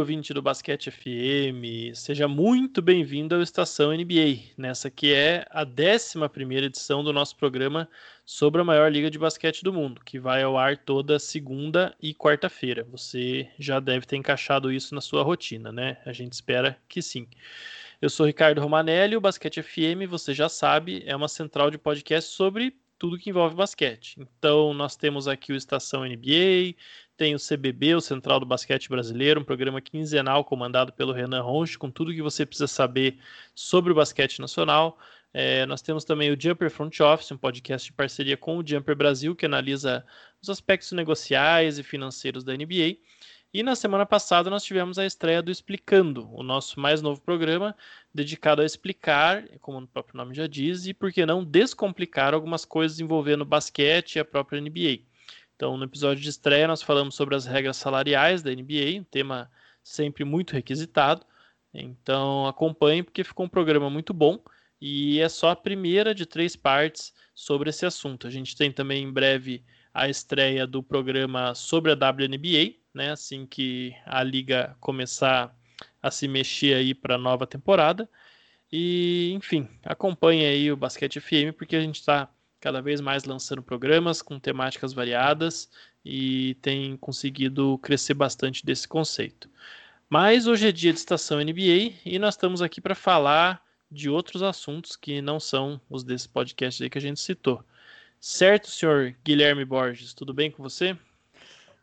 Ouvinte 0.00 0.32
do 0.32 0.40
Basquete 0.40 0.90
FM! 0.90 1.92
Seja 1.94 2.26
muito 2.26 2.80
bem-vindo 2.80 3.34
ao 3.34 3.42
Estação 3.42 3.92
NBA, 3.92 4.54
nessa 4.56 4.90
que 4.90 5.12
é 5.12 5.44
a 5.50 5.62
11 5.62 6.54
edição 6.64 7.04
do 7.04 7.12
nosso 7.12 7.36
programa 7.36 7.86
sobre 8.24 8.62
a 8.62 8.64
maior 8.64 8.90
liga 8.90 9.10
de 9.10 9.18
basquete 9.18 9.62
do 9.62 9.74
mundo, 9.74 10.00
que 10.02 10.18
vai 10.18 10.42
ao 10.42 10.56
ar 10.56 10.78
toda 10.78 11.18
segunda 11.18 11.94
e 12.00 12.14
quarta-feira. 12.14 12.82
Você 12.90 13.46
já 13.58 13.78
deve 13.78 14.06
ter 14.06 14.16
encaixado 14.16 14.72
isso 14.72 14.94
na 14.94 15.02
sua 15.02 15.22
rotina, 15.22 15.70
né? 15.70 15.98
A 16.06 16.14
gente 16.14 16.32
espera 16.32 16.78
que 16.88 17.02
sim. 17.02 17.28
Eu 18.00 18.08
sou 18.08 18.24
Ricardo 18.24 18.62
Romanelli, 18.62 19.18
o 19.18 19.20
Basquete 19.20 19.62
FM, 19.62 20.08
você 20.08 20.32
já 20.32 20.48
sabe, 20.48 21.02
é 21.04 21.14
uma 21.14 21.28
central 21.28 21.70
de 21.70 21.76
podcast 21.76 22.30
sobre 22.30 22.74
tudo 22.98 23.18
que 23.18 23.30
envolve 23.30 23.54
basquete. 23.54 24.16
Então, 24.18 24.72
nós 24.74 24.94
temos 24.94 25.28
aqui 25.28 25.52
o 25.52 25.56
Estação 25.56 26.04
NBA, 26.04 26.74
tem 27.20 27.34
o 27.34 27.38
CBB, 27.38 27.94
o 27.96 28.00
Central 28.00 28.40
do 28.40 28.46
Basquete 28.46 28.88
Brasileiro, 28.88 29.42
um 29.42 29.44
programa 29.44 29.78
quinzenal 29.78 30.42
comandado 30.42 30.90
pelo 30.90 31.12
Renan 31.12 31.42
Ronchi, 31.42 31.76
com 31.76 31.90
tudo 31.90 32.14
que 32.14 32.22
você 32.22 32.46
precisa 32.46 32.66
saber 32.66 33.18
sobre 33.54 33.92
o 33.92 33.94
basquete 33.94 34.40
nacional. 34.40 34.98
É, 35.30 35.66
nós 35.66 35.82
temos 35.82 36.02
também 36.02 36.32
o 36.32 36.40
Jumper 36.40 36.70
Front 36.70 36.98
Office, 37.00 37.30
um 37.30 37.36
podcast 37.36 37.84
de 37.84 37.92
parceria 37.92 38.38
com 38.38 38.56
o 38.56 38.66
Jumper 38.66 38.96
Brasil, 38.96 39.36
que 39.36 39.44
analisa 39.44 40.02
os 40.40 40.48
aspectos 40.48 40.92
negociais 40.92 41.78
e 41.78 41.82
financeiros 41.82 42.42
da 42.42 42.54
NBA. 42.54 42.96
E 43.52 43.62
na 43.62 43.76
semana 43.76 44.06
passada 44.06 44.48
nós 44.48 44.64
tivemos 44.64 44.98
a 44.98 45.04
estreia 45.04 45.42
do 45.42 45.50
Explicando, 45.50 46.26
o 46.32 46.42
nosso 46.42 46.80
mais 46.80 47.02
novo 47.02 47.20
programa 47.20 47.76
dedicado 48.14 48.62
a 48.62 48.64
explicar, 48.64 49.44
como 49.60 49.78
o 49.78 49.86
próprio 49.86 50.16
nome 50.16 50.34
já 50.34 50.46
diz, 50.46 50.86
e 50.86 50.94
por 50.94 51.12
que 51.12 51.26
não 51.26 51.44
descomplicar 51.44 52.32
algumas 52.32 52.64
coisas 52.64 52.98
envolvendo 52.98 53.44
basquete 53.44 54.16
e 54.16 54.20
a 54.20 54.24
própria 54.24 54.58
NBA. 54.58 55.09
Então, 55.60 55.76
no 55.76 55.84
episódio 55.84 56.22
de 56.22 56.30
estreia, 56.30 56.66
nós 56.66 56.80
falamos 56.80 57.14
sobre 57.14 57.36
as 57.36 57.44
regras 57.44 57.76
salariais 57.76 58.42
da 58.42 58.50
NBA, 58.50 58.98
um 58.98 59.04
tema 59.04 59.50
sempre 59.82 60.24
muito 60.24 60.54
requisitado. 60.54 61.22
Então, 61.74 62.46
acompanhe, 62.46 63.02
porque 63.02 63.22
ficou 63.22 63.44
um 63.44 63.48
programa 63.48 63.90
muito 63.90 64.14
bom 64.14 64.42
e 64.80 65.20
é 65.20 65.28
só 65.28 65.50
a 65.50 65.56
primeira 65.56 66.14
de 66.14 66.24
três 66.24 66.56
partes 66.56 67.12
sobre 67.34 67.68
esse 67.68 67.84
assunto. 67.84 68.26
A 68.26 68.30
gente 68.30 68.56
tem 68.56 68.72
também 68.72 69.04
em 69.04 69.12
breve 69.12 69.62
a 69.92 70.08
estreia 70.08 70.66
do 70.66 70.82
programa 70.82 71.54
sobre 71.54 71.92
a 71.92 71.94
WNBA, 71.94 72.76
né? 72.94 73.10
Assim 73.10 73.44
que 73.44 73.94
a 74.06 74.22
liga 74.22 74.74
começar 74.80 75.54
a 76.02 76.10
se 76.10 76.26
mexer 76.26 76.72
aí 76.72 76.94
para 76.94 77.16
a 77.16 77.18
nova 77.18 77.46
temporada. 77.46 78.08
E, 78.72 79.30
enfim, 79.34 79.68
acompanhe 79.84 80.46
aí 80.46 80.72
o 80.72 80.76
Basquete 80.76 81.20
FM, 81.20 81.52
porque 81.54 81.76
a 81.76 81.82
gente 81.82 81.96
está 81.96 82.30
cada 82.60 82.82
vez 82.82 83.00
mais 83.00 83.24
lançando 83.24 83.62
programas 83.62 84.20
com 84.20 84.38
temáticas 84.38 84.92
variadas 84.92 85.68
e 86.04 86.54
tem 86.62 86.96
conseguido 86.96 87.78
crescer 87.78 88.14
bastante 88.14 88.64
desse 88.64 88.86
conceito. 88.86 89.48
Mas 90.08 90.46
hoje 90.46 90.68
é 90.68 90.72
dia 90.72 90.92
de 90.92 90.98
estação 90.98 91.38
NBA 91.38 91.94
e 92.04 92.18
nós 92.18 92.34
estamos 92.34 92.60
aqui 92.60 92.80
para 92.80 92.94
falar 92.94 93.62
de 93.90 94.10
outros 94.10 94.42
assuntos 94.42 94.94
que 94.94 95.22
não 95.22 95.40
são 95.40 95.80
os 95.88 96.04
desse 96.04 96.28
podcast 96.28 96.82
aí 96.82 96.90
que 96.90 96.98
a 96.98 97.00
gente 97.00 97.20
citou. 97.20 97.64
Certo, 98.20 98.70
senhor 98.70 99.14
Guilherme 99.24 99.64
Borges, 99.64 100.12
tudo 100.12 100.34
bem 100.34 100.50
com 100.50 100.62
você? 100.62 100.96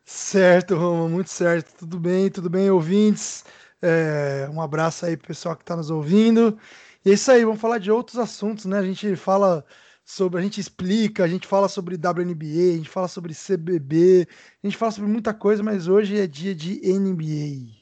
Certo, 0.05 0.75
Roma, 0.75 1.09
muito 1.09 1.29
certo. 1.29 1.79
Tudo 1.79 1.99
bem, 1.99 2.29
tudo 2.29 2.49
bem, 2.49 2.69
ouvintes. 2.69 3.43
É, 3.81 4.47
um 4.53 4.61
abraço 4.61 5.05
aí 5.05 5.17
pro 5.17 5.27
pessoal 5.27 5.55
que 5.55 5.63
está 5.63 5.75
nos 5.75 5.89
ouvindo. 5.89 6.57
E 7.03 7.09
é 7.09 7.13
isso 7.13 7.29
aí, 7.29 7.43
vamos 7.43 7.59
falar 7.59 7.77
de 7.77 7.91
outros 7.91 8.17
assuntos, 8.17 8.65
né? 8.65 8.79
A 8.79 8.83
gente 8.83 9.15
fala 9.15 9.65
sobre, 10.09 10.39
a 10.39 10.41
gente 10.41 10.61
explica, 10.61 11.25
a 11.25 11.27
gente 11.27 11.45
fala 11.45 11.67
sobre 11.67 11.97
WNBA, 11.97 12.75
a 12.75 12.77
gente 12.77 12.87
fala 12.87 13.09
sobre 13.09 13.33
CBB, 13.33 14.25
a 14.63 14.65
gente 14.65 14.77
fala 14.77 14.93
sobre 14.93 15.11
muita 15.11 15.33
coisa, 15.33 15.61
mas 15.61 15.89
hoje 15.89 16.17
é 16.17 16.25
dia 16.25 16.55
de 16.55 16.79
NBA. 16.97 17.75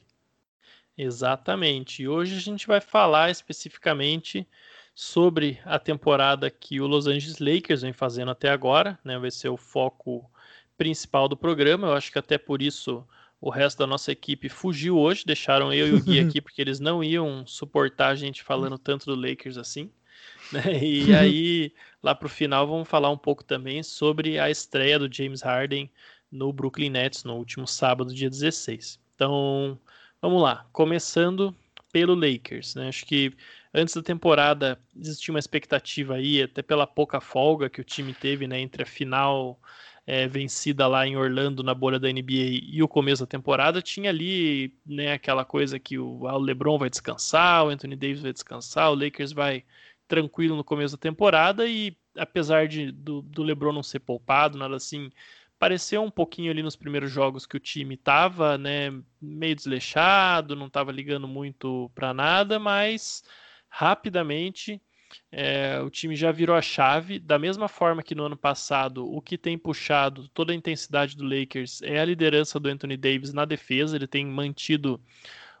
Exatamente. 0.98 2.02
E 2.02 2.08
hoje 2.08 2.36
a 2.36 2.40
gente 2.40 2.66
vai 2.66 2.80
falar 2.80 3.30
especificamente 3.30 4.44
sobre 4.92 5.60
a 5.64 5.78
temporada 5.78 6.50
que 6.50 6.80
o 6.80 6.88
Los 6.88 7.06
Angeles 7.06 7.38
Lakers 7.38 7.82
vem 7.82 7.92
fazendo 7.92 8.32
até 8.32 8.50
agora, 8.50 8.98
né? 9.04 9.16
Vai 9.20 9.30
ser 9.30 9.50
o 9.50 9.56
foco 9.56 10.28
principal 10.76 11.28
do 11.28 11.36
programa. 11.36 11.86
Eu 11.86 11.92
acho 11.92 12.10
que 12.10 12.18
até 12.18 12.36
por 12.36 12.60
isso 12.60 13.06
o 13.40 13.50
resto 13.50 13.78
da 13.78 13.86
nossa 13.86 14.10
equipe 14.10 14.48
fugiu 14.48 14.98
hoje, 14.98 15.24
deixaram 15.24 15.72
eu 15.72 15.86
e 15.86 15.94
o 15.94 16.02
Gui 16.02 16.18
aqui 16.26 16.40
porque 16.40 16.60
eles 16.60 16.80
não 16.80 17.04
iam 17.04 17.46
suportar 17.46 18.08
a 18.08 18.14
gente 18.16 18.42
falando 18.42 18.76
tanto 18.76 19.06
do 19.06 19.14
Lakers 19.14 19.58
assim. 19.58 19.92
Né? 20.52 20.62
E 20.82 21.14
aí, 21.14 21.72
lá 22.02 22.14
para 22.14 22.26
o 22.26 22.30
final, 22.30 22.66
vamos 22.66 22.88
falar 22.88 23.10
um 23.10 23.18
pouco 23.18 23.44
também 23.44 23.82
sobre 23.82 24.38
a 24.38 24.50
estreia 24.50 24.98
do 24.98 25.12
James 25.12 25.42
Harden 25.42 25.90
no 26.30 26.52
Brooklyn 26.52 26.90
Nets 26.90 27.24
no 27.24 27.34
último 27.34 27.66
sábado, 27.66 28.14
dia 28.14 28.30
16. 28.30 29.00
Então, 29.14 29.78
vamos 30.20 30.42
lá. 30.42 30.66
Começando 30.72 31.54
pelo 31.92 32.14
Lakers. 32.14 32.74
Né? 32.74 32.88
Acho 32.88 33.06
que 33.06 33.32
antes 33.72 33.94
da 33.94 34.02
temporada 34.02 34.78
existia 34.94 35.32
uma 35.32 35.38
expectativa 35.38 36.14
aí, 36.14 36.42
até 36.42 36.62
pela 36.62 36.86
pouca 36.86 37.20
folga 37.20 37.70
que 37.70 37.80
o 37.80 37.84
time 37.84 38.12
teve 38.12 38.46
né, 38.46 38.60
entre 38.60 38.82
a 38.82 38.86
final 38.86 39.58
é, 40.06 40.28
vencida 40.28 40.86
lá 40.86 41.06
em 41.06 41.16
Orlando 41.16 41.62
na 41.62 41.74
bolha 41.74 41.98
da 41.98 42.08
NBA 42.08 42.60
e 42.62 42.82
o 42.82 42.88
começo 42.88 43.22
da 43.22 43.26
temporada, 43.26 43.82
tinha 43.82 44.10
ali 44.10 44.72
né, 44.86 45.12
aquela 45.12 45.44
coisa 45.44 45.78
que 45.78 45.98
o, 45.98 46.26
ah, 46.28 46.36
o 46.36 46.40
LeBron 46.40 46.78
vai 46.78 46.88
descansar, 46.88 47.64
o 47.64 47.68
Anthony 47.70 47.96
Davis 47.96 48.22
vai 48.22 48.32
descansar, 48.32 48.90
o 48.90 48.94
Lakers 48.94 49.32
vai 49.32 49.64
tranquilo 50.08 50.56
no 50.56 50.64
começo 50.64 50.96
da 50.96 51.00
temporada 51.00 51.66
e 51.66 51.96
apesar 52.16 52.68
de 52.68 52.90
do, 52.90 53.22
do 53.22 53.42
LeBron 53.42 53.72
não 53.72 53.82
ser 53.82 54.00
poupado, 54.00 54.58
nada 54.58 54.76
assim, 54.76 55.10
pareceu 55.58 56.02
um 56.02 56.10
pouquinho 56.10 56.50
ali 56.50 56.62
nos 56.62 56.76
primeiros 56.76 57.10
jogos 57.10 57.46
que 57.46 57.56
o 57.56 57.60
time 57.60 57.94
estava 57.94 58.56
né, 58.58 58.92
meio 59.20 59.54
desleixado, 59.54 60.56
não 60.56 60.66
estava 60.66 60.92
ligando 60.92 61.26
muito 61.26 61.90
para 61.94 62.12
nada, 62.14 62.58
mas 62.58 63.24
rapidamente 63.68 64.80
é, 65.30 65.80
o 65.80 65.90
time 65.90 66.16
já 66.16 66.32
virou 66.32 66.56
a 66.56 66.62
chave, 66.62 67.18
da 67.18 67.38
mesma 67.38 67.68
forma 67.68 68.02
que 68.02 68.14
no 68.14 68.24
ano 68.24 68.36
passado, 68.36 69.06
o 69.06 69.20
que 69.20 69.38
tem 69.38 69.56
puxado 69.56 70.28
toda 70.28 70.52
a 70.52 70.56
intensidade 70.56 71.16
do 71.16 71.24
Lakers 71.24 71.82
é 71.82 72.00
a 72.00 72.04
liderança 72.04 72.58
do 72.58 72.68
Anthony 72.68 72.96
Davis 72.96 73.32
na 73.32 73.44
defesa, 73.44 73.96
ele 73.96 74.06
tem 74.06 74.26
mantido 74.26 75.00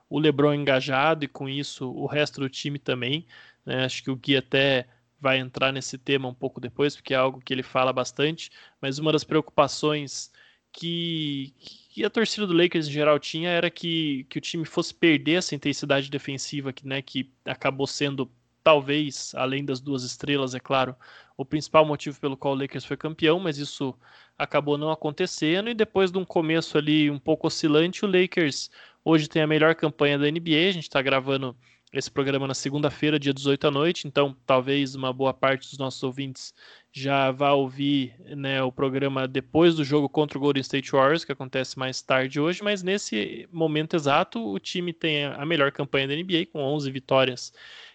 o 0.08 0.18
LeBron 0.18 0.54
engajado 0.54 1.24
e 1.24 1.28
com 1.28 1.48
isso 1.48 1.90
o 1.90 2.06
resto 2.06 2.40
do 2.40 2.48
time 2.48 2.78
também. 2.78 3.26
Né? 3.66 3.84
Acho 3.84 4.02
que 4.02 4.10
o 4.10 4.16
Gui 4.16 4.36
até 4.36 4.86
vai 5.20 5.38
entrar 5.38 5.72
nesse 5.72 5.98
tema 5.98 6.28
um 6.28 6.34
pouco 6.34 6.60
depois, 6.60 6.94
porque 6.94 7.12
é 7.12 7.16
algo 7.16 7.40
que 7.40 7.52
ele 7.52 7.62
fala 7.62 7.92
bastante, 7.92 8.50
mas 8.80 8.98
uma 8.98 9.12
das 9.12 9.24
preocupações 9.24 10.30
que, 10.72 11.54
que 11.90 12.04
a 12.04 12.10
torcida 12.10 12.46
do 12.46 12.52
Lakers 12.52 12.86
em 12.86 12.92
geral 12.92 13.18
tinha 13.18 13.50
era 13.50 13.70
que, 13.70 14.24
que 14.28 14.38
o 14.38 14.40
time 14.40 14.64
fosse 14.64 14.94
perder 14.94 15.38
essa 15.38 15.54
intensidade 15.54 16.10
defensiva 16.10 16.72
que, 16.72 16.86
né, 16.86 17.02
que 17.02 17.32
acabou 17.44 17.86
sendo 17.86 18.30
talvez, 18.62 19.32
além 19.36 19.64
das 19.64 19.80
duas 19.80 20.02
estrelas, 20.02 20.54
é 20.54 20.58
claro, 20.58 20.96
o 21.36 21.44
principal 21.44 21.84
motivo 21.86 22.18
pelo 22.20 22.36
qual 22.36 22.54
o 22.54 22.58
Lakers 22.58 22.84
foi 22.84 22.96
campeão, 22.96 23.38
mas 23.38 23.58
isso 23.58 23.94
acabou 24.36 24.76
não 24.76 24.90
acontecendo. 24.90 25.70
E 25.70 25.74
depois 25.74 26.10
de 26.10 26.18
um 26.18 26.24
começo 26.24 26.76
ali 26.76 27.08
um 27.08 27.18
pouco 27.18 27.46
oscilante, 27.46 28.04
o 28.04 28.08
Lakers 28.08 28.68
hoje 29.04 29.28
tem 29.28 29.40
a 29.40 29.46
melhor 29.46 29.76
campanha 29.76 30.18
da 30.18 30.28
NBA. 30.28 30.68
A 30.68 30.72
gente 30.72 30.82
está 30.82 31.00
gravando 31.00 31.56
esse 31.92 32.10
programa 32.10 32.46
na 32.46 32.54
segunda-feira, 32.54 33.18
dia 33.18 33.32
18 33.32 33.68
à 33.68 33.70
noite, 33.70 34.08
então 34.08 34.36
talvez 34.44 34.94
uma 34.94 35.12
boa 35.12 35.32
parte 35.32 35.68
dos 35.68 35.78
nossos 35.78 36.02
ouvintes 36.02 36.52
já 36.92 37.30
vá 37.30 37.52
ouvir 37.52 38.14
né, 38.36 38.62
o 38.62 38.72
programa 38.72 39.28
depois 39.28 39.76
do 39.76 39.84
jogo 39.84 40.08
contra 40.08 40.36
o 40.36 40.40
Golden 40.40 40.60
State 40.60 40.90
Warriors, 40.90 41.24
que 41.24 41.32
acontece 41.32 41.78
mais 41.78 42.02
tarde 42.02 42.40
hoje, 42.40 42.62
mas 42.62 42.82
nesse 42.82 43.48
momento 43.52 43.94
exato 43.94 44.44
o 44.44 44.58
time 44.58 44.92
tem 44.92 45.26
a 45.26 45.46
melhor 45.46 45.70
campanha 45.70 46.08
da 46.08 46.14
NBA, 46.14 46.46
com 46.52 46.60
11 46.60 46.90
vitórias 46.90 47.52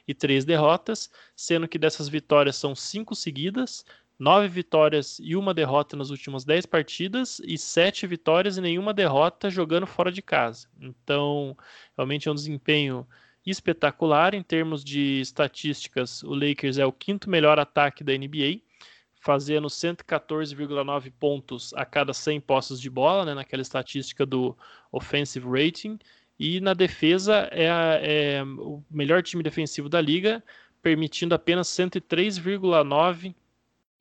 e 0.08 0.14
três 0.14 0.46
derrotas, 0.46 1.10
sendo 1.36 1.68
que 1.68 1.78
dessas 1.78 2.08
vitórias 2.08 2.56
são 2.56 2.74
cinco 2.74 3.14
seguidas, 3.14 3.86
nove 4.18 4.48
vitórias 4.48 5.20
e 5.20 5.36
uma 5.36 5.54
derrota 5.54 5.98
nas 5.98 6.12
últimas 6.12 6.46
dez 6.46 6.66
partidas 6.66 7.42
e 7.44 7.58
sete 7.58 8.06
vitórias 8.06 8.56
e 8.56 8.62
nenhuma 8.62 8.94
derrota 8.94 9.50
jogando 9.50 9.88
fora 9.88 10.12
de 10.12 10.22
casa. 10.22 10.68
Então, 10.80 11.58
realmente 11.98 12.28
é 12.28 12.32
um 12.32 12.36
desempenho 12.36 13.06
espetacular 13.46 14.34
em 14.34 14.44
termos 14.44 14.84
de 14.84 15.22
estatísticas. 15.22 16.24
O 16.24 16.34
Lakers 16.34 16.78
é 16.78 16.86
o 16.86 16.92
quinto 16.92 17.30
melhor 17.30 17.60
ataque 17.60 18.04
da 18.04 18.14
NBA, 18.14 18.62
fazendo 19.16 19.68
114,9 19.68 21.12
pontos 21.20 21.74
a 21.74 21.86
cada 21.86 22.14
100 22.14 22.42
posses 22.42 22.80
de 22.80 22.90
bola, 22.90 23.26
né, 23.26 23.34
naquela 23.34 23.62
estatística 23.62 24.26
do 24.26 24.58
offensive 24.92 25.48
rating. 25.48 25.98
E 26.40 26.60
na 26.60 26.74
defesa 26.74 27.48
é, 27.52 27.70
a, 27.70 28.00
é 28.02 28.44
o 28.44 28.84
melhor 28.90 29.22
time 29.22 29.44
defensivo 29.44 29.88
da 29.88 30.02
liga, 30.02 30.44
permitindo 30.82 31.36
apenas 31.36 31.68
103,9 31.68 33.36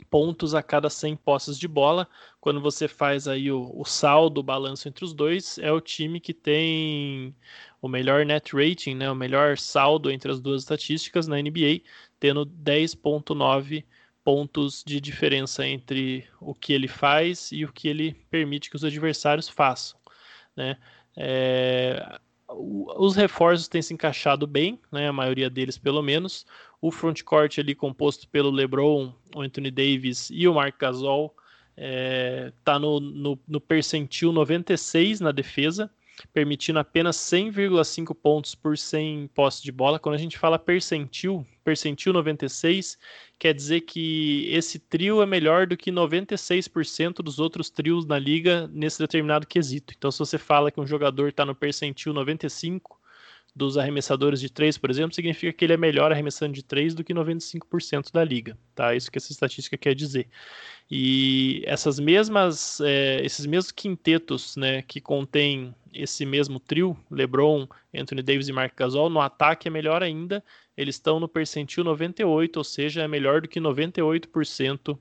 pontos 0.08 0.54
a 0.54 0.62
cada 0.62 0.88
100 0.88 1.16
posses 1.16 1.58
de 1.58 1.68
bola. 1.68 2.08
Quando 2.40 2.60
você 2.60 2.88
faz 2.88 3.28
aí 3.28 3.50
o, 3.52 3.70
o, 3.74 3.84
saldo, 3.84 4.40
o 4.40 4.42
balanço 4.42 4.88
entre 4.88 5.04
os 5.04 5.12
dois, 5.12 5.58
é 5.58 5.70
o 5.70 5.80
time 5.80 6.20
que 6.20 6.32
tem 6.32 7.34
o 7.80 7.88
melhor 7.88 8.24
net 8.26 8.54
rating, 8.54 8.94
né, 8.94 9.10
o 9.10 9.14
melhor 9.14 9.56
saldo 9.56 10.10
entre 10.10 10.30
as 10.30 10.40
duas 10.40 10.62
estatísticas 10.62 11.26
na 11.26 11.40
NBA, 11.40 11.80
tendo 12.18 12.44
10.9 12.44 13.84
pontos 14.22 14.84
de 14.86 15.00
diferença 15.00 15.66
entre 15.66 16.26
o 16.40 16.54
que 16.54 16.72
ele 16.72 16.88
faz 16.88 17.50
e 17.52 17.64
o 17.64 17.72
que 17.72 17.88
ele 17.88 18.14
permite 18.30 18.68
que 18.68 18.76
os 18.76 18.84
adversários 18.84 19.48
façam. 19.48 19.98
Né? 20.54 20.76
É, 21.16 22.18
os 22.48 23.16
reforços 23.16 23.68
têm 23.68 23.80
se 23.80 23.94
encaixado 23.94 24.46
bem, 24.46 24.78
né, 24.92 25.08
a 25.08 25.12
maioria 25.12 25.48
deles 25.48 25.78
pelo 25.78 26.02
menos. 26.02 26.44
O 26.80 26.90
frontcourt 26.90 27.58
ali 27.58 27.74
composto 27.74 28.28
pelo 28.28 28.50
LeBron, 28.50 29.14
o 29.34 29.40
Anthony 29.40 29.70
Davis 29.70 30.28
e 30.30 30.46
o 30.46 30.54
Mark 30.54 30.78
Gasol 30.78 31.34
está 31.76 31.76
é, 31.76 32.52
tá 32.62 32.78
no, 32.78 33.00
no, 33.00 33.38
no 33.48 33.60
percentil 33.60 34.32
96 34.32 35.20
na 35.20 35.32
defesa, 35.32 35.90
permitindo 36.28 36.78
apenas 36.78 37.16
100,5 37.16 38.14
pontos 38.14 38.54
por 38.54 38.76
100 38.76 39.28
posse 39.28 39.62
de 39.62 39.72
bola. 39.72 39.98
Quando 39.98 40.14
a 40.14 40.18
gente 40.18 40.38
fala 40.38 40.58
percentil, 40.58 41.46
percentil 41.64 42.12
96, 42.12 42.98
quer 43.38 43.54
dizer 43.54 43.82
que 43.82 44.48
esse 44.52 44.78
trio 44.78 45.22
é 45.22 45.26
melhor 45.26 45.66
do 45.66 45.76
que 45.76 45.90
96% 45.90 47.22
dos 47.22 47.38
outros 47.38 47.70
trios 47.70 48.04
na 48.04 48.18
liga 48.18 48.68
nesse 48.72 48.98
determinado 48.98 49.46
quesito. 49.46 49.94
Então, 49.96 50.10
se 50.10 50.18
você 50.18 50.36
fala 50.38 50.70
que 50.70 50.80
um 50.80 50.86
jogador 50.86 51.28
está 51.28 51.44
no 51.44 51.54
percentil 51.54 52.12
95 52.12 52.99
dos 53.60 53.76
arremessadores 53.76 54.40
de 54.40 54.50
3, 54.50 54.78
por 54.78 54.88
exemplo, 54.90 55.14
significa 55.14 55.52
que 55.52 55.66
ele 55.66 55.74
é 55.74 55.76
melhor 55.76 56.10
arremessando 56.10 56.54
de 56.54 56.62
3 56.62 56.94
do 56.94 57.04
que 57.04 57.12
95% 57.12 58.10
da 58.10 58.24
liga, 58.24 58.56
tá? 58.74 58.94
Isso 58.94 59.12
que 59.12 59.18
essa 59.18 59.30
estatística 59.30 59.76
quer 59.76 59.94
dizer. 59.94 60.28
E 60.90 61.62
essas 61.66 62.00
mesmas, 62.00 62.80
é, 62.80 63.20
esses 63.22 63.44
mesmos 63.44 63.70
quintetos, 63.70 64.56
né, 64.56 64.80
que 64.80 64.98
contém 64.98 65.74
esse 65.92 66.24
mesmo 66.24 66.58
trio, 66.58 66.96
LeBron, 67.10 67.68
Anthony 67.94 68.22
Davis 68.22 68.48
e 68.48 68.52
Mark 68.52 68.72
Gasol, 68.74 69.10
no 69.10 69.20
ataque 69.20 69.68
é 69.68 69.70
melhor 69.70 70.02
ainda, 70.02 70.42
eles 70.74 70.94
estão 70.94 71.20
no 71.20 71.28
percentil 71.28 71.84
98, 71.84 72.56
ou 72.56 72.64
seja, 72.64 73.02
é 73.02 73.08
melhor 73.08 73.42
do 73.42 73.48
que 73.48 73.60
98% 73.60 74.98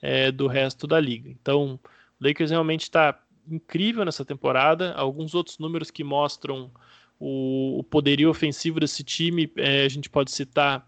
é, 0.00 0.30
do 0.30 0.46
resto 0.46 0.86
da 0.86 1.00
liga. 1.00 1.28
Então, 1.28 1.80
o 2.20 2.24
Lakers 2.24 2.52
realmente 2.52 2.82
está 2.82 3.20
incrível 3.50 4.04
nessa 4.04 4.24
temporada, 4.24 4.92
alguns 4.92 5.34
outros 5.34 5.58
números 5.58 5.90
que 5.90 6.04
mostram 6.04 6.70
o, 7.18 7.78
o 7.78 7.84
poderio 7.84 8.30
ofensivo 8.30 8.80
desse 8.80 9.02
time, 9.02 9.50
é, 9.56 9.84
a 9.84 9.88
gente 9.88 10.08
pode 10.08 10.30
citar 10.30 10.86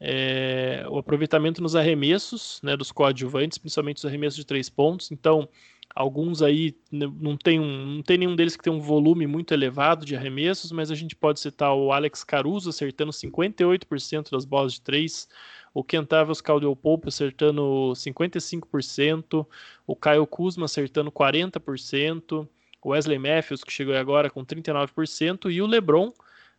é, 0.00 0.84
o 0.88 0.98
aproveitamento 0.98 1.62
nos 1.62 1.74
arremessos 1.74 2.60
né, 2.62 2.76
dos 2.76 2.92
coadjuvantes, 2.92 3.58
principalmente 3.58 3.98
os 3.98 4.04
arremessos 4.04 4.36
de 4.36 4.46
três 4.46 4.68
pontos. 4.68 5.10
Então, 5.10 5.48
alguns 5.94 6.42
aí 6.42 6.76
não 6.90 7.36
tem, 7.36 7.58
um, 7.58 7.86
não 7.96 8.02
tem 8.02 8.18
nenhum 8.18 8.36
deles 8.36 8.56
que 8.56 8.62
tem 8.62 8.72
um 8.72 8.80
volume 8.80 9.26
muito 9.26 9.54
elevado 9.54 10.04
de 10.04 10.14
arremessos, 10.14 10.70
mas 10.72 10.90
a 10.90 10.94
gente 10.94 11.16
pode 11.16 11.40
citar 11.40 11.74
o 11.74 11.92
Alex 11.92 12.22
Caruso 12.22 12.70
acertando 12.70 13.12
58% 13.12 14.30
das 14.30 14.44
bolas 14.44 14.74
de 14.74 14.82
três, 14.82 15.28
o 15.72 15.84
Kentavious 15.84 16.42
Pope 16.80 17.08
acertando 17.08 17.92
55%, 17.94 19.46
o 19.86 19.96
Kyle 19.96 20.26
Kuzma 20.26 20.64
acertando 20.64 21.10
40%, 21.10 22.48
o 22.86 22.90
Wesley 22.90 23.18
Matthews, 23.18 23.64
que 23.64 23.72
chegou 23.72 23.96
agora 23.96 24.30
com 24.30 24.44
39%, 24.44 25.50
e 25.50 25.60
o 25.60 25.66
LeBron 25.66 26.12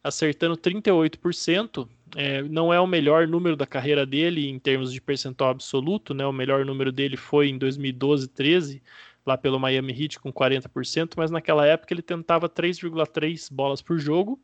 acertando 0.03 0.57
38%. 0.57 1.88
É, 2.18 2.41
não 2.44 2.74
é 2.74 2.79
o 2.79 2.85
melhor 2.85 3.25
número 3.27 3.56
da 3.56 3.65
carreira 3.65 4.06
dele 4.06 4.50
em 4.50 4.59
termos 4.59 4.91
de 4.91 5.00
percentual 5.00 5.51
absoluto, 5.51 6.13
né? 6.13 6.25
O 6.25 6.33
melhor 6.33 6.65
número 6.65 6.91
dele 6.91 7.15
foi 7.15 7.47
em 7.47 7.57
2012, 7.57 8.27
13, 8.27 8.83
lá 9.25 9.38
pelo 9.38 9.57
Miami 9.57 9.94
Heat 9.94 10.19
com 10.19 10.31
40%, 10.31 11.13
mas 11.15 11.31
naquela 11.31 11.65
época 11.65 11.94
ele 11.94 12.01
tentava 12.01 12.50
3,3 12.50 13.47
bolas 13.50 13.81
por 13.81 13.97
jogo 13.97 14.38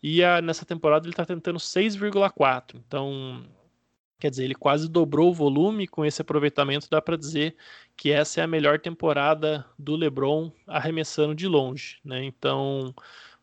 e 0.00 0.22
a, 0.22 0.40
nessa 0.40 0.64
temporada 0.64 1.04
ele 1.04 1.12
está 1.12 1.24
tentando 1.24 1.58
6,4. 1.58 2.76
Então 2.86 3.44
Quer 4.20 4.30
dizer, 4.30 4.44
ele 4.44 4.54
quase 4.54 4.88
dobrou 4.88 5.30
o 5.30 5.34
volume 5.34 5.86
com 5.86 6.04
esse 6.04 6.20
aproveitamento, 6.20 6.88
dá 6.90 7.00
para 7.00 7.16
dizer 7.16 7.56
que 7.96 8.10
essa 8.10 8.40
é 8.40 8.44
a 8.44 8.48
melhor 8.48 8.80
temporada 8.80 9.64
do 9.78 9.94
LeBron 9.94 10.50
arremessando 10.66 11.36
de 11.36 11.46
longe, 11.46 11.98
né? 12.04 12.24
Então, 12.24 12.92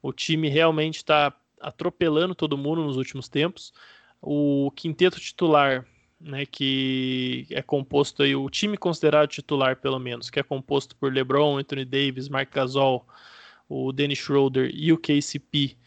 o 0.02 0.12
time 0.12 0.50
realmente 0.50 0.98
está 0.98 1.34
atropelando 1.62 2.36
todo 2.36 2.58
mundo 2.58 2.84
nos 2.84 2.98
últimos 2.98 3.30
tempos. 3.30 3.74
O 4.22 4.70
quinteto 4.76 5.18
titular, 5.18 5.86
né, 6.20 6.46
que 6.46 7.48
é 7.52 7.62
composto 7.62 8.24
aí 8.24 8.36
o 8.36 8.50
time 8.50 8.78
considerado 8.78 9.30
titular 9.30 9.78
pelo 9.78 10.00
menos, 10.00 10.30
que 10.30 10.40
é 10.42 10.44
composto 10.44 10.96
por 10.98 11.14
LeBron, 11.14 11.58
Anthony 11.58 11.86
Davis, 11.86 12.28
Mark 12.28 12.52
Gasol, 12.54 13.08
o 13.70 13.94
Dennis 13.94 14.20
Schroeder 14.20 14.70
e 14.74 14.92
o 14.92 14.98
KCP 14.98 15.78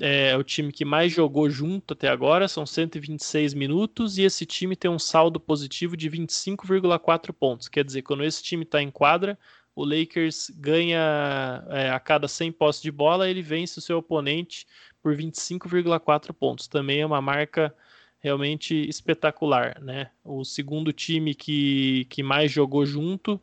é 0.00 0.36
o 0.36 0.44
time 0.44 0.72
que 0.72 0.84
mais 0.84 1.12
jogou 1.12 1.48
junto 1.50 1.94
até 1.94 2.08
agora, 2.08 2.48
são 2.48 2.64
126 2.64 3.54
minutos, 3.54 4.18
e 4.18 4.22
esse 4.22 4.46
time 4.46 4.76
tem 4.76 4.90
um 4.90 4.98
saldo 4.98 5.40
positivo 5.40 5.96
de 5.96 6.10
25,4 6.10 7.32
pontos. 7.32 7.68
Quer 7.68 7.84
dizer, 7.84 8.02
quando 8.02 8.24
esse 8.24 8.42
time 8.42 8.62
está 8.64 8.82
em 8.82 8.90
quadra, 8.90 9.38
o 9.74 9.84
Lakers 9.84 10.50
ganha 10.56 11.64
é, 11.68 11.90
a 11.90 12.00
cada 12.00 12.26
100 12.26 12.52
posses 12.52 12.82
de 12.82 12.90
bola, 12.90 13.28
ele 13.28 13.42
vence 13.42 13.78
o 13.78 13.82
seu 13.82 13.98
oponente 13.98 14.66
por 15.02 15.16
25,4 15.16 16.32
pontos. 16.32 16.66
Também 16.66 17.00
é 17.00 17.06
uma 17.06 17.22
marca 17.22 17.74
realmente 18.20 18.74
espetacular, 18.88 19.80
né? 19.80 20.10
O 20.24 20.44
segundo 20.44 20.92
time 20.92 21.34
que, 21.34 22.06
que 22.10 22.22
mais 22.22 22.50
jogou 22.50 22.84
junto 22.84 23.40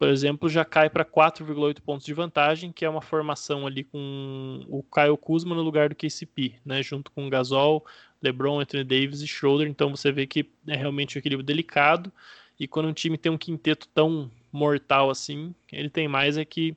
por 0.00 0.08
exemplo, 0.08 0.48
já 0.48 0.64
cai 0.64 0.88
para 0.88 1.04
4,8 1.04 1.82
pontos 1.82 2.06
de 2.06 2.14
vantagem, 2.14 2.72
que 2.72 2.86
é 2.86 2.88
uma 2.88 3.02
formação 3.02 3.66
ali 3.66 3.84
com 3.84 4.64
o 4.66 4.82
Kyle 4.82 5.14
Kuzma 5.14 5.54
no 5.54 5.60
lugar 5.60 5.90
do 5.90 5.94
KCP, 5.94 6.54
né, 6.64 6.82
junto 6.82 7.10
com 7.10 7.26
o 7.26 7.28
Gasol, 7.28 7.84
LeBron, 8.22 8.60
Anthony 8.60 8.82
Davis 8.82 9.20
e 9.20 9.28
Schroeder. 9.28 9.68
Então 9.68 9.94
você 9.94 10.10
vê 10.10 10.26
que 10.26 10.48
é 10.66 10.74
realmente 10.74 11.18
um 11.18 11.20
equilíbrio 11.20 11.44
delicado. 11.44 12.10
E 12.58 12.66
quando 12.66 12.88
um 12.88 12.94
time 12.94 13.18
tem 13.18 13.30
um 13.30 13.36
quinteto 13.36 13.86
tão 13.88 14.30
mortal 14.50 15.10
assim, 15.10 15.54
ele 15.70 15.90
tem 15.90 16.08
mais 16.08 16.38
é 16.38 16.46
que 16.46 16.74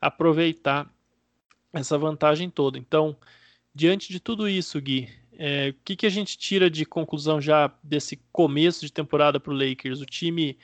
aproveitar 0.00 0.92
essa 1.72 1.96
vantagem 1.96 2.50
toda. 2.50 2.76
Então, 2.76 3.16
diante 3.72 4.12
de 4.12 4.18
tudo 4.18 4.48
isso, 4.48 4.80
Gui, 4.80 5.08
é, 5.34 5.68
o 5.68 5.74
que, 5.84 5.94
que 5.94 6.06
a 6.06 6.10
gente 6.10 6.36
tira 6.36 6.68
de 6.68 6.84
conclusão 6.84 7.40
já 7.40 7.72
desse 7.84 8.16
começo 8.32 8.84
de 8.84 8.92
temporada 8.92 9.38
para 9.38 9.52
o 9.52 9.56
Lakers? 9.56 10.00
O 10.00 10.06
time 10.06 10.58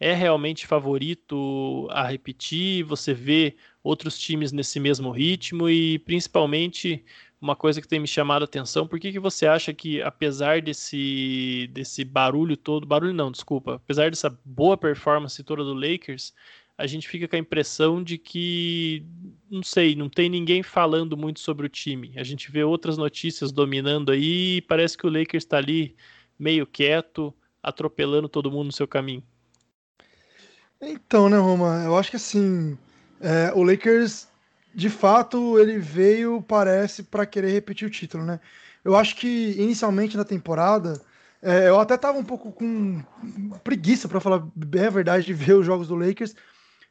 é 0.00 0.14
realmente 0.14 0.66
favorito 0.66 1.86
a 1.90 2.08
repetir? 2.08 2.82
Você 2.84 3.12
vê 3.12 3.56
outros 3.82 4.18
times 4.18 4.50
nesse 4.50 4.80
mesmo 4.80 5.10
ritmo 5.10 5.68
e 5.68 5.98
principalmente 6.00 7.04
uma 7.40 7.54
coisa 7.54 7.80
que 7.80 7.88
tem 7.88 8.00
me 8.00 8.06
chamado 8.06 8.42
a 8.42 8.44
atenção, 8.44 8.86
por 8.86 9.00
que, 9.00 9.12
que 9.12 9.18
você 9.18 9.46
acha 9.46 9.72
que 9.72 10.02
apesar 10.02 10.60
desse, 10.60 11.70
desse 11.72 12.04
barulho 12.04 12.56
todo, 12.56 12.86
barulho 12.86 13.14
não, 13.14 13.30
desculpa, 13.30 13.76
apesar 13.76 14.10
dessa 14.10 14.38
boa 14.44 14.76
performance 14.76 15.42
toda 15.42 15.64
do 15.64 15.72
Lakers, 15.72 16.34
a 16.76 16.86
gente 16.86 17.08
fica 17.08 17.28
com 17.28 17.36
a 17.36 17.38
impressão 17.38 18.02
de 18.02 18.18
que, 18.18 19.04
não 19.50 19.62
sei, 19.62 19.94
não 19.94 20.08
tem 20.08 20.28
ninguém 20.30 20.62
falando 20.62 21.16
muito 21.16 21.40
sobre 21.40 21.66
o 21.66 21.68
time. 21.68 22.12
A 22.16 22.22
gente 22.22 22.50
vê 22.50 22.64
outras 22.64 22.96
notícias 22.96 23.52
dominando 23.52 24.12
aí 24.12 24.56
e 24.56 24.62
parece 24.62 24.96
que 24.96 25.06
o 25.06 25.10
Lakers 25.10 25.44
está 25.44 25.58
ali 25.58 25.94
meio 26.38 26.66
quieto, 26.66 27.34
atropelando 27.62 28.28
todo 28.28 28.50
mundo 28.50 28.66
no 28.66 28.72
seu 28.72 28.88
caminho. 28.88 29.22
Então, 30.80 31.28
né, 31.28 31.36
Roma? 31.36 31.82
Eu 31.84 31.96
acho 31.96 32.10
que 32.10 32.16
assim, 32.16 32.78
é, 33.20 33.52
o 33.54 33.62
Lakers, 33.62 34.28
de 34.74 34.88
fato, 34.88 35.58
ele 35.58 35.78
veio, 35.78 36.42
parece, 36.42 37.02
para 37.02 37.26
querer 37.26 37.50
repetir 37.52 37.86
o 37.86 37.90
título, 37.90 38.24
né? 38.24 38.40
Eu 38.84 38.96
acho 38.96 39.16
que 39.16 39.52
inicialmente 39.58 40.16
na 40.16 40.24
temporada, 40.24 41.00
é, 41.42 41.68
eu 41.68 41.78
até 41.78 41.96
tava 41.98 42.18
um 42.18 42.24
pouco 42.24 42.50
com 42.52 43.02
preguiça, 43.62 44.08
para 44.08 44.20
falar 44.20 44.42
bem 44.54 44.86
a 44.86 44.90
verdade, 44.90 45.26
de 45.26 45.34
ver 45.34 45.54
os 45.54 45.66
jogos 45.66 45.88
do 45.88 45.94
Lakers, 45.94 46.34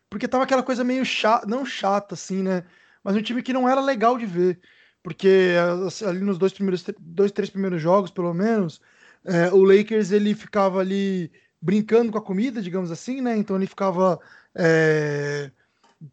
porque 0.09 0.27
tava 0.27 0.43
aquela 0.43 0.63
coisa 0.63 0.83
meio 0.83 1.05
chata, 1.05 1.47
não 1.47 1.65
chata, 1.65 2.15
assim, 2.15 2.43
né? 2.43 2.63
Mas 3.03 3.15
um 3.15 3.21
time 3.21 3.41
que 3.43 3.53
não 3.53 3.67
era 3.69 3.81
legal 3.81 4.17
de 4.17 4.25
ver, 4.25 4.59
porque 5.03 5.55
assim, 5.87 6.05
ali 6.05 6.19
nos 6.21 6.37
dois 6.37 6.53
primeiros, 6.53 6.85
dois, 6.99 7.31
três 7.31 7.49
primeiros 7.49 7.81
jogos, 7.81 8.11
pelo 8.11 8.33
menos, 8.33 8.81
é, 9.25 9.51
o 9.51 9.63
Lakers 9.63 10.11
ele 10.11 10.35
ficava 10.35 10.79
ali 10.79 11.31
brincando 11.61 12.11
com 12.11 12.17
a 12.17 12.21
comida, 12.21 12.61
digamos 12.61 12.91
assim, 12.91 13.21
né? 13.21 13.37
Então 13.37 13.55
ele 13.55 13.67
ficava 13.67 14.19
é, 14.55 15.51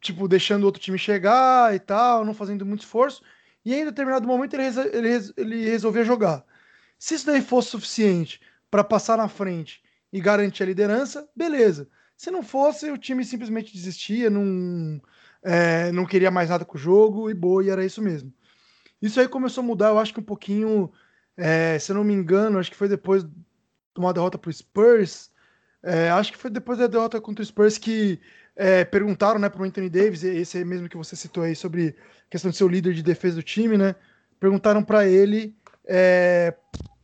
tipo 0.00 0.26
deixando 0.29 0.62
o 0.62 0.67
outro 0.67 0.81
time 0.81 0.99
chegar 0.99 1.75
e 1.75 1.79
tal, 1.79 2.25
não 2.25 2.35
fazendo 2.35 2.67
muito 2.67 2.81
esforço. 2.83 3.23
E 3.65 3.75
em 3.75 3.85
determinado 3.85 4.26
momento 4.26 4.55
ele, 4.55 4.65
ele, 4.93 5.33
ele 5.37 5.69
resolvia 5.69 6.05
jogar. 6.05 6.45
Se 6.99 7.15
isso 7.15 7.26
daí 7.26 7.43
fosse 7.43 7.71
suficiente 7.71 8.41
para 8.71 8.85
passar 8.85 9.19
na 9.19 9.29
frente 9.29 9.83
e 10.12 10.21
garantir 10.21 10.62
a 10.62 10.67
liderança, 10.67 11.29
beleza. 11.35 11.88
Se 12.17 12.31
não 12.31 12.43
fosse, 12.43 12.91
o 12.91 12.97
time 12.97 13.25
simplesmente 13.25 13.73
desistia, 13.73 14.31
não, 14.31 15.00
é, 15.43 15.93
não 15.93 16.07
queria 16.07 16.31
mais 16.31 16.49
nada 16.49 16.65
com 16.65 16.76
o 16.76 16.81
jogo 16.81 17.29
e 17.31 17.35
boa, 17.35 17.62
e 17.62 17.69
era 17.69 17.85
isso 17.85 18.00
mesmo. 18.00 18.33
Isso 19.00 19.21
aí 19.21 19.29
começou 19.29 19.62
a 19.62 19.67
mudar, 19.67 19.88
eu 19.88 19.99
acho 19.99 20.15
que 20.15 20.21
um 20.21 20.25
pouquinho, 20.25 20.91
é, 21.37 21.79
se 21.79 21.93
eu 21.93 21.97
não 21.97 22.05
me 22.05 22.15
engano, 22.15 22.59
acho 22.59 22.71
que 22.71 22.76
foi 22.76 22.88
depois 22.88 23.25
de 23.25 23.31
uma 23.99 24.12
derrota 24.12 24.38
para 24.38 24.49
o 24.49 24.53
Spurs, 24.53 25.31
é, 25.87 26.11
acho 26.11 26.33
que 26.33 26.38
foi 26.38 26.50
depois 26.50 26.78
da 26.78 26.88
derrota 26.88 27.21
contra 27.21 27.43
o 27.43 27.47
Spurs 27.47 27.78
que 27.78 28.21
é, 28.57 28.85
perguntaram 28.85 29.38
né, 29.38 29.49
para 29.49 29.62
o 29.62 29.64
Anthony 29.64 29.88
Davis, 29.88 30.25
esse 30.25 30.64
mesmo 30.64 30.88
que 30.88 30.97
você 30.97 31.14
citou 31.14 31.45
aí, 31.45 31.55
sobre 31.55 31.95
a 32.26 32.31
questão 32.31 32.50
de 32.50 32.57
ser 32.57 32.64
o 32.64 32.69
líder 32.69 32.93
de 32.93 33.05
defesa 33.05 33.37
do 33.37 33.43
time, 33.43 33.78
né? 33.78 33.95
Perguntaram 34.40 34.83
para 34.83 35.07
ele 35.07 35.55
é, 35.87 36.52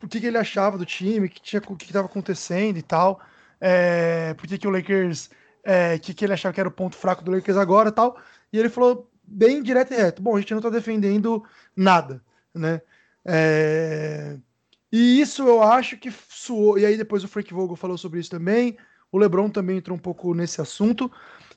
o 0.02 0.08
que, 0.08 0.20
que, 0.20 0.26
ele 0.26 0.36
achava 0.36 0.76
do 0.76 0.84
time, 0.84 1.26
o 1.26 1.30
que 1.30 1.84
estava 1.84 2.06
acontecendo 2.06 2.76
e 2.76 2.82
tal, 2.82 3.20
é, 3.60 4.34
por 4.34 4.48
que, 4.48 4.58
que 4.58 4.66
o 4.66 4.70
Lakers, 4.70 5.30
é, 5.62 5.96
que, 5.98 6.12
que 6.12 6.24
ele 6.24 6.32
achava 6.32 6.52
que 6.52 6.58
era 6.58 6.68
o 6.68 6.72
ponto 6.72 6.96
fraco 6.96 7.22
do 7.22 7.30
Lakers 7.30 7.56
agora 7.56 7.90
e 7.90 7.92
tal. 7.92 8.18
E 8.52 8.58
ele 8.58 8.68
falou 8.68 9.08
bem 9.22 9.62
direto 9.62 9.94
e 9.94 9.96
reto. 9.96 10.20
Bom, 10.20 10.36
a 10.36 10.40
gente 10.40 10.50
não 10.50 10.58
está 10.58 10.70
defendendo 10.70 11.44
nada, 11.76 12.20
né? 12.52 12.80
É... 13.24 14.36
E 14.92 15.20
isso 15.20 15.42
eu 15.42 15.62
acho 15.62 15.96
que 15.96 16.10
suou. 16.28 16.78
E 16.78 16.84
aí 16.84 16.96
depois 16.96 17.24
o 17.24 17.28
Frank 17.28 17.52
Vogel 17.52 17.76
falou 17.76 17.96
sobre 17.96 18.20
isso 18.20 18.30
também. 18.30 18.76
O 19.10 19.18
LeBron 19.18 19.48
também 19.48 19.78
entrou 19.78 19.96
um 19.96 20.00
pouco 20.00 20.34
nesse 20.34 20.60
assunto. 20.60 21.10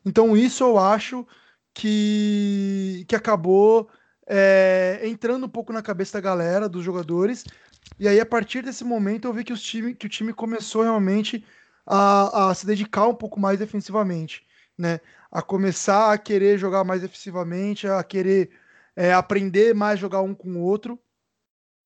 Então 0.05 0.35
isso 0.37 0.63
eu 0.63 0.77
acho 0.77 1.27
que, 1.73 3.05
que 3.07 3.15
acabou 3.15 3.89
é, 4.27 5.01
entrando 5.03 5.45
um 5.45 5.49
pouco 5.49 5.73
na 5.73 5.81
cabeça 5.81 6.13
da 6.13 6.21
galera, 6.21 6.69
dos 6.69 6.83
jogadores. 6.83 7.45
E 7.99 8.07
aí, 8.07 8.19
a 8.19 8.25
partir 8.25 8.63
desse 8.63 8.83
momento, 8.83 9.27
eu 9.27 9.33
vi 9.33 9.43
que, 9.43 9.53
os 9.53 9.61
time, 9.61 9.93
que 9.93 10.05
o 10.05 10.09
time 10.09 10.33
começou 10.33 10.81
realmente 10.83 11.45
a, 11.85 12.49
a 12.49 12.55
se 12.55 12.65
dedicar 12.65 13.07
um 13.07 13.13
pouco 13.15 13.39
mais 13.39 13.59
defensivamente, 13.59 14.45
né? 14.77 14.99
A 15.31 15.41
começar 15.41 16.11
a 16.11 16.17
querer 16.17 16.57
jogar 16.57 16.83
mais 16.83 17.01
defensivamente, 17.01 17.87
a 17.87 18.03
querer 18.03 18.49
é, 18.95 19.13
aprender 19.13 19.75
mais 19.75 19.99
jogar 19.99 20.21
um 20.21 20.33
com 20.33 20.55
o 20.55 20.61
outro. 20.61 20.99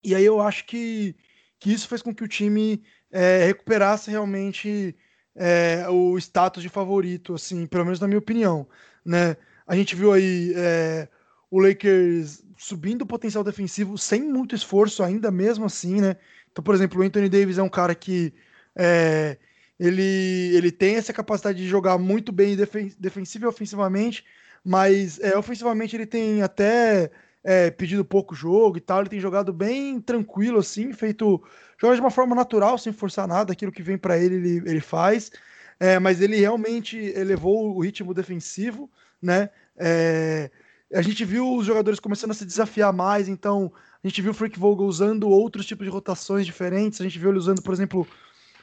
E 0.04 0.16
aí 0.16 0.24
eu 0.24 0.40
acho 0.42 0.66
que, 0.66 1.16
que 1.60 1.72
isso 1.72 1.88
fez 1.88 2.02
com 2.02 2.14
que 2.14 2.24
o 2.24 2.28
time 2.28 2.82
é, 3.12 3.46
recuperasse 3.46 4.10
realmente 4.10 4.96
é, 5.36 5.86
o 5.90 6.18
status 6.18 6.64
de 6.64 6.70
favorito, 6.70 7.34
assim, 7.34 7.66
pelo 7.66 7.86
menos 7.86 8.00
na 8.00 8.08
minha 8.08 8.20
opinião, 8.20 8.68
né? 9.06 9.36
A 9.68 9.76
gente 9.76 9.96
viu 9.96 10.12
aí 10.12 10.54
é, 10.56 11.08
o 11.52 11.60
Lakers 11.60 12.44
subindo 12.58 13.04
o 13.04 13.08
potencial 13.08 13.44
defensivo 13.44 13.98
sem 13.98 14.22
muito 14.22 14.56
esforço 14.56 15.04
ainda 15.04 15.32
mesmo 15.32 15.66
assim, 15.66 16.02
né? 16.02 16.16
Então, 16.52 16.64
por 16.64 16.76
exemplo, 16.76 17.00
o 17.00 17.04
Anthony 17.04 17.30
Davis 17.30 17.58
é 17.58 17.64
um 17.64 17.70
cara 17.70 17.94
que 17.94 18.34
é, 18.76 19.38
ele, 19.80 20.52
ele 20.56 20.72
tem 20.72 20.96
essa 20.96 21.14
capacidade 21.14 21.58
de 21.58 21.68
jogar 21.68 21.98
muito 21.98 22.32
bem 22.32 22.56
defen 22.56 22.92
defensivo 23.00 23.46
e 23.46 23.48
ofensivamente, 23.48 24.26
mas 24.64 25.20
é, 25.20 25.38
ofensivamente 25.38 25.96
ele 25.96 26.06
tem 26.06 26.42
até 26.42 27.12
é, 27.44 27.72
pedido 27.72 28.04
pouco 28.04 28.36
jogo 28.36 28.78
e 28.78 28.82
tal, 28.82 29.02
ele 29.02 29.10
tem 29.10 29.20
jogado 29.20 29.54
bem 29.54 30.00
tranquilo 30.00 30.60
assim, 30.60 30.92
feito 30.94 31.42
joga 31.80 31.96
de 31.96 32.02
uma 32.02 32.12
forma 32.12 32.36
natural, 32.36 32.78
sem 32.78 32.92
forçar 32.92 33.28
nada, 33.28 33.54
aquilo 33.54 33.72
que 33.72 33.82
vem 33.82 33.98
para 33.98 34.18
ele, 34.18 34.36
ele, 34.36 34.70
ele 34.70 34.82
faz, 34.82 35.32
é, 35.80 35.98
mas 35.98 36.22
ele 36.22 36.36
realmente 36.36 36.98
elevou 36.98 37.76
o 37.76 37.80
ritmo 37.80 38.14
defensivo, 38.14 38.90
né? 39.22 39.50
É, 39.78 40.52
a 40.94 41.02
gente 41.02 41.24
viu 41.24 41.56
os 41.56 41.66
jogadores 41.66 42.00
começando 42.00 42.32
a 42.32 42.34
se 42.34 42.46
desafiar 42.46 42.92
mais, 42.92 43.30
então 43.30 43.72
a 44.04 44.08
gente 44.08 44.22
viu 44.22 44.32
o 44.32 44.34
Frank 44.34 44.60
Vogel 44.60 44.86
usando 44.86 45.30
outros 45.30 45.66
tipos 45.66 45.86
de 45.86 45.92
rotações 45.92 46.46
diferentes, 46.46 47.00
a 47.00 47.04
gente 47.04 47.18
viu 47.18 47.30
ele 47.30 47.38
usando, 47.38 47.62
por 47.62 47.74
exemplo, 47.74 48.08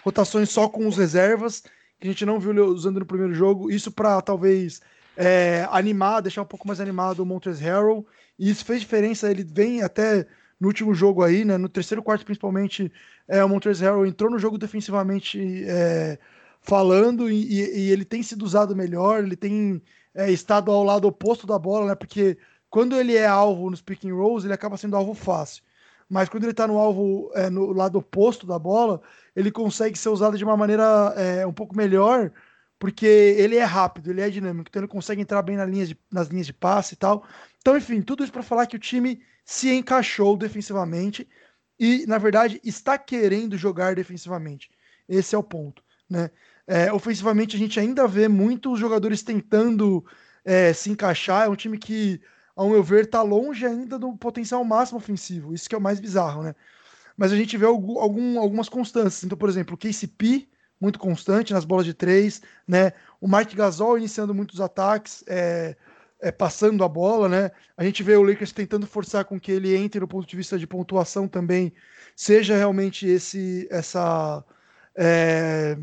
rotações 0.05 0.51
só 0.51 0.69
com 0.69 0.87
os 0.87 0.99
reservas, 0.99 1.63
que 1.99 2.07
a 2.07 2.11
gente 2.11 2.27
não 2.27 2.39
viu 2.39 2.51
ele 2.51 2.61
usando 2.61 3.01
no 3.01 3.07
primeiro 3.07 3.33
jogo, 3.33 3.71
isso 3.71 3.91
para 3.91 4.21
talvez 4.21 4.83
é, 5.17 5.67
animar, 5.71 6.21
deixar 6.21 6.43
um 6.43 6.47
pouco 6.47 6.69
mais 6.69 6.81
animado 6.81 7.21
o 7.21 7.27
Montrezl 7.27 7.65
Harrell, 7.65 8.07
e 8.39 8.51
isso 8.51 8.65
fez 8.65 8.81
diferença, 8.81 9.31
ele 9.31 9.45
vem 9.45 9.83
até 9.83 10.27
no 10.59 10.69
último 10.69 10.95
jogo 10.95 11.23
aí, 11.23 11.45
né, 11.45 11.57
no 11.59 11.69
terceiro 11.69 12.03
quarto 12.03 12.25
principalmente, 12.25 12.91
é, 13.29 13.45
o 13.45 13.49
Montrezl 13.49 14.07
entrou 14.07 14.31
no 14.31 14.39
jogo 14.39 14.59
defensivamente 14.59 15.65
é, 15.67 16.19
falando, 16.61 17.31
e, 17.31 17.53
e, 17.53 17.91
ele 17.91 18.05
tem 18.05 18.23
sido 18.23 18.43
usado 18.45 18.75
melhor, 18.75 19.23
ele 19.23 19.37
tem 19.37 19.81
é, 20.15 20.31
estado 20.31 20.71
ao 20.71 20.83
lado 20.83 21.07
oposto 21.07 21.47
da 21.47 21.59
bola, 21.59 21.89
né? 21.89 21.95
Porque 21.95 22.37
quando 22.69 22.97
ele 22.97 23.15
é 23.15 23.27
alvo 23.27 23.71
nos 23.71 23.81
pick 23.81 24.05
and 24.05 24.15
rolls, 24.15 24.45
ele 24.45 24.55
acaba 24.55 24.77
sendo 24.77 24.97
alvo 24.97 25.15
fácil. 25.15 25.63
Mas 26.09 26.29
quando 26.29 26.45
ele 26.45 26.53
está 26.53 26.67
no 26.67 26.79
alvo, 26.79 27.31
é, 27.35 27.51
no 27.51 27.73
lado 27.73 27.99
oposto 27.99 28.47
da 28.47 28.59
bola, 28.59 29.01
ele 29.35 29.51
consegue 29.51 29.99
ser 29.99 30.09
usado 30.09 30.37
de 30.39 30.45
uma 30.45 30.57
maneira 30.57 31.15
é, 31.17 31.47
um 31.47 31.53
pouco 31.53 31.77
melhor, 31.77 32.33
porque 32.79 33.07
ele 33.07 33.57
é 33.57 33.65
rápido, 33.65 34.11
ele 34.11 34.21
é 34.21 34.29
dinâmico, 34.29 34.69
então 34.69 34.81
ele 34.81 34.89
consegue 34.89 35.23
entrar 35.23 35.43
bem 35.43 35.57
na 35.57 35.65
linha 35.65 35.87
de, 35.87 35.99
nas 36.13 36.29
linhas 36.29 36.47
de 36.47 36.53
passe 36.53 36.95
e 36.95 36.97
tal. 36.97 37.27
Então, 37.59 37.77
enfim, 37.77 38.03
tudo 38.03 38.23
isso 38.23 38.33
para 38.33 38.43
falar 38.43 38.67
que 38.67 38.77
o 38.77 38.81
time 38.81 39.21
se 39.45 39.73
encaixou 39.73 40.37
defensivamente 40.37 41.29
e, 41.79 42.05
na 42.07 42.19
verdade, 42.19 42.61
está 42.65 42.99
querendo 42.99 43.57
jogar 43.57 43.95
defensivamente. 43.95 44.71
Esse 45.09 45.35
é 45.35 45.39
o 45.39 45.43
ponto, 45.43 45.83
né? 46.09 46.31
É, 46.67 46.93
ofensivamente, 46.93 47.55
a 47.55 47.59
gente 47.59 47.79
ainda 47.79 48.09
vê 48.09 48.27
muitos 48.27 48.79
jogadores 48.81 49.23
tentando 49.23 50.05
é, 50.45 50.73
se 50.73 50.91
encaixar. 50.91 51.47
É 51.47 51.49
um 51.49 51.55
time 51.55 51.79
que, 51.79 52.21
ao 52.57 52.69
meu 52.69 52.83
ver, 52.83 53.05
está 53.05 53.23
longe 53.23 53.65
ainda 53.65 53.99
do 53.99 54.17
potencial 54.17 54.65
máximo 54.65 54.99
ofensivo. 54.99 55.55
Isso 55.55 55.69
que 55.69 55.75
é 55.75 55.79
o 55.79 55.81
mais 55.81 56.01
bizarro, 56.01 56.43
né? 56.43 56.55
Mas 57.17 57.33
a 57.33 57.37
gente 57.37 57.57
vê 57.57 57.65
algum, 57.65 58.39
algumas 58.41 58.69
constâncias. 58.69 59.23
Então, 59.23 59.39
por 59.39 59.49
exemplo, 59.49 59.75
o 59.75 59.79
KCP, 59.79 60.49
muito 60.81 60.99
constante 60.99 61.53
nas 61.53 61.65
bolas 61.65 61.87
de 61.87 61.95
três, 61.95 62.43
né? 62.67 62.93
O 63.21 63.29
Mike 63.29 63.57
Gasol 63.57 63.99
iniciando 63.99 64.35
muitos 64.35 64.61
ataques, 64.61 65.25
é, 65.27 65.77
é, 66.21 66.31
passando 66.31 66.85
a 66.85 66.89
bola, 66.89 67.29
né? 67.29 67.51
A 67.77 67.85
gente 67.85 68.03
vê 68.03 68.17
o 68.17 68.23
Lakers 68.23 68.53
tentando 68.53 68.87
forçar 68.87 69.25
com 69.25 69.39
que 69.39 69.53
ele 69.53 69.75
entre 69.75 70.01
no 70.01 70.09
ponto 70.09 70.27
de 70.27 70.37
vista 70.37 70.59
de 70.59 70.67
pontuação 70.67 71.29
também, 71.29 71.73
seja 72.15 72.57
realmente 72.57 73.07
esse 73.07 73.67
essa 73.71 74.45
é, 74.97 75.77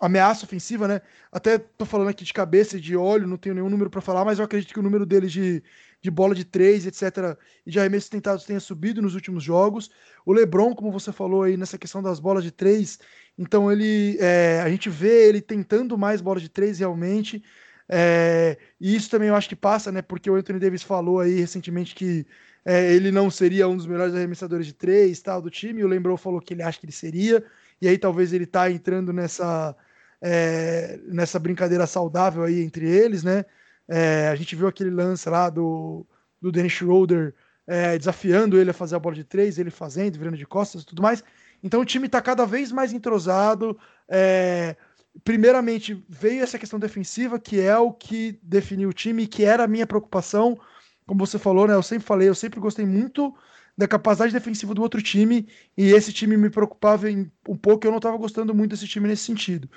ameaça 0.00 0.44
ofensiva, 0.44 0.88
né? 0.88 1.00
Até 1.30 1.58
tô 1.58 1.84
falando 1.84 2.08
aqui 2.08 2.24
de 2.24 2.32
cabeça 2.32 2.76
e 2.76 2.80
de 2.80 2.96
olho, 2.96 3.26
não 3.26 3.36
tenho 3.36 3.54
nenhum 3.54 3.70
número 3.70 3.90
para 3.90 4.00
falar, 4.00 4.24
mas 4.24 4.38
eu 4.38 4.44
acredito 4.44 4.72
que 4.72 4.80
o 4.80 4.82
número 4.82 5.06
dele 5.06 5.26
de, 5.26 5.62
de 6.00 6.10
bola 6.10 6.34
de 6.34 6.44
três, 6.44 6.86
etc., 6.86 7.36
e 7.66 7.70
de 7.70 7.80
arremessos 7.80 8.08
tentados 8.08 8.44
tenha 8.44 8.60
subido 8.60 9.02
nos 9.02 9.14
últimos 9.14 9.42
jogos. 9.42 9.90
O 10.24 10.32
LeBron, 10.32 10.74
como 10.74 10.92
você 10.92 11.12
falou 11.12 11.42
aí 11.42 11.56
nessa 11.56 11.78
questão 11.78 12.02
das 12.02 12.20
bolas 12.20 12.44
de 12.44 12.50
três, 12.50 12.98
então 13.38 13.70
ele, 13.70 14.16
é, 14.20 14.60
a 14.62 14.68
gente 14.68 14.88
vê 14.88 15.28
ele 15.28 15.40
tentando 15.40 15.96
mais 15.98 16.20
bolas 16.20 16.42
de 16.42 16.48
três 16.48 16.78
realmente. 16.78 17.42
É, 17.88 18.56
e 18.80 18.94
isso 18.94 19.10
também 19.10 19.28
eu 19.28 19.34
acho 19.34 19.48
que 19.48 19.56
passa, 19.56 19.92
né? 19.92 20.02
Porque 20.02 20.30
o 20.30 20.34
Anthony 20.34 20.58
Davis 20.58 20.82
falou 20.82 21.20
aí 21.20 21.38
recentemente 21.38 21.94
que 21.94 22.26
é, 22.64 22.92
ele 22.92 23.12
não 23.12 23.30
seria 23.30 23.68
um 23.68 23.76
dos 23.76 23.86
melhores 23.86 24.14
arremessadores 24.14 24.66
de 24.66 24.72
três, 24.72 25.20
tal, 25.20 25.40
do 25.40 25.50
time. 25.50 25.84
O 25.84 25.88
Lembrou 25.88 26.16
falou 26.16 26.40
que 26.40 26.54
ele 26.54 26.62
acha 26.62 26.80
que 26.80 26.86
ele 26.86 26.92
seria. 26.92 27.44
E 27.80 27.86
aí 27.88 27.98
talvez 27.98 28.32
ele 28.32 28.46
tá 28.46 28.70
entrando 28.70 29.12
nessa 29.12 29.76
é, 30.20 30.98
nessa 31.06 31.38
brincadeira 31.38 31.86
saudável 31.86 32.42
aí 32.42 32.60
entre 32.62 32.88
eles, 32.88 33.22
né? 33.22 33.44
É, 33.88 34.28
a 34.28 34.34
gente 34.34 34.54
viu 34.56 34.66
aquele 34.66 34.90
lance 34.90 35.28
lá 35.28 35.48
do, 35.48 36.06
do 36.40 36.50
Dennis 36.50 36.72
Schroeder 36.72 37.34
é, 37.66 37.98
desafiando 37.98 38.58
ele 38.58 38.70
a 38.70 38.74
fazer 38.74 38.96
a 38.96 38.98
bola 38.98 39.14
de 39.14 39.24
três, 39.24 39.58
ele 39.58 39.70
fazendo, 39.70 40.18
virando 40.18 40.36
de 40.36 40.46
costas 40.46 40.82
e 40.82 40.86
tudo 40.86 41.02
mais. 41.02 41.22
Então 41.62 41.80
o 41.80 41.84
time 41.84 42.06
está 42.06 42.20
cada 42.20 42.44
vez 42.44 42.70
mais 42.70 42.92
entrosado. 42.92 43.78
É, 44.08 44.76
primeiramente, 45.24 46.04
veio 46.08 46.42
essa 46.42 46.58
questão 46.58 46.78
defensiva, 46.78 47.38
que 47.38 47.60
é 47.60 47.76
o 47.76 47.92
que 47.92 48.38
definiu 48.42 48.90
o 48.90 48.92
time, 48.92 49.26
que 49.26 49.44
era 49.44 49.64
a 49.64 49.68
minha 49.68 49.86
preocupação. 49.86 50.58
Como 51.06 51.24
você 51.24 51.38
falou, 51.38 51.66
né? 51.66 51.74
Eu 51.74 51.82
sempre 51.82 52.06
falei, 52.06 52.28
eu 52.28 52.34
sempre 52.34 52.60
gostei 52.60 52.84
muito 52.84 53.34
da 53.76 53.86
capacidade 53.86 54.32
defensiva 54.32 54.72
do 54.72 54.80
outro 54.80 55.02
time, 55.02 55.46
e 55.76 55.92
esse 55.92 56.10
time 56.10 56.34
me 56.34 56.48
preocupava 56.48 57.08
um 57.46 57.56
pouco, 57.56 57.86
eu 57.86 57.90
não 57.90 57.98
estava 57.98 58.16
gostando 58.16 58.54
muito 58.54 58.70
desse 58.70 58.88
time 58.88 59.06
nesse 59.06 59.24
sentido 59.24 59.68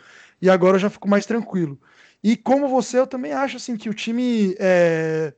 e 0.42 0.50
agora 0.50 0.76
eu 0.76 0.80
já 0.80 0.90
fico 0.90 1.08
mais 1.08 1.26
tranquilo. 1.26 1.80
E 2.24 2.36
como 2.36 2.68
você, 2.68 3.00
eu 3.00 3.08
também 3.08 3.32
acho 3.32 3.58
assim 3.58 3.78
que 3.78 3.90
o 3.90 3.94
time. 3.94 4.56
É... 4.60 5.34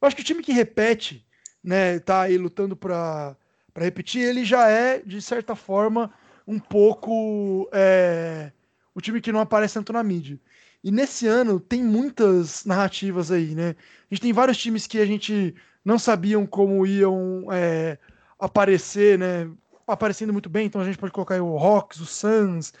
Eu 0.00 0.06
acho 0.06 0.16
que 0.16 0.22
o 0.22 0.24
time 0.24 0.42
que 0.42 0.52
repete, 0.52 1.24
né, 1.62 1.98
tá 2.00 2.22
aí 2.22 2.36
lutando 2.36 2.76
para 2.76 3.36
repetir, 3.76 4.22
ele 4.22 4.44
já 4.44 4.68
é, 4.68 4.98
de 4.98 5.22
certa 5.22 5.54
forma, 5.54 6.12
um 6.46 6.58
pouco 6.58 7.68
é... 7.72 8.50
o 8.94 9.00
time 9.00 9.20
que 9.20 9.32
não 9.32 9.40
aparece 9.40 9.74
tanto 9.74 9.92
na 9.92 10.02
mídia. 10.02 10.40
E 10.82 10.90
nesse 10.90 11.26
ano 11.26 11.60
tem 11.60 11.82
muitas 11.82 12.64
narrativas 12.64 13.30
aí, 13.30 13.54
né? 13.54 13.76
A 14.10 14.14
gente 14.14 14.22
tem 14.22 14.32
vários 14.32 14.58
times 14.58 14.86
que 14.86 14.98
a 14.98 15.06
gente 15.06 15.54
não 15.84 15.98
sabiam 15.98 16.44
como 16.44 16.84
iam 16.84 17.46
é, 17.52 17.98
aparecer, 18.38 19.18
né? 19.18 19.48
Aparecendo 19.86 20.32
muito 20.32 20.48
bem, 20.48 20.66
então 20.66 20.80
a 20.80 20.84
gente 20.84 20.98
pode 20.98 21.12
colocar 21.12 21.40
o 21.40 21.56
Hawks, 21.56 22.00
o 22.00 22.06
Suns, 22.06 22.72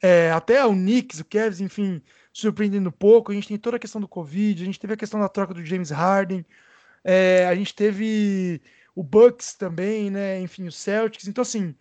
é, 0.00 0.30
até 0.30 0.64
o 0.64 0.70
Knicks, 0.72 1.20
o 1.20 1.24
Cavs, 1.24 1.60
enfim, 1.60 2.00
surpreendendo 2.40 2.92
pouco. 2.92 3.32
A 3.32 3.34
gente 3.34 3.48
tem 3.48 3.58
toda 3.58 3.76
a 3.76 3.80
questão 3.80 4.00
do 4.00 4.08
Covid, 4.08 4.62
a 4.62 4.66
gente 4.66 4.78
teve 4.78 4.94
a 4.94 4.96
questão 4.96 5.18
da 5.20 5.28
troca 5.28 5.52
do 5.52 5.64
James 5.64 5.90
Harden, 5.90 6.44
é, 7.04 7.46
a 7.46 7.54
gente 7.54 7.74
teve 7.74 8.60
o 8.94 9.02
Bucks 9.02 9.54
também, 9.54 10.10
né? 10.10 10.40
Enfim, 10.40 10.66
o 10.66 10.72
Celtics. 10.72 11.28
Então, 11.28 11.42
assim, 11.42 11.74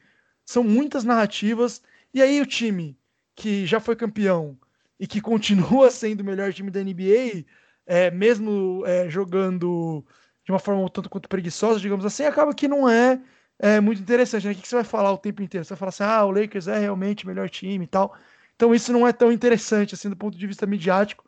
são 0.45 0.63
muitas 0.63 1.03
narrativas. 1.03 1.81
E 2.13 2.21
aí 2.21 2.41
o 2.41 2.45
time 2.45 2.97
que 3.35 3.65
já 3.65 3.79
foi 3.79 3.95
campeão 3.95 4.57
e 4.99 5.05
que 5.07 5.21
continua 5.21 5.91
sendo 5.91 6.21
o 6.21 6.25
melhor 6.25 6.53
time 6.53 6.71
da 6.71 6.81
NBA, 6.83 7.45
é, 7.85 8.11
mesmo 8.11 8.83
é, 8.85 9.09
jogando 9.09 10.05
de 10.45 10.51
uma 10.51 10.59
forma 10.59 10.81
um 10.81 10.87
tanto 10.87 11.09
quanto 11.09 11.29
preguiçosa, 11.29 11.79
digamos 11.79 12.05
assim, 12.05 12.23
acaba 12.23 12.53
que 12.53 12.67
não 12.67 12.89
é 12.89 13.21
é 13.59 13.79
muito 13.79 14.01
interessante, 14.01 14.45
né? 14.45 14.53
O 14.53 14.55
que 14.55 14.67
você 14.67 14.75
vai 14.75 14.83
falar 14.83 15.11
o 15.11 15.17
tempo 15.17 15.41
inteiro? 15.41 15.65
Você 15.65 15.69
vai 15.69 15.77
falar 15.79 15.89
assim, 15.89 16.03
ah, 16.03 16.25
o 16.25 16.31
Lakers 16.31 16.67
é 16.67 16.77
realmente 16.79 17.25
o 17.25 17.27
melhor 17.27 17.49
time 17.49 17.85
e 17.85 17.87
tal. 17.87 18.15
Então 18.57 18.73
isso 18.75 18.91
não 18.91 19.07
é 19.07 19.13
tão 19.13 19.31
interessante, 19.31 19.93
assim, 19.93 20.09
do 20.09 20.17
ponto 20.17 20.37
de 20.37 20.47
vista 20.47 20.65
midiático, 20.65 21.23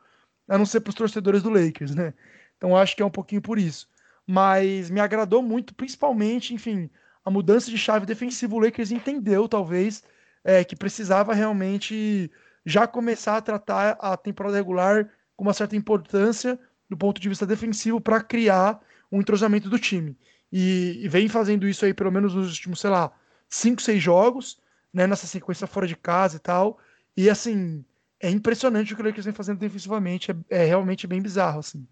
a 0.48 0.58
não 0.58 0.66
ser 0.66 0.82
para 0.82 0.90
os 0.90 0.96
torcedores 0.96 1.44
do 1.44 1.50
Lakers, 1.50 1.96
né? 1.96 2.14
Então 2.58 2.76
acho 2.76 2.96
que 2.96 3.02
é 3.02 3.06
um 3.06 3.12
pouquinho 3.12 3.42
por 3.42 3.58
isso. 3.58 3.88
Mas 4.28 4.90
me 4.90 5.00
agradou 5.00 5.42
muito, 5.42 5.74
principalmente, 5.74 6.54
enfim, 6.54 6.90
a 7.24 7.30
mudança 7.30 7.70
de 7.70 7.78
chave 7.78 8.06
defensiva. 8.06 8.56
O 8.56 8.60
Lakers 8.60 8.92
entendeu, 8.92 9.48
talvez, 9.48 10.04
é, 10.44 10.64
que 10.64 10.76
precisava 10.76 11.34
realmente 11.34 12.32
já 12.66 12.88
começar 12.88 13.38
a 13.38 13.42
tratar 13.42 13.92
a 14.00 14.18
temporada 14.18 14.58
regular 14.58 15.10
com 15.36 15.44
uma 15.44 15.54
certa 15.54 15.76
importância 15.76 16.60
do 16.90 16.98
ponto 16.98 17.22
de 17.22 17.30
vista 17.30 17.46
defensivo 17.46 18.02
para 18.02 18.22
criar 18.22 18.82
um 19.12 19.22
entrosamento 19.22 19.70
do 19.70 19.78
time. 19.78 20.18
E, 20.52 21.00
e, 21.04 21.08
vem 21.08 21.30
fazendo 21.30 21.68
isso 21.68 21.86
aí 21.86 21.94
pelo 21.94 22.12
menos 22.12 22.34
nos 22.34 22.50
últimos, 22.50 22.80
sei 22.80 22.90
lá, 22.90 23.12
5, 23.48 23.82
6 23.82 24.02
jogos, 24.02 24.60
né, 24.92 25.06
nessa 25.06 25.28
sequência 25.28 25.68
fora 25.68 25.86
de 25.86 25.96
casa 25.96 26.38
e 26.38 26.40
tal. 26.40 26.80
E 27.16 27.30
assim, 27.30 27.84
é 28.20 28.30
impressionante 28.30 28.94
o 28.94 28.96
que 28.96 29.02
o 29.02 29.06
Lakers 29.06 29.26
vem 29.26 29.34
fazendo 29.34 29.60
defensivamente, 29.60 30.32
é, 30.32 30.36
é 30.50 30.66
realmente 30.66 31.08
bem 31.08 31.22
bizarro, 31.22 31.60
assim. 31.60 31.88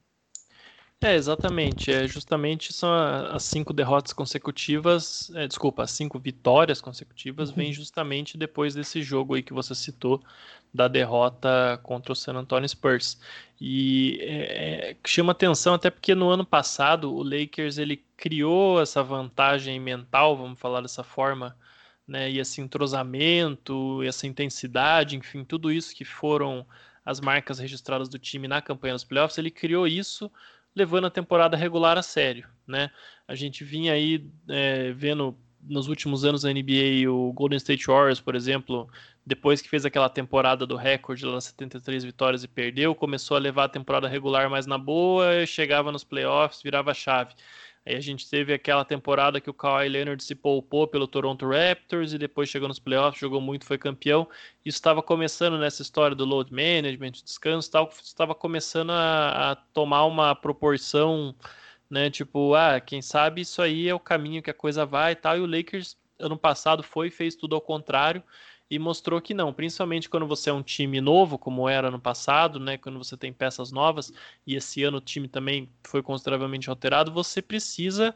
É, 1.00 1.14
exatamente. 1.16 1.92
É 1.92 2.08
justamente 2.08 2.74
são 2.74 2.92
as 2.92 3.44
cinco 3.44 3.72
derrotas 3.72 4.14
consecutivas, 4.14 5.32
é, 5.36 5.48
desculpa, 5.48 5.84
as 5.84 5.92
cinco 5.92 6.18
vitórias 6.18 6.82
consecutivas 6.82 7.50
uhum. 7.50 7.56
vem 7.56 7.74
justamente 7.74 8.36
depois 8.38 8.74
desse 8.74 9.04
jogo 9.04 9.36
aí 9.36 9.44
que 9.44 9.54
você 9.54 9.76
citou 9.76 10.24
da 10.74 10.88
derrota 10.88 11.80
contra 11.84 12.12
o 12.12 12.16
San 12.16 12.34
Antonio 12.34 12.68
Spurs. 12.68 13.20
E 13.62 14.18
é, 14.22 14.92
é, 14.92 14.98
chama 15.06 15.34
atenção 15.34 15.76
até 15.76 15.92
porque 15.92 16.16
no 16.16 16.30
ano 16.30 16.46
passado 16.46 17.14
o 17.14 17.24
Lakers 17.24 17.78
ele 17.78 18.04
criou 18.18 18.82
essa 18.82 19.04
vantagem 19.04 19.80
mental, 19.80 20.36
vamos 20.36 20.60
falar 20.60 20.82
dessa 20.82 21.04
forma, 21.04 21.56
né, 22.08 22.32
e 22.32 22.40
esse 22.40 22.62
entrosamento, 22.62 24.02
essa 24.04 24.26
intensidade, 24.26 25.18
enfim, 25.18 25.44
tudo 25.44 25.72
isso 25.72 25.94
que 25.94 26.06
foram 26.06 26.66
as 27.06 27.20
marcas 27.20 27.60
registradas 27.60 28.08
do 28.10 28.18
time 28.18 28.48
na 28.48 28.62
campanha 28.62 28.94
dos 28.94 29.04
playoffs, 29.04 29.38
ele 29.38 29.52
criou 29.52 29.88
isso 29.88 30.32
levando 30.76 31.08
a 31.08 31.10
temporada 31.10 31.58
regular 31.58 31.98
a 31.98 32.04
sério, 32.04 32.48
né? 32.68 32.92
A 33.28 33.34
gente 33.34 33.64
vinha 33.64 33.94
aí 33.94 34.30
é, 34.48 34.92
vendo 34.92 35.36
nos 35.62 35.88
últimos 35.88 36.24
anos 36.24 36.44
da 36.44 36.54
NBA 36.54 37.10
o 37.10 37.34
Golden 37.34 37.58
State 37.58 37.88
Warriors, 37.88 38.22
por 38.22 38.36
exemplo, 38.36 38.88
depois 39.26 39.62
que 39.62 39.70
fez 39.70 39.86
aquela 39.86 40.08
temporada 40.08 40.66
do 40.66 40.76
recorde 40.76 41.26
lá 41.26 41.42
73 41.42 42.04
vitórias 42.04 42.44
e 42.44 42.48
perdeu, 42.48 42.96
começou 42.96 43.36
a 43.36 43.40
levar 43.40 43.66
a 43.66 43.70
temporada 43.70 44.08
regular 44.08 44.50
mais 44.50 44.66
na 44.66 44.78
boa, 44.78 45.46
chegava 45.46 45.92
nos 45.92 46.04
playoffs, 46.04 46.62
virava 46.62 46.94
chave. 46.94 47.34
Aí 47.88 47.96
a 47.96 48.02
gente 48.02 48.30
teve 48.30 48.54
aquela 48.54 48.84
temporada 48.84 49.40
que 49.40 49.50
o 49.50 49.54
Kawhi 49.54 49.88
Leonard 49.88 50.22
se 50.22 50.36
poupou 50.36 50.86
pelo 50.86 51.08
Toronto 51.08 51.48
Raptors 51.48 52.12
e 52.12 52.18
depois 52.18 52.50
chegou 52.50 52.68
nos 52.68 52.80
playoffs, 52.80 53.22
jogou 53.22 53.40
muito, 53.40 53.66
foi 53.66 53.78
campeão. 53.78 54.28
Isso 54.66 54.76
estava 54.76 55.02
começando 55.02 55.58
nessa 55.58 55.84
história 55.84 56.14
do 56.14 56.26
load 56.26 56.52
management, 56.52 57.12
descanso 57.24 57.72
tal, 57.72 57.90
estava 58.04 58.36
começando 58.36 58.90
a, 58.90 59.52
a, 59.52 59.56
tomar 59.56 60.04
uma 60.04 60.36
proporção, 60.36 61.34
né? 61.90 62.10
Tipo, 62.10 62.56
ah, 62.56 62.82
quem 62.82 63.02
sabe 63.02 63.40
isso 63.40 63.62
aí 63.62 63.88
é 63.88 63.96
o 63.96 64.00
caminho 64.02 64.44
que 64.44 64.52
a 64.52 64.54
coisa 64.54 64.86
vai 64.86 65.14
e 65.14 65.16
tal. 65.16 65.38
E 65.38 65.40
o 65.40 65.46
Lakers 65.46 65.96
ano 66.20 66.38
passado 66.38 66.84
foi 66.84 67.08
e 67.08 67.12
fez 67.12 67.38
tudo 67.38 67.56
ao 67.56 67.62
contrário 67.62 68.22
e 68.70 68.78
mostrou 68.78 69.22
que 69.22 69.34
não, 69.34 69.54
principalmente 69.54 70.10
quando 70.10 70.28
você 70.28 70.50
é 70.50 70.54
um 70.54 70.62
time 70.62 71.00
novo, 71.00 71.38
como 71.38 71.70
era 71.70 71.90
no 71.90 72.00
passado, 72.00 72.60
né, 72.60 72.78
quando 72.78 72.98
você 72.98 73.16
tem 73.16 73.32
peças 73.32 73.72
novas, 73.72 74.12
e 74.46 74.56
esse 74.56 74.84
ano 74.84 74.98
o 74.98 75.02
time 75.02 75.28
também 75.28 75.70
foi 75.84 76.04
consideravelmente 76.04 76.70
alterado, 76.70 77.12
você 77.12 77.42
precisa 77.42 78.14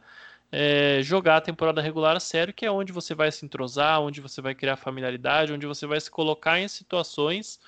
é, 0.52 1.00
jogar 1.02 1.38
a 1.38 1.42
temporada 1.42 1.82
regular 1.82 2.18
a 2.18 2.20
sério, 2.20 2.54
que 2.54 2.66
é 2.66 2.72
onde 2.72 2.92
você 2.92 3.16
vai 3.16 3.32
se 3.32 3.46
entrosar, 3.46 4.02
onde 4.02 4.20
você 4.20 4.42
vai 4.42 4.54
criar 4.54 4.76
familiaridade, 4.76 5.54
onde 5.54 5.66
você 5.66 5.88
vai 5.88 6.00
se 6.02 6.12
colocar 6.12 6.60
em 6.60 6.68
situações 6.68 7.60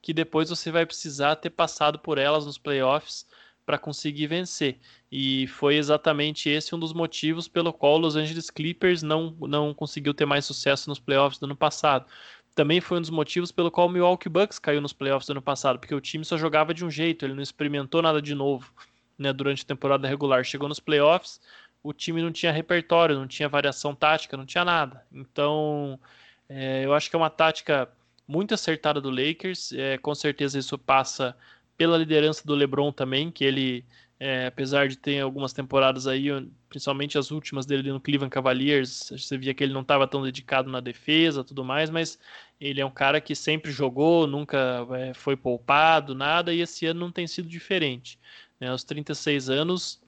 que 0.00 0.12
depois 0.12 0.48
você 0.48 0.70
vai 0.70 0.86
precisar 0.86 1.36
ter 1.36 1.50
passado 1.50 1.98
por 1.98 2.18
elas 2.18 2.46
nos 2.46 2.58
playoffs 2.58 3.26
para 3.68 3.76
conseguir 3.76 4.26
vencer. 4.28 4.78
E 5.12 5.46
foi 5.48 5.76
exatamente 5.76 6.48
esse 6.48 6.74
um 6.74 6.78
dos 6.78 6.94
motivos 6.94 7.46
pelo 7.46 7.70
qual 7.70 7.96
o 7.96 7.98
Los 7.98 8.16
Angeles 8.16 8.48
Clippers 8.48 9.02
não, 9.02 9.36
não 9.40 9.74
conseguiu 9.74 10.14
ter 10.14 10.24
mais 10.24 10.46
sucesso 10.46 10.88
nos 10.88 10.98
playoffs 10.98 11.38
do 11.38 11.44
ano 11.44 11.54
passado. 11.54 12.06
Também 12.54 12.80
foi 12.80 12.96
um 12.96 13.02
dos 13.02 13.10
motivos 13.10 13.52
pelo 13.52 13.70
qual 13.70 13.86
o 13.86 13.90
Milwaukee 13.90 14.30
Bucks 14.30 14.58
caiu 14.58 14.80
nos 14.80 14.94
playoffs 14.94 15.26
do 15.26 15.32
ano 15.32 15.42
passado, 15.42 15.78
porque 15.78 15.94
o 15.94 16.00
time 16.00 16.24
só 16.24 16.38
jogava 16.38 16.72
de 16.72 16.82
um 16.82 16.90
jeito, 16.90 17.26
ele 17.26 17.34
não 17.34 17.42
experimentou 17.42 18.00
nada 18.00 18.22
de 18.22 18.34
novo 18.34 18.72
né, 19.18 19.34
durante 19.34 19.64
a 19.64 19.66
temporada 19.66 20.08
regular. 20.08 20.42
Chegou 20.46 20.66
nos 20.66 20.80
playoffs, 20.80 21.38
o 21.82 21.92
time 21.92 22.22
não 22.22 22.32
tinha 22.32 22.50
repertório, 22.50 23.18
não 23.18 23.26
tinha 23.26 23.50
variação 23.50 23.94
tática, 23.94 24.34
não 24.34 24.46
tinha 24.46 24.64
nada. 24.64 25.04
Então, 25.12 26.00
é, 26.48 26.86
eu 26.86 26.94
acho 26.94 27.10
que 27.10 27.16
é 27.16 27.18
uma 27.18 27.28
tática 27.28 27.86
muito 28.26 28.54
acertada 28.54 28.98
do 28.98 29.10
Lakers. 29.10 29.72
É, 29.72 29.98
com 29.98 30.14
certeza 30.14 30.58
isso 30.58 30.78
passa 30.78 31.36
pela 31.78 31.96
liderança 31.96 32.44
do 32.44 32.56
LeBron 32.56 32.92
também, 32.92 33.30
que 33.30 33.44
ele, 33.44 33.84
é, 34.18 34.46
apesar 34.46 34.88
de 34.88 34.98
ter 34.98 35.20
algumas 35.20 35.52
temporadas 35.52 36.08
aí, 36.08 36.26
principalmente 36.68 37.16
as 37.16 37.30
últimas 37.30 37.64
dele 37.64 37.92
no 37.92 38.00
Cleveland 38.00 38.32
Cavaliers, 38.32 39.10
você 39.10 39.38
via 39.38 39.54
que 39.54 39.62
ele 39.62 39.72
não 39.72 39.82
estava 39.82 40.08
tão 40.08 40.20
dedicado 40.20 40.68
na 40.68 40.80
defesa, 40.80 41.44
tudo 41.44 41.64
mais, 41.64 41.88
mas 41.88 42.18
ele 42.60 42.80
é 42.80 42.84
um 42.84 42.90
cara 42.90 43.20
que 43.20 43.32
sempre 43.34 43.70
jogou, 43.70 44.26
nunca 44.26 44.84
é, 44.90 45.14
foi 45.14 45.36
poupado, 45.36 46.16
nada, 46.16 46.52
e 46.52 46.60
esse 46.60 46.84
ano 46.84 46.98
não 46.98 47.12
tem 47.12 47.28
sido 47.28 47.48
diferente. 47.48 48.18
Né? 48.58 48.68
Aos 48.68 48.82
36 48.82 49.48
anos, 49.48 50.02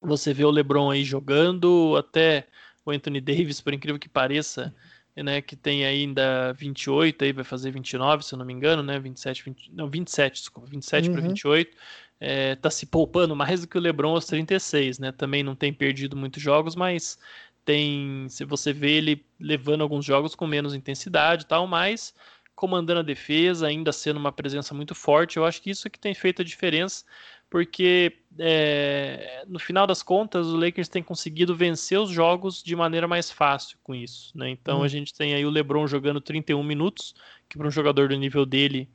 você 0.00 0.34
vê 0.34 0.44
o 0.44 0.50
LeBron 0.50 0.90
aí 0.90 1.02
jogando, 1.04 1.96
até 1.96 2.46
o 2.84 2.90
Anthony 2.90 3.20
Davis, 3.20 3.62
por 3.62 3.72
incrível 3.72 3.98
que 3.98 4.10
pareça, 4.10 4.74
né, 5.22 5.40
que 5.40 5.56
tem 5.56 5.84
ainda 5.84 6.52
28, 6.54 7.24
aí 7.24 7.32
vai 7.32 7.44
fazer 7.44 7.70
29, 7.70 8.24
se 8.24 8.34
eu 8.34 8.38
não 8.38 8.46
me 8.46 8.52
engano, 8.52 8.82
né, 8.82 8.98
27, 8.98 9.44
20, 9.44 9.72
não, 9.72 9.88
27, 9.88 10.40
desculpa, 10.40 10.68
27 10.70 11.08
uhum. 11.08 11.14
para 11.14 11.22
28, 11.22 11.76
é, 12.20 12.54
tá 12.56 12.70
se 12.70 12.86
poupando 12.86 13.34
mais 13.36 13.60
do 13.60 13.68
que 13.68 13.78
o 13.78 13.80
LeBron 13.80 14.10
aos 14.10 14.26
36, 14.26 14.98
né, 14.98 15.12
também 15.12 15.42
não 15.42 15.54
tem 15.54 15.72
perdido 15.72 16.16
muitos 16.16 16.42
jogos, 16.42 16.74
mas 16.74 17.18
tem, 17.64 18.26
se 18.28 18.44
você 18.44 18.72
vê 18.72 18.92
ele 18.92 19.24
levando 19.38 19.82
alguns 19.82 20.04
jogos 20.04 20.34
com 20.34 20.46
menos 20.46 20.74
intensidade 20.74 21.44
e 21.44 21.46
tal, 21.46 21.66
mas 21.66 22.14
comandando 22.54 23.00
a 23.00 23.04
defesa, 23.04 23.68
ainda 23.68 23.92
sendo 23.92 24.16
uma 24.16 24.32
presença 24.32 24.74
muito 24.74 24.94
forte, 24.94 25.36
eu 25.36 25.44
acho 25.44 25.62
que 25.62 25.70
isso 25.70 25.86
é 25.86 25.90
que 25.90 25.98
tem 25.98 26.12
feito 26.12 26.42
a 26.42 26.44
diferença, 26.44 27.04
porque 27.50 28.18
é, 28.38 29.44
no 29.48 29.58
final 29.58 29.86
das 29.86 30.02
contas 30.02 30.46
o 30.46 30.56
Lakers 30.56 30.88
tem 30.88 31.02
conseguido 31.02 31.54
vencer 31.54 31.98
os 31.98 32.10
jogos 32.10 32.62
de 32.62 32.76
maneira 32.76 33.08
mais 33.08 33.30
fácil 33.30 33.78
com 33.82 33.94
isso. 33.94 34.36
Né? 34.36 34.50
Então 34.50 34.80
hum. 34.80 34.82
a 34.82 34.88
gente 34.88 35.14
tem 35.14 35.34
aí 35.34 35.44
o 35.44 35.50
LeBron 35.50 35.86
jogando 35.86 36.20
31 36.20 36.62
minutos, 36.62 37.14
que 37.48 37.56
para 37.56 37.66
um 37.66 37.70
jogador 37.70 38.08
do 38.08 38.16
nível 38.16 38.44
dele 38.46 38.88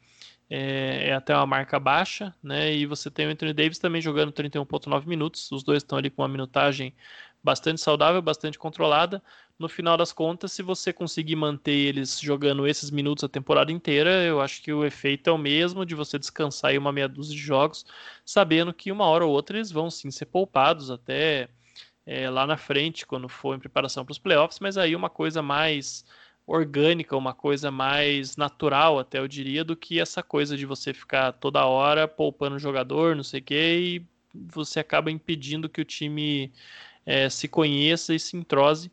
é, 0.50 1.10
é, 1.10 1.14
até 1.14 1.36
uma 1.36 1.48
marca 1.48 1.80
baixa, 1.80 2.34
né? 2.44 2.74
E 2.76 2.86
você 2.86 3.10
tem 3.10 3.26
o 3.26 3.30
Anthony 3.32 3.54
Davis 3.54 3.80
também 3.80 4.02
jogando 4.02 4.32
31,9 4.32 5.08
minutos. 5.08 5.52
Os 5.52 5.64
dois 5.64 5.82
estão 5.82 5.98
ali 5.98 6.10
com 6.10 6.22
uma 6.22 6.28
minutagem 6.28 6.94
bastante 7.44 7.82
saudável, 7.82 8.22
bastante 8.22 8.60
controlada. 8.60 9.22
No 9.64 9.70
final 9.70 9.96
das 9.96 10.12
contas, 10.12 10.52
se 10.52 10.62
você 10.62 10.92
conseguir 10.92 11.38
manter 11.38 11.72
eles 11.72 12.20
jogando 12.20 12.68
esses 12.68 12.92
minutos 12.92 13.24
a 13.24 13.30
temporada 13.30 13.72
inteira, 13.72 14.22
eu 14.26 14.42
acho 14.42 14.62
que 14.62 14.74
o 14.74 14.84
efeito 14.84 15.30
é 15.30 15.32
o 15.32 15.38
mesmo 15.38 15.86
de 15.86 15.96
você 15.96 16.20
descansar 16.20 16.72
aí 16.72 16.78
uma 16.78 16.92
meia 16.92 17.08
dúzia 17.08 17.34
de 17.34 17.42
jogos, 17.42 17.86
sabendo 18.26 18.74
que 18.74 18.92
uma 18.92 19.06
hora 19.06 19.26
ou 19.26 19.32
outra 19.32 19.56
eles 19.58 19.72
vão 19.72 19.90
sim 19.90 20.12
ser 20.12 20.26
poupados 20.26 20.92
até 20.92 21.48
é, 22.06 22.30
lá 22.30 22.46
na 22.46 22.58
frente, 22.58 23.06
quando 23.06 23.30
for 23.30 23.56
em 23.56 23.60
preparação 23.60 24.04
para 24.04 24.12
os 24.12 24.20
playoffs, 24.20 24.60
mas 24.60 24.78
aí 24.78 24.98
uma 24.98 25.10
coisa 25.10 25.42
mais 25.42 26.04
orgânica, 26.46 27.16
uma 27.16 27.34
coisa 27.34 27.72
mais 27.72 28.36
natural, 28.36 29.00
até 29.00 29.20
eu 29.20 29.30
diria, 29.30 29.64
do 29.64 29.78
que 29.78 29.98
essa 29.98 30.22
coisa 30.22 30.58
de 30.58 30.66
você 30.66 30.94
ficar 30.94 31.32
toda 31.32 31.66
hora 31.66 32.06
poupando 32.06 32.58
o 32.58 32.60
jogador, 32.60 33.16
não 33.16 33.24
sei 33.24 33.40
o 33.40 33.44
quê, 33.44 33.80
e 33.80 34.06
você 34.34 34.82
acaba 34.82 35.10
impedindo 35.10 35.70
que 35.70 35.80
o 35.80 35.86
time 35.86 36.52
é, 37.06 37.30
se 37.30 37.48
conheça 37.48 38.14
e 38.14 38.20
se 38.20 38.36
entrose, 38.36 38.92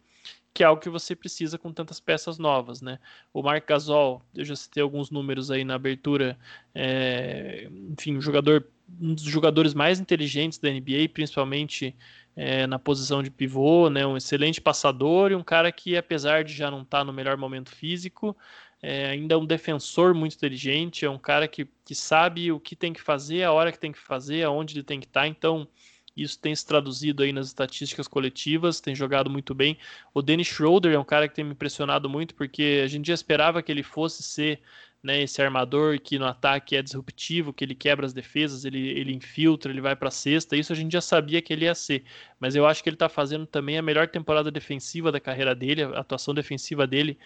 que 0.52 0.62
é 0.62 0.66
algo 0.66 0.82
que 0.82 0.88
você 0.88 1.14
precisa 1.14 1.56
com 1.56 1.72
tantas 1.72 2.00
peças 2.00 2.38
novas, 2.38 2.82
né? 2.82 2.98
O 3.32 3.42
Marc 3.42 3.66
Gasol, 3.66 4.22
eu 4.34 4.44
já 4.44 4.56
citei 4.56 4.82
alguns 4.82 5.10
números 5.10 5.50
aí 5.50 5.64
na 5.64 5.74
abertura, 5.74 6.38
é, 6.74 7.68
enfim, 7.90 8.16
um 8.16 8.20
jogador, 8.20 8.66
um 9.00 9.14
dos 9.14 9.24
jogadores 9.24 9.74
mais 9.74 10.00
inteligentes 10.00 10.58
da 10.58 10.68
NBA, 10.68 11.08
principalmente 11.12 11.94
é, 12.34 12.66
na 12.66 12.78
posição 12.78 13.22
de 13.22 13.30
pivô, 13.30 13.88
né? 13.88 14.04
Um 14.04 14.16
excelente 14.16 14.60
passador 14.60 15.30
e 15.30 15.36
um 15.36 15.42
cara 15.42 15.70
que, 15.70 15.96
apesar 15.96 16.42
de 16.42 16.52
já 16.52 16.70
não 16.70 16.82
estar 16.82 16.98
tá 16.98 17.04
no 17.04 17.12
melhor 17.12 17.36
momento 17.36 17.70
físico, 17.70 18.36
é, 18.82 19.10
ainda 19.10 19.34
é 19.34 19.38
um 19.38 19.46
defensor 19.46 20.14
muito 20.14 20.34
inteligente, 20.34 21.04
é 21.04 21.10
um 21.10 21.18
cara 21.18 21.46
que, 21.46 21.68
que 21.84 21.94
sabe 21.94 22.50
o 22.50 22.58
que 22.58 22.74
tem 22.74 22.92
que 22.92 23.00
fazer, 23.00 23.44
a 23.44 23.52
hora 23.52 23.70
que 23.70 23.78
tem 23.78 23.92
que 23.92 23.98
fazer, 23.98 24.42
aonde 24.42 24.74
ele 24.74 24.84
tem 24.84 24.98
que 24.98 25.06
estar, 25.06 25.22
tá. 25.22 25.28
então 25.28 25.68
isso 26.16 26.38
tem 26.38 26.54
se 26.54 26.66
traduzido 26.66 27.22
aí 27.22 27.32
nas 27.32 27.46
estatísticas 27.48 28.08
coletivas, 28.08 28.80
tem 28.80 28.94
jogado 28.94 29.30
muito 29.30 29.54
bem. 29.54 29.78
O 30.12 30.22
Dennis 30.22 30.48
Schroeder 30.48 30.92
é 30.92 30.98
um 30.98 31.04
cara 31.04 31.28
que 31.28 31.34
tem 31.34 31.44
me 31.44 31.52
impressionado 31.52 32.08
muito, 32.08 32.34
porque 32.34 32.82
a 32.84 32.88
gente 32.88 33.06
já 33.06 33.14
esperava 33.14 33.62
que 33.62 33.70
ele 33.72 33.82
fosse 33.82 34.22
ser 34.22 34.60
né, 35.02 35.22
esse 35.22 35.40
armador 35.40 35.98
que 36.00 36.18
no 36.18 36.26
ataque 36.26 36.76
é 36.76 36.82
disruptivo, 36.82 37.52
que 37.52 37.64
ele 37.64 37.74
quebra 37.74 38.04
as 38.04 38.12
defesas, 38.12 38.64
ele, 38.64 38.88
ele 38.90 39.14
infiltra, 39.14 39.72
ele 39.72 39.80
vai 39.80 39.96
para 39.96 40.08
a 40.08 40.10
cesta. 40.10 40.56
Isso 40.56 40.72
a 40.72 40.76
gente 40.76 40.92
já 40.92 41.00
sabia 41.00 41.40
que 41.40 41.52
ele 41.52 41.64
ia 41.64 41.74
ser. 41.74 42.04
Mas 42.38 42.54
eu 42.54 42.66
acho 42.66 42.82
que 42.82 42.88
ele 42.88 42.96
está 42.96 43.08
fazendo 43.08 43.46
também 43.46 43.78
a 43.78 43.82
melhor 43.82 44.08
temporada 44.08 44.50
defensiva 44.50 45.10
da 45.10 45.20
carreira 45.20 45.54
dele, 45.54 45.82
a 45.84 46.00
atuação 46.00 46.34
defensiva 46.34 46.86
dele. 46.86 47.18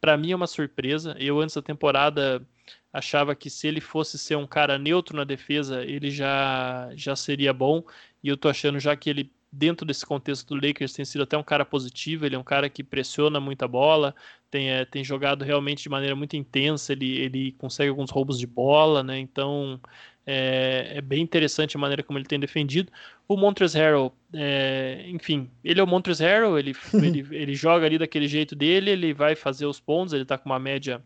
Para 0.00 0.16
mim 0.16 0.32
é 0.32 0.36
uma 0.36 0.46
surpresa. 0.46 1.16
Eu 1.18 1.40
antes 1.40 1.54
da 1.54 1.62
temporada 1.62 2.46
achava 2.92 3.34
que 3.34 3.48
se 3.48 3.66
ele 3.66 3.80
fosse 3.80 4.18
ser 4.18 4.36
um 4.36 4.46
cara 4.46 4.78
neutro 4.78 5.16
na 5.16 5.24
defesa, 5.24 5.82
ele 5.84 6.10
já 6.10 6.90
já 6.94 7.16
seria 7.16 7.52
bom. 7.52 7.82
E 8.22 8.28
eu 8.28 8.36
tô 8.36 8.48
achando 8.48 8.78
já 8.80 8.96
que 8.96 9.10
ele, 9.10 9.32
dentro 9.50 9.84
desse 9.86 10.06
contexto 10.06 10.54
do 10.54 10.66
Lakers, 10.66 10.92
tem 10.92 11.04
sido 11.04 11.22
até 11.22 11.36
um 11.36 11.42
cara 11.42 11.64
positivo. 11.64 12.24
Ele 12.26 12.36
é 12.36 12.38
um 12.38 12.44
cara 12.44 12.68
que 12.70 12.82
pressiona 12.84 13.40
muita 13.40 13.66
bola, 13.68 14.14
tem, 14.50 14.70
é, 14.70 14.84
tem 14.84 15.04
jogado 15.04 15.44
realmente 15.44 15.82
de 15.82 15.88
maneira 15.88 16.14
muito 16.16 16.36
intensa. 16.36 16.92
Ele, 16.92 17.18
ele 17.18 17.52
consegue 17.52 17.90
alguns 17.90 18.10
roubos 18.10 18.38
de 18.38 18.46
bola, 18.46 19.02
né? 19.02 19.18
Então 19.18 19.80
É, 20.24 20.98
é, 20.98 21.00
bem 21.00 21.20
interessante 21.22 21.76
a 21.76 21.80
maneira 21.80 22.02
como 22.02 22.18
ele 22.18 22.26
tem 22.26 22.38
defendido. 22.38 22.92
O 23.26 23.36
Montrezl 23.36 23.78
Harrell, 23.78 24.12
é, 24.32 25.04
enfim, 25.08 25.50
ele 25.64 25.80
é 25.80 25.82
o 25.82 25.86
Montrezl 25.86 26.22
Harrell, 26.24 26.58
ele, 26.58 26.74
ele, 27.00 27.26
ele 27.32 27.54
joga 27.54 27.86
ali 27.86 27.98
daquele 27.98 28.28
jeito 28.28 28.54
dele, 28.54 28.90
ele 28.90 29.12
vai 29.12 29.34
fazer 29.34 29.66
os 29.66 29.80
pontos, 29.80 30.12
ele 30.14 30.24
tá 30.24 30.38
com 30.38 30.48
uma 30.48 30.58
média 30.60 31.02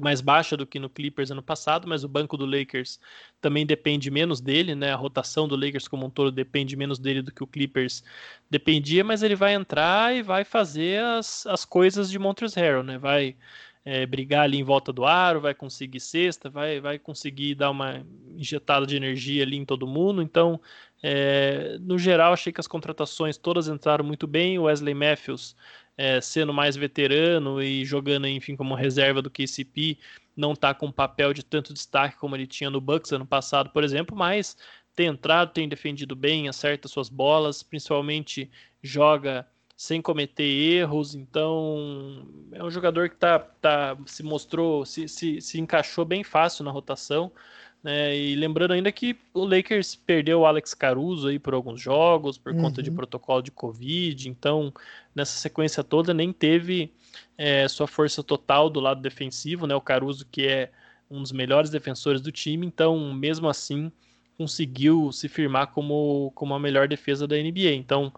mais 0.00 0.20
baixa 0.20 0.56
do 0.56 0.66
que 0.66 0.78
no 0.78 0.88
Clippers 0.88 1.30
ano 1.30 1.42
passado, 1.42 1.86
mas 1.86 2.02
o 2.02 2.08
banco 2.08 2.36
do 2.36 2.46
Lakers 2.46 2.98
também 3.40 3.66
depende 3.66 4.10
menos 4.10 4.40
dele, 4.40 4.74
né? 4.74 4.92
A 4.92 4.96
rotação 4.96 5.46
do 5.46 5.56
Lakers 5.56 5.86
como 5.86 6.06
um 6.06 6.10
todo 6.10 6.30
depende 6.30 6.76
menos 6.76 6.98
dele 6.98 7.20
do 7.20 7.32
que 7.32 7.42
o 7.42 7.46
Clippers 7.46 8.02
dependia, 8.50 9.04
mas 9.04 9.22
ele 9.22 9.36
vai 9.36 9.54
entrar 9.54 10.14
e 10.16 10.22
vai 10.22 10.44
fazer 10.44 11.02
as, 11.02 11.46
as 11.46 11.64
coisas 11.64 12.10
de 12.10 12.18
Montrezl 12.18 12.58
Harrell, 12.58 12.82
né? 12.82 12.98
Vai 12.98 13.36
é, 13.84 14.06
brigar 14.06 14.44
ali 14.44 14.58
em 14.58 14.62
volta 14.64 14.92
do 14.92 15.04
aro, 15.04 15.40
vai 15.40 15.54
conseguir 15.54 16.00
cesta, 16.00 16.48
vai, 16.48 16.80
vai 16.80 16.98
conseguir 16.98 17.54
dar 17.54 17.70
uma 17.70 18.04
injetada 18.36 18.86
de 18.86 18.96
energia 18.96 19.42
ali 19.42 19.56
em 19.56 19.64
todo 19.64 19.86
mundo. 19.86 20.22
Então, 20.22 20.60
é, 21.02 21.76
no 21.80 21.98
geral, 21.98 22.32
achei 22.32 22.52
que 22.52 22.60
as 22.60 22.68
contratações 22.68 23.36
todas 23.36 23.68
entraram 23.68 24.04
muito 24.04 24.26
bem. 24.26 24.58
O 24.58 24.62
Wesley 24.62 24.94
Matthews 24.94 25.56
é, 25.96 26.20
sendo 26.20 26.52
mais 26.52 26.76
veterano 26.76 27.62
e 27.62 27.84
jogando, 27.84 28.26
enfim, 28.26 28.56
como 28.56 28.74
reserva 28.74 29.22
do 29.22 29.30
KCP, 29.30 29.98
não 30.36 30.52
está 30.52 30.74
com 30.74 30.86
um 30.86 30.92
papel 30.92 31.32
de 31.32 31.44
tanto 31.44 31.74
destaque 31.74 32.16
como 32.16 32.34
ele 32.34 32.46
tinha 32.46 32.70
no 32.70 32.80
Bucks 32.80 33.12
ano 33.12 33.26
passado, 33.26 33.70
por 33.70 33.84
exemplo, 33.84 34.16
mas 34.16 34.56
tem 34.94 35.06
entrado, 35.06 35.52
tem 35.52 35.68
defendido 35.68 36.14
bem, 36.14 36.48
acerta 36.48 36.88
suas 36.88 37.08
bolas, 37.08 37.62
principalmente 37.62 38.50
joga 38.82 39.46
sem 39.76 40.00
cometer 40.00 40.44
erros, 40.44 41.14
então 41.14 42.24
é 42.52 42.62
um 42.62 42.70
jogador 42.70 43.08
que 43.08 43.16
tá, 43.16 43.38
tá, 43.38 43.96
se 44.06 44.22
mostrou, 44.22 44.86
se, 44.86 45.08
se, 45.08 45.40
se 45.40 45.58
encaixou 45.60 46.04
bem 46.04 46.22
fácil 46.22 46.64
na 46.64 46.70
rotação. 46.70 47.32
Né? 47.82 48.16
E 48.16 48.36
lembrando 48.36 48.72
ainda 48.72 48.92
que 48.92 49.16
o 49.34 49.44
Lakers 49.44 49.94
perdeu 49.96 50.40
o 50.40 50.46
Alex 50.46 50.72
Caruso 50.72 51.28
aí 51.28 51.38
por 51.38 51.52
alguns 51.52 51.80
jogos, 51.80 52.38
por 52.38 52.52
uhum. 52.52 52.62
conta 52.62 52.82
de 52.82 52.90
uhum. 52.90 52.96
protocolo 52.96 53.42
de 53.42 53.50
Covid, 53.50 54.28
então 54.28 54.72
nessa 55.14 55.38
sequência 55.38 55.82
toda 55.82 56.14
nem 56.14 56.32
teve 56.32 56.92
é, 57.36 57.66
sua 57.66 57.86
força 57.86 58.22
total 58.22 58.70
do 58.70 58.78
lado 58.78 59.00
defensivo, 59.00 59.66
né? 59.66 59.74
O 59.74 59.80
Caruso, 59.80 60.26
que 60.30 60.46
é 60.46 60.70
um 61.10 61.20
dos 61.20 61.32
melhores 61.32 61.70
defensores 61.70 62.20
do 62.20 62.30
time, 62.30 62.66
então 62.66 63.12
mesmo 63.12 63.48
assim 63.48 63.90
conseguiu 64.38 65.12
se 65.12 65.28
firmar 65.28 65.68
como, 65.68 66.32
como 66.34 66.54
a 66.54 66.58
melhor 66.58 66.88
defesa 66.88 67.26
da 67.26 67.36
NBA. 67.36 67.72
Então, 67.74 68.12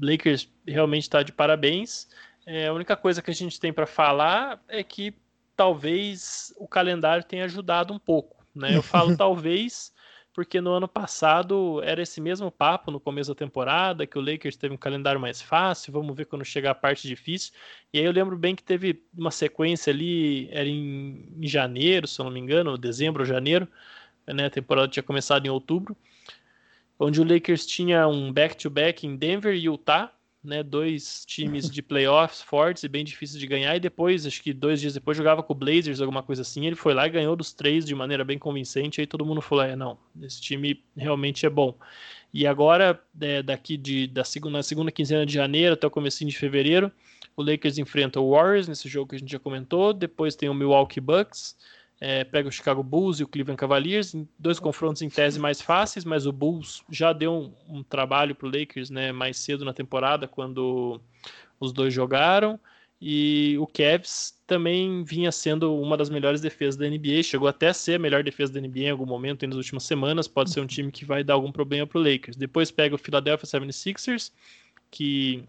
Lakers 0.00 0.48
realmente 0.66 1.02
está 1.02 1.22
de 1.22 1.32
parabéns. 1.32 2.08
É, 2.46 2.68
a 2.68 2.72
única 2.72 2.96
coisa 2.96 3.20
que 3.20 3.30
a 3.30 3.34
gente 3.34 3.58
tem 3.58 3.72
para 3.72 3.86
falar 3.86 4.62
é 4.68 4.82
que 4.82 5.14
talvez 5.56 6.54
o 6.56 6.68
calendário 6.68 7.24
tenha 7.24 7.44
ajudado 7.44 7.92
um 7.92 7.98
pouco. 7.98 8.37
Né? 8.58 8.76
Eu 8.76 8.82
falo 8.82 9.16
talvez 9.16 9.92
porque 10.34 10.60
no 10.60 10.70
ano 10.70 10.86
passado 10.86 11.82
era 11.82 12.00
esse 12.00 12.20
mesmo 12.20 12.48
papo 12.48 12.92
no 12.92 13.00
começo 13.00 13.30
da 13.30 13.34
temporada, 13.34 14.06
que 14.06 14.16
o 14.16 14.20
Lakers 14.20 14.56
teve 14.56 14.72
um 14.72 14.76
calendário 14.76 15.20
mais 15.20 15.42
fácil, 15.42 15.92
vamos 15.92 16.16
ver 16.16 16.26
quando 16.26 16.44
chegar 16.44 16.70
a 16.70 16.74
parte 16.76 17.08
difícil. 17.08 17.52
E 17.92 17.98
aí 17.98 18.04
eu 18.04 18.12
lembro 18.12 18.36
bem 18.36 18.54
que 18.54 18.62
teve 18.62 19.02
uma 19.16 19.32
sequência 19.32 19.92
ali, 19.92 20.48
era 20.52 20.68
em, 20.68 21.28
em 21.40 21.48
janeiro, 21.48 22.06
se 22.06 22.20
eu 22.20 22.24
não 22.24 22.30
me 22.30 22.38
engano, 22.38 22.78
dezembro 22.78 23.22
ou 23.22 23.26
janeiro, 23.26 23.66
né? 24.26 24.46
A 24.46 24.50
temporada 24.50 24.86
tinha 24.86 25.02
começado 25.02 25.44
em 25.44 25.48
outubro, 25.48 25.96
onde 27.00 27.20
o 27.20 27.24
Lakers 27.24 27.66
tinha 27.66 28.06
um 28.06 28.32
back-to-back 28.32 29.04
-back 29.04 29.12
em 29.12 29.16
Denver 29.16 29.54
e 29.54 29.64
Utah, 29.64 30.12
né, 30.48 30.62
dois 30.62 31.24
times 31.26 31.70
de 31.70 31.82
playoffs 31.82 32.42
fortes 32.42 32.82
e 32.82 32.88
bem 32.88 33.04
difíceis 33.04 33.38
de 33.38 33.46
ganhar, 33.46 33.76
e 33.76 33.80
depois, 33.80 34.26
acho 34.26 34.42
que 34.42 34.52
dois 34.52 34.80
dias 34.80 34.94
depois, 34.94 35.16
jogava 35.16 35.42
com 35.42 35.52
o 35.52 35.56
Blazers, 35.56 36.00
alguma 36.00 36.22
coisa 36.22 36.42
assim, 36.42 36.66
ele 36.66 36.74
foi 36.74 36.94
lá 36.94 37.06
e 37.06 37.10
ganhou 37.10 37.36
dos 37.36 37.52
três 37.52 37.84
de 37.84 37.94
maneira 37.94 38.24
bem 38.24 38.38
convincente, 38.38 39.00
aí 39.00 39.06
todo 39.06 39.24
mundo 39.24 39.40
falou, 39.40 39.64
é, 39.64 39.76
não, 39.76 39.98
esse 40.22 40.40
time 40.40 40.82
realmente 40.96 41.46
é 41.46 41.50
bom. 41.50 41.74
E 42.32 42.46
agora, 42.46 43.00
é, 43.20 43.42
daqui 43.42 43.76
de, 43.76 44.06
da 44.06 44.24
segunda, 44.24 44.62
segunda 44.62 44.90
quinzena 44.90 45.24
de 45.24 45.34
janeiro 45.34 45.74
até 45.74 45.86
o 45.86 45.90
começo 45.90 46.24
de 46.24 46.36
fevereiro, 46.36 46.90
o 47.36 47.42
Lakers 47.42 47.78
enfrenta 47.78 48.18
o 48.18 48.30
Warriors, 48.32 48.66
nesse 48.66 48.88
jogo 48.88 49.10
que 49.10 49.16
a 49.16 49.18
gente 49.18 49.30
já 49.30 49.38
comentou, 49.38 49.92
depois 49.92 50.34
tem 50.34 50.48
o 50.48 50.54
Milwaukee 50.54 51.00
Bucks, 51.00 51.56
é, 52.00 52.22
pega 52.24 52.48
o 52.48 52.52
Chicago 52.52 52.82
Bulls 52.82 53.18
e 53.18 53.24
o 53.24 53.28
Cleveland 53.28 53.58
Cavaliers, 53.58 54.14
dois 54.38 54.60
confrontos 54.60 55.02
em 55.02 55.08
tese 55.08 55.38
mais 55.38 55.60
fáceis, 55.60 56.04
mas 56.04 56.26
o 56.26 56.32
Bulls 56.32 56.82
já 56.88 57.12
deu 57.12 57.32
um, 57.68 57.78
um 57.78 57.82
trabalho 57.82 58.34
para 58.34 58.46
o 58.46 58.50
Lakers 58.50 58.88
né, 58.88 59.10
mais 59.10 59.36
cedo 59.38 59.64
na 59.64 59.72
temporada, 59.72 60.28
quando 60.28 61.00
os 61.58 61.72
dois 61.72 61.92
jogaram. 61.92 62.58
E 63.00 63.56
o 63.58 63.66
Cavs 63.66 64.36
também 64.44 65.04
vinha 65.04 65.30
sendo 65.30 65.74
uma 65.80 65.96
das 65.96 66.10
melhores 66.10 66.40
defesas 66.40 66.76
da 66.76 66.88
NBA, 66.88 67.22
chegou 67.22 67.46
até 67.46 67.68
a 67.68 67.74
ser 67.74 67.94
a 67.94 67.98
melhor 67.98 68.24
defesa 68.24 68.52
da 68.52 68.60
NBA 68.60 68.80
em 68.80 68.90
algum 68.90 69.06
momento 69.06 69.46
nas 69.46 69.56
últimas 69.56 69.84
semanas. 69.84 70.26
Pode 70.26 70.50
ser 70.50 70.60
um 70.60 70.66
time 70.66 70.90
que 70.90 71.04
vai 71.04 71.22
dar 71.22 71.34
algum 71.34 71.52
problema 71.52 71.86
para 71.86 71.98
o 71.98 72.02
Lakers. 72.02 72.36
Depois 72.36 72.70
pega 72.72 72.94
o 72.94 72.98
Philadelphia 72.98 73.46
76ers, 73.46 74.32
que 74.90 75.44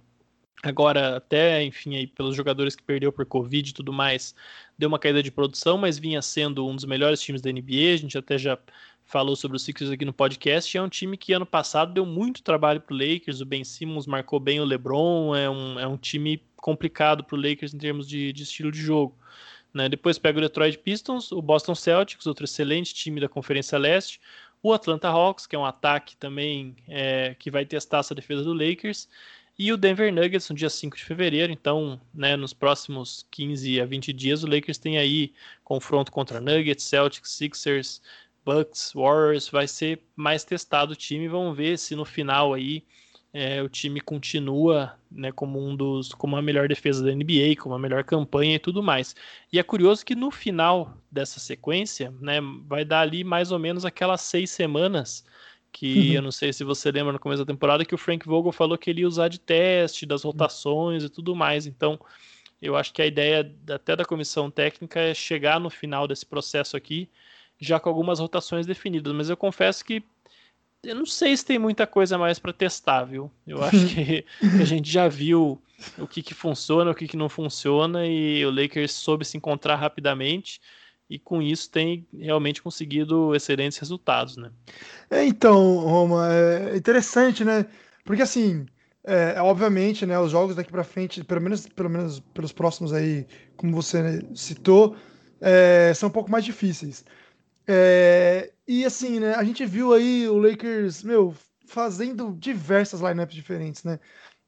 Agora, 0.62 1.16
até, 1.18 1.64
enfim, 1.64 1.96
aí, 1.96 2.06
pelos 2.06 2.36
jogadores 2.36 2.76
que 2.76 2.84
perdeu 2.84 3.14
por 3.14 3.26
Covid 3.26 3.70
e 3.70 3.74
tudo 3.74 3.94
mais, 3.94 4.36
deu 4.78 4.90
uma 4.90 5.00
caída 5.00 5.24
de 5.24 5.32
produção, 5.32 5.78
mas 5.78 5.98
vinha 5.98 6.22
sendo 6.22 6.68
um 6.68 6.76
dos 6.76 6.84
melhores 6.84 7.22
times 7.22 7.42
da 7.42 7.50
NBA. 7.50 7.94
A 7.94 7.98
gente 7.98 8.18
até 8.18 8.38
já 8.38 8.58
falou 9.06 9.36
sobre 9.36 9.56
o 9.56 9.60
Sixers 9.60 9.90
aqui 9.90 10.04
no 10.04 10.12
podcast. 10.12 10.78
É 10.78 10.82
um 10.82 10.90
time 10.90 11.16
que 11.16 11.32
ano 11.32 11.46
passado 11.46 11.94
deu 11.94 12.06
muito 12.06 12.44
trabalho 12.44 12.82
para 12.82 12.94
o 12.94 12.98
Lakers. 12.98 13.40
O 13.40 13.46
Ben 13.46 13.64
Simmons 13.64 14.06
marcou 14.06 14.40
bem 14.40 14.60
o 14.60 14.66
LeBron. 14.66 15.34
É 15.34 15.50
um, 15.50 15.80
é 15.80 15.88
um 15.88 15.98
time 15.98 16.44
complicado 16.58 17.24
para 17.24 17.38
o 17.38 17.42
Lakers 17.42 17.74
em 17.74 17.78
termos 17.78 18.08
de, 18.08 18.34
de 18.34 18.44
estilo 18.44 18.72
de 18.72 18.80
jogo. 18.80 19.18
Né? 19.74 19.88
Depois 19.88 20.20
pega 20.20 20.40
o 20.40 20.42
Detroit 20.42 20.78
Pistons, 20.78 21.32
o 21.32 21.42
Boston 21.42 21.74
Celtics, 21.74 22.28
outro 22.28 22.44
excelente 22.44 22.94
time 22.94 23.22
da 23.22 23.30
Conferência 23.30 23.78
Leste. 23.78 24.20
O 24.62 24.74
Atlanta 24.74 25.08
Hawks, 25.08 25.48
que 25.48 25.56
é 25.56 25.60
um 25.60 25.66
ataque 25.66 26.18
também 26.18 26.76
é, 26.88 27.34
que 27.40 27.50
vai 27.50 27.66
testar 27.66 28.00
essa 28.00 28.14
defesa 28.14 28.44
do 28.44 28.54
Lakers 28.54 29.08
e 29.60 29.74
o 29.74 29.78
Denver 29.78 30.12
Nuggets 30.14 30.50
no 30.50 30.56
dia 30.56 30.70
5 30.70 30.96
de 30.96 31.04
fevereiro. 31.04 31.52
Então, 31.52 32.00
né, 32.14 32.38
nos 32.38 32.54
próximos 32.54 33.28
15 33.30 33.82
a 33.82 33.86
20 33.86 34.14
dias, 34.14 34.42
o 34.42 34.48
Lakers 34.48 34.78
tem 34.78 34.98
aí 34.98 35.34
confronto 35.66 36.14
contra 36.14 36.40
Nuggets, 36.40 36.86
Celtics, 36.86 37.32
Sixers, 37.32 38.02
Bucks, 38.46 38.94
Warriors. 38.96 39.50
Vai 39.50 39.68
ser 39.68 40.02
mais 40.16 40.46
testado 40.46 40.94
o 40.94 40.96
time. 40.96 41.28
Vamos 41.28 41.58
ver 41.58 41.78
se 41.78 41.94
no 41.94 42.06
final 42.06 42.54
aí 42.54 42.86
é, 43.34 43.62
o 43.62 43.68
time 43.68 44.00
continua 44.00 44.98
né, 45.12 45.30
como 45.30 45.62
um 45.62 45.76
dos, 45.76 46.14
como 46.14 46.38
a 46.38 46.42
melhor 46.42 46.70
defesa 46.70 47.04
da 47.04 47.14
NBA, 47.14 47.58
como 47.60 47.76
a 47.76 47.80
melhor 47.80 48.06
campanha 48.06 48.56
e 48.56 48.60
tudo 48.60 48.82
mais. 48.82 49.14
E 49.52 49.60
é 49.60 49.64
curioso 49.64 50.06
que 50.06 50.16
no 50.16 50.32
final 50.32 50.98
dessa 51.12 51.38
sequência, 51.38 52.14
né, 52.22 52.40
vai 52.66 52.86
dar 52.86 53.02
ali 53.02 53.26
mais 53.26 53.52
ou 53.52 53.60
menos 53.60 53.84
aquelas 53.84 54.22
seis 54.22 54.52
semanas 54.52 55.26
que 55.72 56.10
uhum. 56.10 56.16
eu 56.16 56.22
não 56.22 56.32
sei 56.32 56.52
se 56.52 56.64
você 56.64 56.92
lembra 56.92 57.14
no 57.14 57.20
começo 57.20 57.44
da 57.44 57.54
temporada 57.54 57.86
que 57.86 57.96
o 57.96 57.98
Frank 57.98 58.26
Vogel 58.26 58.52
falou 58.52 58.78
que 58.78 58.90
ele 58.90 59.02
ia 59.02 59.08
usar 59.08 59.28
de 59.28 59.40
teste 59.40 60.06
das 60.06 60.24
rotações 60.24 61.04
e 61.04 61.10
tudo 61.10 61.36
mais. 61.36 61.66
Então, 61.66 62.00
eu 62.62 62.76
acho 62.76 62.94
que 62.94 63.02
a 63.02 63.06
ideia 63.06 63.50
até 63.70 63.96
da 63.96 64.06
comissão 64.06 64.50
técnica 64.50 65.00
é 65.00 65.14
chegar 65.14 65.60
no 65.60 65.70
final 65.70 66.08
desse 66.08 66.26
processo 66.26 66.76
aqui 66.76 67.10
já 67.60 67.80
com 67.80 67.90
algumas 67.90 68.20
rotações 68.20 68.66
definidas, 68.66 69.14
mas 69.14 69.30
eu 69.30 69.36
confesso 69.36 69.84
que 69.84 70.02
eu 70.82 70.96
não 70.96 71.06
sei 71.06 71.36
se 71.36 71.46
tem 71.46 71.60
muita 71.60 71.86
coisa 71.86 72.18
mais 72.18 72.40
para 72.40 72.54
testar, 72.54 73.04
viu? 73.04 73.30
Eu 73.46 73.62
acho 73.62 73.86
que 73.94 74.26
a 74.62 74.64
gente 74.64 74.90
já 74.90 75.10
viu 75.10 75.62
o 75.98 76.08
que, 76.08 76.22
que 76.22 76.34
funciona, 76.34 76.92
o 76.92 76.96
que, 76.96 77.08
que 77.08 77.18
não 77.18 77.28
funciona 77.28 78.08
e 78.08 78.46
o 78.46 78.52
Lakers 78.52 78.94
soube 78.94 79.26
se 79.26 79.36
encontrar 79.36 79.76
rapidamente 79.76 80.62
e 81.10 81.18
com 81.18 81.42
isso 81.42 81.70
tem 81.72 82.08
realmente 82.14 82.62
conseguido 82.62 83.36
excelentes 83.36 83.78
resultados, 83.78 84.38
né? 84.38 84.52
É, 85.10 85.26
então, 85.26 85.78
Roma, 85.80 86.30
é 86.32 86.78
interessante, 86.78 87.44
né? 87.44 87.66
Porque 88.06 88.22
assim, 88.22 88.66
é, 89.04 89.42
obviamente, 89.42 90.06
né, 90.06 90.20
os 90.20 90.32
jogos 90.32 90.56
daqui 90.56 90.72
para 90.72 90.84
frente, 90.84 91.24
pelo 91.24 91.42
menos, 91.42 91.68
pelo 91.68 91.90
menos 91.90 92.20
pelos 92.20 92.52
próximos 92.52 92.94
aí, 92.94 93.26
como 93.58 93.74
você 93.74 94.22
citou, 94.36 94.96
é, 95.42 95.92
são 95.96 96.10
um 96.10 96.12
pouco 96.12 96.30
mais 96.30 96.46
difíceis. 96.46 97.04
É, 97.68 98.52
e 98.68 98.86
assim, 98.86 99.20
né, 99.20 99.34
a 99.36 99.44
gente 99.44 99.66
viu 99.66 99.94
aí 99.94 100.28
o 100.28 100.38
Lakers, 100.38 101.04
meu, 101.04 101.36
fazendo 101.66 102.36
diversas 102.38 103.00
lineups 103.02 103.36
diferentes, 103.36 103.84
né? 103.84 104.00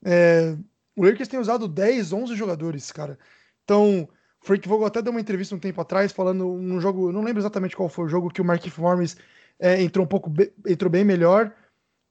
É, 0.04 0.56
o 0.96 1.04
Lakers 1.06 1.30
tem 1.30 1.40
usado 1.40 1.68
10, 1.68 2.12
11 2.14 2.36
jogadores, 2.36 2.92
cara. 2.92 3.18
Então, 3.64 4.08
Frank 4.42 4.68
Vogel 4.68 4.88
até 4.88 5.02
deu 5.02 5.12
uma 5.12 5.22
entrevista 5.22 5.56
um 5.56 5.60
tempo 5.60 5.80
atrás 5.80 6.12
falando 6.12 6.46
num 6.46 6.82
jogo, 6.82 7.12
não 7.12 7.24
lembro 7.24 7.42
exatamente 7.42 7.76
qual 7.76 7.88
foi 7.88 8.06
o 8.06 8.10
jogo, 8.10 8.32
que 8.32 8.42
o 8.42 8.46
Mark 8.46 8.66
Morris 8.78 9.16
é, 9.60 9.82
entrou 9.82 10.04
um 10.04 10.08
pouco, 10.08 10.32
entrou 10.68 10.90
bem 10.90 11.06
melhor. 11.06 11.54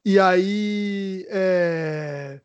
E 0.04 0.18
aí 0.18 1.26
é, 1.28 2.40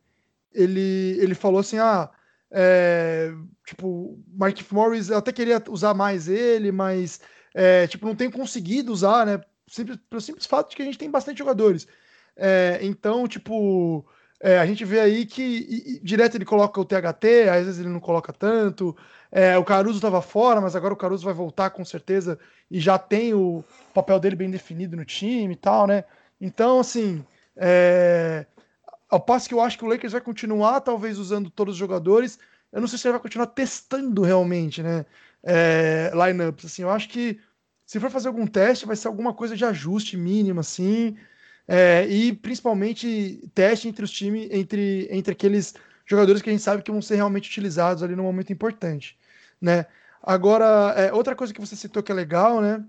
ele, 0.54 1.18
ele 1.20 1.36
falou 1.36 1.60
assim: 1.60 1.78
ah, 1.78 2.10
é, 2.52 3.32
tipo, 3.66 4.20
Mark 4.28 4.60
Morris, 4.72 5.10
eu 5.10 5.18
até 5.18 5.32
queria 5.32 5.62
usar 5.70 5.94
mais 5.94 6.28
ele, 6.28 6.72
mas 6.72 7.22
é, 7.54 7.86
tipo, 7.88 8.06
não 8.06 8.16
tenho 8.16 8.32
conseguido 8.32 8.92
usar, 8.92 9.26
né? 9.26 9.42
Simples, 9.68 9.98
pelo 10.10 10.22
simples 10.22 10.46
fato 10.46 10.70
de 10.70 10.76
que 10.76 10.82
a 10.82 10.86
gente 10.86 10.98
tem 10.98 11.10
bastante 11.10 11.40
jogadores. 11.40 11.88
É, 12.36 12.80
então, 12.82 13.28
tipo, 13.28 14.06
é, 14.42 14.60
a 14.60 14.66
gente 14.66 14.84
vê 14.84 15.00
aí 15.00 15.26
que 15.26 15.42
e, 15.42 15.96
e, 15.96 16.00
direto 16.00 16.36
ele 16.36 16.46
coloca 16.46 16.80
o 16.80 16.86
THT, 16.86 17.50
às 17.50 17.66
vezes 17.66 17.80
ele 17.80 17.90
não 17.90 18.00
coloca 18.00 18.34
tanto. 18.34 18.96
É, 19.32 19.58
o 19.58 19.64
Caruso 19.64 19.98
estava 19.98 20.22
fora, 20.22 20.62
mas 20.62 20.76
agora 20.76 20.94
o 20.94 20.98
Caruso 20.98 21.26
vai 21.26 21.34
voltar 21.34 21.70
com 21.70 21.84
certeza 21.84 22.40
e 22.70 22.80
já 22.80 22.98
tem 22.98 23.34
o 23.34 23.64
papel 23.94 24.20
dele 24.20 24.36
bem 24.36 24.50
definido 24.50 24.96
no 24.96 25.06
time 25.06 25.54
e 25.54 25.58
tal, 25.58 25.88
né? 25.88 26.04
Então, 26.40 26.80
assim, 26.80 27.24
é, 27.56 28.46
ao 29.10 29.20
passo 29.20 29.48
que 29.48 29.54
eu 29.54 29.62
acho 29.62 29.78
que 29.78 29.86
o 29.86 29.88
Lakers 29.88 30.14
vai 30.14 30.22
continuar, 30.22 30.82
talvez, 30.82 31.18
usando 31.18 31.50
todos 31.50 31.74
os 31.74 31.80
jogadores, 31.80 32.40
eu 32.72 32.82
não 32.82 32.88
sei 32.88 33.00
se 33.00 33.08
ele 33.08 33.14
vai 33.14 33.22
continuar 33.22 33.48
testando 33.48 34.22
realmente, 34.22 34.82
né? 34.84 35.06
É, 35.44 36.12
lineups, 36.14 36.66
assim, 36.66 36.82
eu 36.82 36.90
acho 36.90 37.08
que 37.10 37.40
se 37.86 38.00
for 38.00 38.10
fazer 38.10 38.28
algum 38.28 38.48
teste, 38.48 38.86
vai 38.86 38.96
ser 38.96 39.08
alguma 39.08 39.34
coisa 39.34 39.56
de 39.56 39.64
ajuste 39.64 40.18
mínimo, 40.18 40.60
assim, 40.60 41.16
é, 41.68 42.06
e 42.08 42.34
principalmente 42.34 43.50
teste 43.54 43.88
entre 43.88 44.06
os 44.06 44.12
times, 44.12 44.48
entre, 44.52 45.08
entre 45.12 45.32
aqueles 45.34 45.74
jogadores 46.06 46.42
que 46.42 46.50
a 46.50 46.54
gente 46.54 46.64
sabe 46.64 46.84
que 46.84 46.92
vão 46.92 47.02
ser 47.02 47.16
realmente 47.16 47.50
utilizados 47.50 48.04
ali 48.04 48.16
no 48.16 48.24
momento 48.24 48.54
importante, 48.54 49.18
né? 49.60 49.86
Agora, 50.22 50.94
é, 50.98 51.14
outra 51.14 51.36
coisa 51.36 51.54
que 51.54 51.62
você 51.62 51.76
citou 51.76 52.02
que 52.02 52.12
é 52.12 52.16
legal, 52.16 52.62
né? 52.62 52.84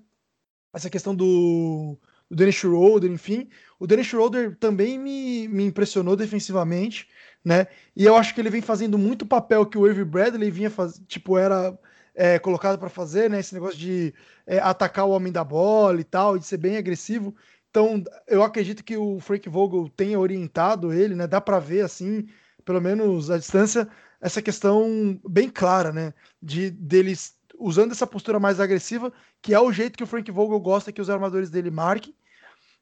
Essa 0.72 0.90
questão 0.90 1.14
do, 1.14 1.98
do 2.30 2.36
Dennis 2.36 2.54
Schroeder, 2.54 3.10
enfim. 3.10 3.48
O 3.78 3.86
Dennis 3.86 4.06
Schroeder 4.06 4.56
também 4.56 4.98
me, 4.98 5.48
me 5.48 5.64
impressionou 5.64 6.16
defensivamente, 6.16 7.08
né? 7.44 7.66
E 7.94 8.04
eu 8.04 8.16
acho 8.16 8.34
que 8.34 8.40
ele 8.40 8.50
vem 8.50 8.62
fazendo 8.62 8.98
muito 8.98 9.26
papel 9.26 9.66
que 9.66 9.78
o 9.78 9.84
Avery 9.84 10.04
Bradley 10.04 10.50
vinha 10.50 10.70
fazer, 10.70 11.02
tipo, 11.06 11.36
era 11.36 11.78
é, 12.14 12.38
colocado 12.38 12.78
para 12.78 12.88
fazer, 12.88 13.28
né? 13.28 13.40
Esse 13.40 13.54
negócio 13.54 13.78
de 13.78 14.14
é, 14.46 14.58
atacar 14.58 15.06
o 15.06 15.10
homem 15.10 15.32
da 15.32 15.44
bola 15.44 16.00
e 16.00 16.04
tal, 16.04 16.38
de 16.38 16.46
ser 16.46 16.56
bem 16.56 16.78
agressivo. 16.78 17.34
Então, 17.76 18.02
eu 18.26 18.42
acredito 18.42 18.82
que 18.82 18.96
o 18.96 19.20
Frank 19.20 19.46
Vogel 19.50 19.90
tenha 19.94 20.18
orientado 20.18 20.94
ele, 20.94 21.14
né? 21.14 21.26
Dá 21.26 21.42
para 21.42 21.58
ver 21.58 21.82
assim, 21.82 22.26
pelo 22.64 22.80
menos 22.80 23.30
à 23.30 23.36
distância, 23.36 23.86
essa 24.18 24.40
questão 24.40 25.20
bem 25.28 25.50
clara, 25.50 25.92
né? 25.92 26.14
De 26.40 26.70
deles 26.70 27.36
usando 27.58 27.92
essa 27.92 28.06
postura 28.06 28.40
mais 28.40 28.60
agressiva, 28.60 29.12
que 29.42 29.52
é 29.52 29.60
o 29.60 29.70
jeito 29.70 29.98
que 29.98 30.02
o 30.02 30.06
Frank 30.06 30.30
Vogel 30.30 30.58
gosta 30.58 30.90
que 30.90 31.02
os 31.02 31.10
armadores 31.10 31.50
dele 31.50 31.70
marquem. 31.70 32.14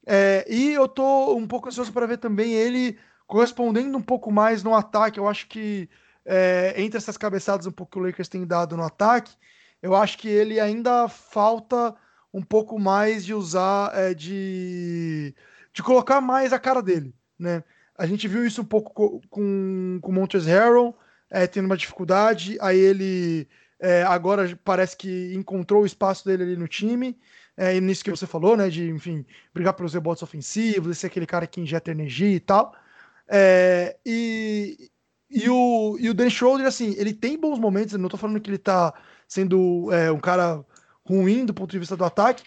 É, 0.06 0.46
e 0.48 0.72
eu 0.74 0.86
tô 0.86 1.34
um 1.34 1.48
pouco 1.48 1.66
ansioso 1.66 1.92
para 1.92 2.06
ver 2.06 2.18
também 2.18 2.52
ele 2.52 2.96
correspondendo 3.26 3.98
um 3.98 4.02
pouco 4.02 4.30
mais 4.30 4.62
no 4.62 4.76
ataque. 4.76 5.18
Eu 5.18 5.26
acho 5.26 5.48
que 5.48 5.90
é, 6.24 6.72
entre 6.76 6.98
essas 6.98 7.16
cabeçadas 7.16 7.66
um 7.66 7.72
pouco 7.72 7.90
que 7.90 7.98
o 7.98 8.02
Lakers 8.06 8.28
tem 8.28 8.46
dado 8.46 8.76
no 8.76 8.84
ataque, 8.84 9.34
eu 9.82 9.92
acho 9.92 10.16
que 10.16 10.28
ele 10.28 10.60
ainda 10.60 11.08
falta 11.08 11.96
um 12.34 12.42
pouco 12.42 12.80
mais 12.80 13.24
de 13.24 13.32
usar, 13.32 13.92
é, 13.94 14.12
de, 14.12 15.32
de 15.72 15.82
colocar 15.84 16.20
mais 16.20 16.52
a 16.52 16.58
cara 16.58 16.82
dele, 16.82 17.14
né? 17.38 17.62
A 17.96 18.06
gente 18.06 18.26
viu 18.26 18.44
isso 18.44 18.60
um 18.60 18.64
pouco 18.64 18.92
com, 19.30 20.00
com, 20.00 20.10
o 20.10 20.12
Montrezl 20.12 20.50
Harrell, 20.50 20.98
é, 21.30 21.46
tendo 21.46 21.66
uma 21.66 21.76
dificuldade, 21.76 22.58
aí 22.60 22.76
ele 22.76 23.48
é, 23.78 24.02
agora 24.02 24.58
parece 24.64 24.96
que 24.96 25.32
encontrou 25.32 25.82
o 25.84 25.86
espaço 25.86 26.24
dele 26.24 26.42
ali 26.42 26.56
no 26.56 26.66
time, 26.66 27.16
é, 27.56 27.80
nisso 27.80 28.02
que 28.02 28.10
você 28.10 28.26
falou, 28.26 28.56
né, 28.56 28.68
de, 28.68 28.90
enfim, 28.90 29.24
brigar 29.54 29.74
pelos 29.74 29.94
rebotes 29.94 30.24
ofensivos, 30.24 30.98
ser 30.98 31.06
aquele 31.06 31.26
cara 31.26 31.46
que 31.46 31.60
injeta 31.60 31.92
energia 31.92 32.34
e 32.34 32.40
tal, 32.40 32.74
é, 33.28 33.96
e, 34.04 34.90
e 35.30 35.48
o, 35.48 35.96
e 36.00 36.10
o 36.10 36.14
Dan 36.14 36.28
Schroeder, 36.28 36.66
assim, 36.66 36.96
ele 36.98 37.14
tem 37.14 37.38
bons 37.38 37.60
momentos, 37.60 37.92
eu 37.94 38.00
não 38.00 38.08
tô 38.08 38.16
falando 38.16 38.40
que 38.40 38.50
ele 38.50 38.58
tá 38.58 38.92
sendo 39.28 39.92
é, 39.92 40.10
um 40.10 40.18
cara 40.18 40.64
ruim 41.06 41.44
do 41.44 41.54
ponto 41.54 41.70
de 41.70 41.78
vista 41.78 41.96
do 41.96 42.04
ataque, 42.04 42.44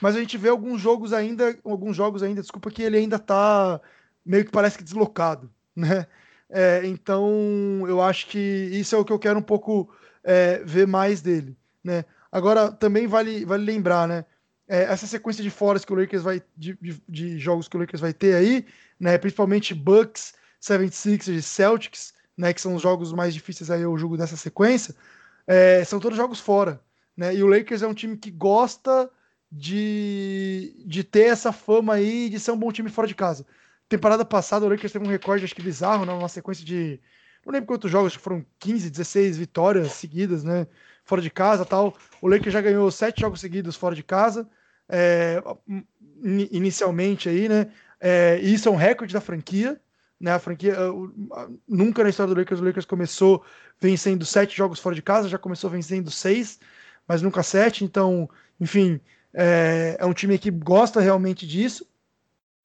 mas 0.00 0.16
a 0.16 0.20
gente 0.20 0.36
vê 0.36 0.48
alguns 0.48 0.80
jogos 0.80 1.12
ainda, 1.12 1.56
alguns 1.64 1.96
jogos 1.96 2.22
ainda, 2.22 2.40
desculpa, 2.40 2.70
que 2.70 2.82
ele 2.82 2.98
ainda 2.98 3.18
tá 3.18 3.80
meio 4.24 4.44
que 4.44 4.50
parece 4.50 4.78
que 4.78 4.84
deslocado, 4.84 5.50
né? 5.74 6.06
É, 6.50 6.82
então 6.84 7.84
eu 7.88 8.00
acho 8.02 8.26
que 8.28 8.38
isso 8.38 8.94
é 8.94 8.98
o 8.98 9.04
que 9.04 9.12
eu 9.12 9.18
quero 9.18 9.38
um 9.38 9.42
pouco 9.42 9.90
é, 10.22 10.62
ver 10.64 10.86
mais 10.86 11.20
dele, 11.20 11.56
né? 11.82 12.04
Agora 12.30 12.70
também 12.70 13.06
vale, 13.06 13.44
vale 13.44 13.64
lembrar, 13.64 14.08
né? 14.08 14.24
É, 14.66 14.84
essa 14.84 15.06
sequência 15.06 15.42
de 15.42 15.50
foras 15.50 15.84
que 15.84 15.92
o 15.92 15.96
Lakers 15.96 16.22
vai 16.22 16.42
de, 16.56 16.76
de, 16.80 17.02
de, 17.08 17.38
jogos 17.38 17.68
que 17.68 17.76
o 17.76 17.80
Lakers 17.80 18.00
vai 18.00 18.12
ter 18.12 18.34
aí, 18.34 18.66
né? 18.98 19.16
Principalmente 19.18 19.74
Bucks, 19.74 20.34
76ers 20.60 21.28
e 21.28 21.42
Celtics, 21.42 22.14
né? 22.36 22.52
Que 22.52 22.60
são 22.60 22.74
os 22.74 22.82
jogos 22.82 23.12
mais 23.12 23.34
difíceis 23.34 23.70
aí 23.70 23.82
eu 23.82 23.96
jogo 23.98 24.16
dessa 24.16 24.36
sequência. 24.36 24.94
É, 25.46 25.84
são 25.84 26.00
todos 26.00 26.16
jogos 26.16 26.40
fora, 26.40 26.80
né? 27.16 27.34
E 27.34 27.42
o 27.42 27.46
Lakers 27.46 27.82
é 27.82 27.86
um 27.86 27.94
time 27.94 28.16
que 28.16 28.30
gosta 28.30 29.10
de, 29.50 30.74
de 30.84 31.04
ter 31.04 31.26
essa 31.26 31.52
fama 31.52 31.94
aí 31.94 32.28
de 32.28 32.40
ser 32.40 32.50
um 32.50 32.58
bom 32.58 32.72
time 32.72 32.90
fora 32.90 33.06
de 33.06 33.14
casa. 33.14 33.46
Temporada 33.88 34.24
passada, 34.24 34.66
o 34.66 34.68
Lakers 34.68 34.92
teve 34.92 35.04
um 35.04 35.10
recorde, 35.10 35.44
acho 35.44 35.54
que 35.54 35.62
bizarro, 35.62 36.04
né? 36.04 36.12
Uma 36.12 36.28
sequência 36.28 36.64
de. 36.64 37.00
Não 37.44 37.52
lembro 37.52 37.66
quantos 37.66 37.90
jogos, 37.90 38.16
que 38.16 38.22
foram 38.22 38.44
15, 38.58 38.90
16 38.90 39.36
vitórias 39.36 39.92
seguidas, 39.92 40.42
né? 40.42 40.66
Fora 41.04 41.20
de 41.20 41.30
casa 41.30 41.64
tal. 41.64 41.94
O 42.20 42.28
Lakers 42.28 42.52
já 42.52 42.60
ganhou 42.60 42.90
sete 42.90 43.20
jogos 43.20 43.40
seguidos 43.40 43.76
fora 43.76 43.94
de 43.94 44.02
casa. 44.02 44.48
É, 44.88 45.42
inicialmente 46.50 47.28
aí, 47.28 47.48
né? 47.48 47.70
É, 48.00 48.38
isso 48.40 48.68
é 48.68 48.72
um 48.72 48.76
recorde 48.76 49.12
da 49.12 49.20
franquia. 49.20 49.80
Né, 50.20 50.32
a 50.32 50.38
franquia 50.38 50.76
nunca 51.68 52.02
na 52.02 52.08
história 52.08 52.32
do 52.32 52.38
Lakers 52.38 52.60
o 52.60 52.64
Lakers 52.64 52.86
começou 52.86 53.44
vencendo 53.80 54.24
sete 54.24 54.56
jogos 54.56 54.78
fora 54.78 54.94
de 54.94 55.02
casa, 55.02 55.28
já 55.28 55.36
começou 55.36 55.68
vencendo 55.68 56.10
seis 56.10 56.60
mas 57.06 57.22
nunca 57.22 57.42
sete. 57.42 57.84
Então, 57.84 58.28
enfim, 58.60 59.00
é, 59.32 59.96
é 59.98 60.06
um 60.06 60.12
time 60.12 60.38
que 60.38 60.50
gosta 60.50 61.00
realmente 61.00 61.46
disso 61.46 61.86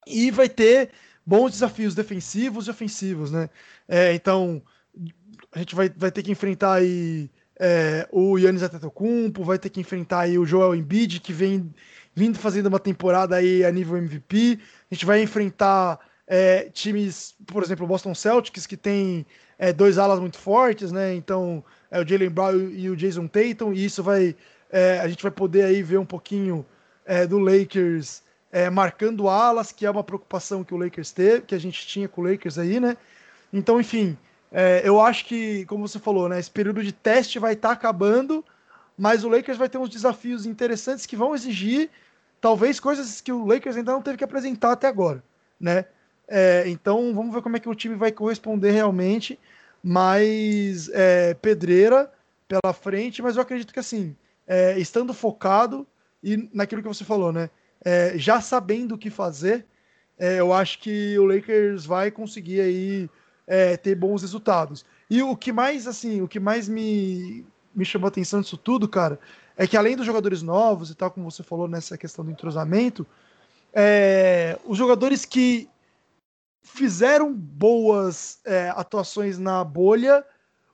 e 0.07 0.31
vai 0.31 0.49
ter 0.49 0.91
bons 1.25 1.51
desafios 1.51 1.93
defensivos 1.93 2.67
e 2.67 2.71
ofensivos, 2.71 3.31
né? 3.31 3.49
É, 3.87 4.13
então, 4.13 4.61
a 5.51 5.59
gente 5.59 5.75
vai, 5.75 5.89
vai 5.89 6.11
ter 6.11 6.23
que 6.23 6.31
enfrentar 6.31 6.73
aí 6.73 7.29
é, 7.59 8.07
o 8.11 8.37
Yannis 8.37 8.63
Antetokounmpo, 8.63 9.43
vai 9.43 9.59
ter 9.59 9.69
que 9.69 9.79
enfrentar 9.79 10.21
aí 10.21 10.37
o 10.37 10.45
Joel 10.45 10.75
Embiid, 10.75 11.19
que 11.19 11.33
vem 11.33 11.73
vindo 12.15 12.37
fazendo 12.37 12.67
uma 12.67 12.79
temporada 12.79 13.35
aí 13.35 13.63
a 13.63 13.71
nível 13.71 13.97
MVP. 13.97 14.59
A 14.89 14.93
gente 14.93 15.05
vai 15.05 15.21
enfrentar 15.21 15.99
é, 16.27 16.69
times, 16.69 17.35
por 17.45 17.63
exemplo, 17.63 17.85
o 17.85 17.87
Boston 17.87 18.15
Celtics, 18.15 18.65
que 18.65 18.77
tem 18.77 19.25
é, 19.59 19.73
dois 19.73 19.97
alas 19.97 20.19
muito 20.19 20.37
fortes, 20.37 20.91
né? 20.91 21.13
Então, 21.13 21.63
é, 21.91 22.01
o 22.01 22.07
Jalen 22.07 22.29
Brown 22.29 22.69
e 22.71 22.89
o 22.89 22.95
Jason 22.95 23.27
Tatum, 23.27 23.73
e 23.73 23.83
isso 23.83 24.01
vai. 24.01 24.35
É, 24.71 24.99
a 24.99 25.07
gente 25.07 25.21
vai 25.21 25.31
poder 25.31 25.65
aí 25.65 25.83
ver 25.83 25.97
um 25.97 26.05
pouquinho 26.05 26.65
é, 27.05 27.27
do 27.27 27.37
Lakers 27.37 28.23
é, 28.51 28.69
marcando 28.69 29.27
alas, 29.27 29.71
que 29.71 29.85
é 29.85 29.91
uma 29.91 30.03
preocupação 30.03 30.63
que 30.63 30.73
o 30.73 30.77
Lakers 30.77 31.11
teve, 31.11 31.41
que 31.41 31.55
a 31.55 31.59
gente 31.59 31.85
tinha 31.85 32.07
com 32.07 32.21
o 32.21 32.23
Lakers 32.23 32.57
aí, 32.57 32.79
né? 32.79 32.95
Então, 33.51 33.79
enfim, 33.79 34.17
é, 34.51 34.81
eu 34.83 35.01
acho 35.01 35.25
que, 35.25 35.65
como 35.65 35.87
você 35.87 35.99
falou, 35.99 36.29
né? 36.29 36.39
Esse 36.39 36.51
período 36.51 36.81
de 36.83 36.91
teste 36.91 37.37
vai 37.37 37.53
estar 37.53 37.69
tá 37.69 37.73
acabando, 37.73 38.45
mas 38.97 39.23
o 39.23 39.29
Lakers 39.29 39.57
vai 39.57 39.67
ter 39.67 39.77
uns 39.77 39.89
desafios 39.89 40.45
interessantes 40.45 41.05
que 41.05 41.17
vão 41.17 41.35
exigir 41.35 41.89
talvez 42.39 42.79
coisas 42.79 43.19
que 43.19 43.31
o 43.31 43.45
Lakers 43.45 43.75
ainda 43.75 43.91
não 43.91 44.01
teve 44.01 44.17
que 44.17 44.23
apresentar 44.23 44.71
até 44.71 44.87
agora, 44.87 45.21
né? 45.59 45.85
É, 46.31 46.63
então 46.67 47.11
vamos 47.13 47.33
ver 47.33 47.41
como 47.41 47.57
é 47.57 47.59
que 47.59 47.67
o 47.67 47.73
time 47.73 47.95
vai 47.95 48.11
corresponder 48.11 48.69
realmente 48.69 49.39
mais 49.83 50.87
é, 50.89 51.33
pedreira 51.33 52.11
pela 52.47 52.71
frente, 52.71 53.21
mas 53.21 53.35
eu 53.35 53.41
acredito 53.41 53.73
que 53.73 53.79
assim, 53.79 54.15
é, 54.47 54.77
estando 54.77 55.11
focado 55.13 55.87
e 56.23 56.49
naquilo 56.53 56.83
que 56.83 56.87
você 56.87 57.03
falou, 57.03 57.31
né? 57.31 57.49
É, 57.83 58.13
já 58.15 58.41
sabendo 58.41 58.93
o 58.93 58.97
que 58.97 59.09
fazer, 59.09 59.65
é, 60.19 60.39
eu 60.39 60.53
acho 60.53 60.79
que 60.79 61.17
o 61.17 61.25
Lakers 61.25 61.85
vai 61.85 62.11
conseguir 62.11 62.61
aí 62.61 63.09
é, 63.47 63.75
ter 63.75 63.95
bons 63.95 64.21
resultados. 64.21 64.85
E 65.09 65.23
o 65.23 65.35
que 65.35 65.51
mais, 65.51 65.87
assim, 65.87 66.21
o 66.21 66.27
que 66.27 66.39
mais 66.39 66.67
me, 66.67 67.43
me 67.73 67.85
chamou 67.85 68.05
a 68.05 68.09
atenção 68.09 68.41
disso 68.41 68.57
tudo, 68.57 68.87
cara, 68.87 69.19
é 69.57 69.65
que 69.65 69.77
além 69.77 69.95
dos 69.95 70.05
jogadores 70.05 70.43
novos 70.43 70.91
e 70.91 70.95
tal, 70.95 71.09
como 71.09 71.31
você 71.31 71.41
falou 71.41 71.67
nessa 71.67 71.97
questão 71.97 72.23
do 72.23 72.31
entrosamento, 72.31 73.07
os 74.65 74.77
jogadores 74.77 75.25
que 75.25 75.69
fizeram 76.61 77.33
boas 77.33 78.39
é, 78.45 78.69
atuações 78.69 79.37
na 79.37 79.63
bolha, 79.63 80.25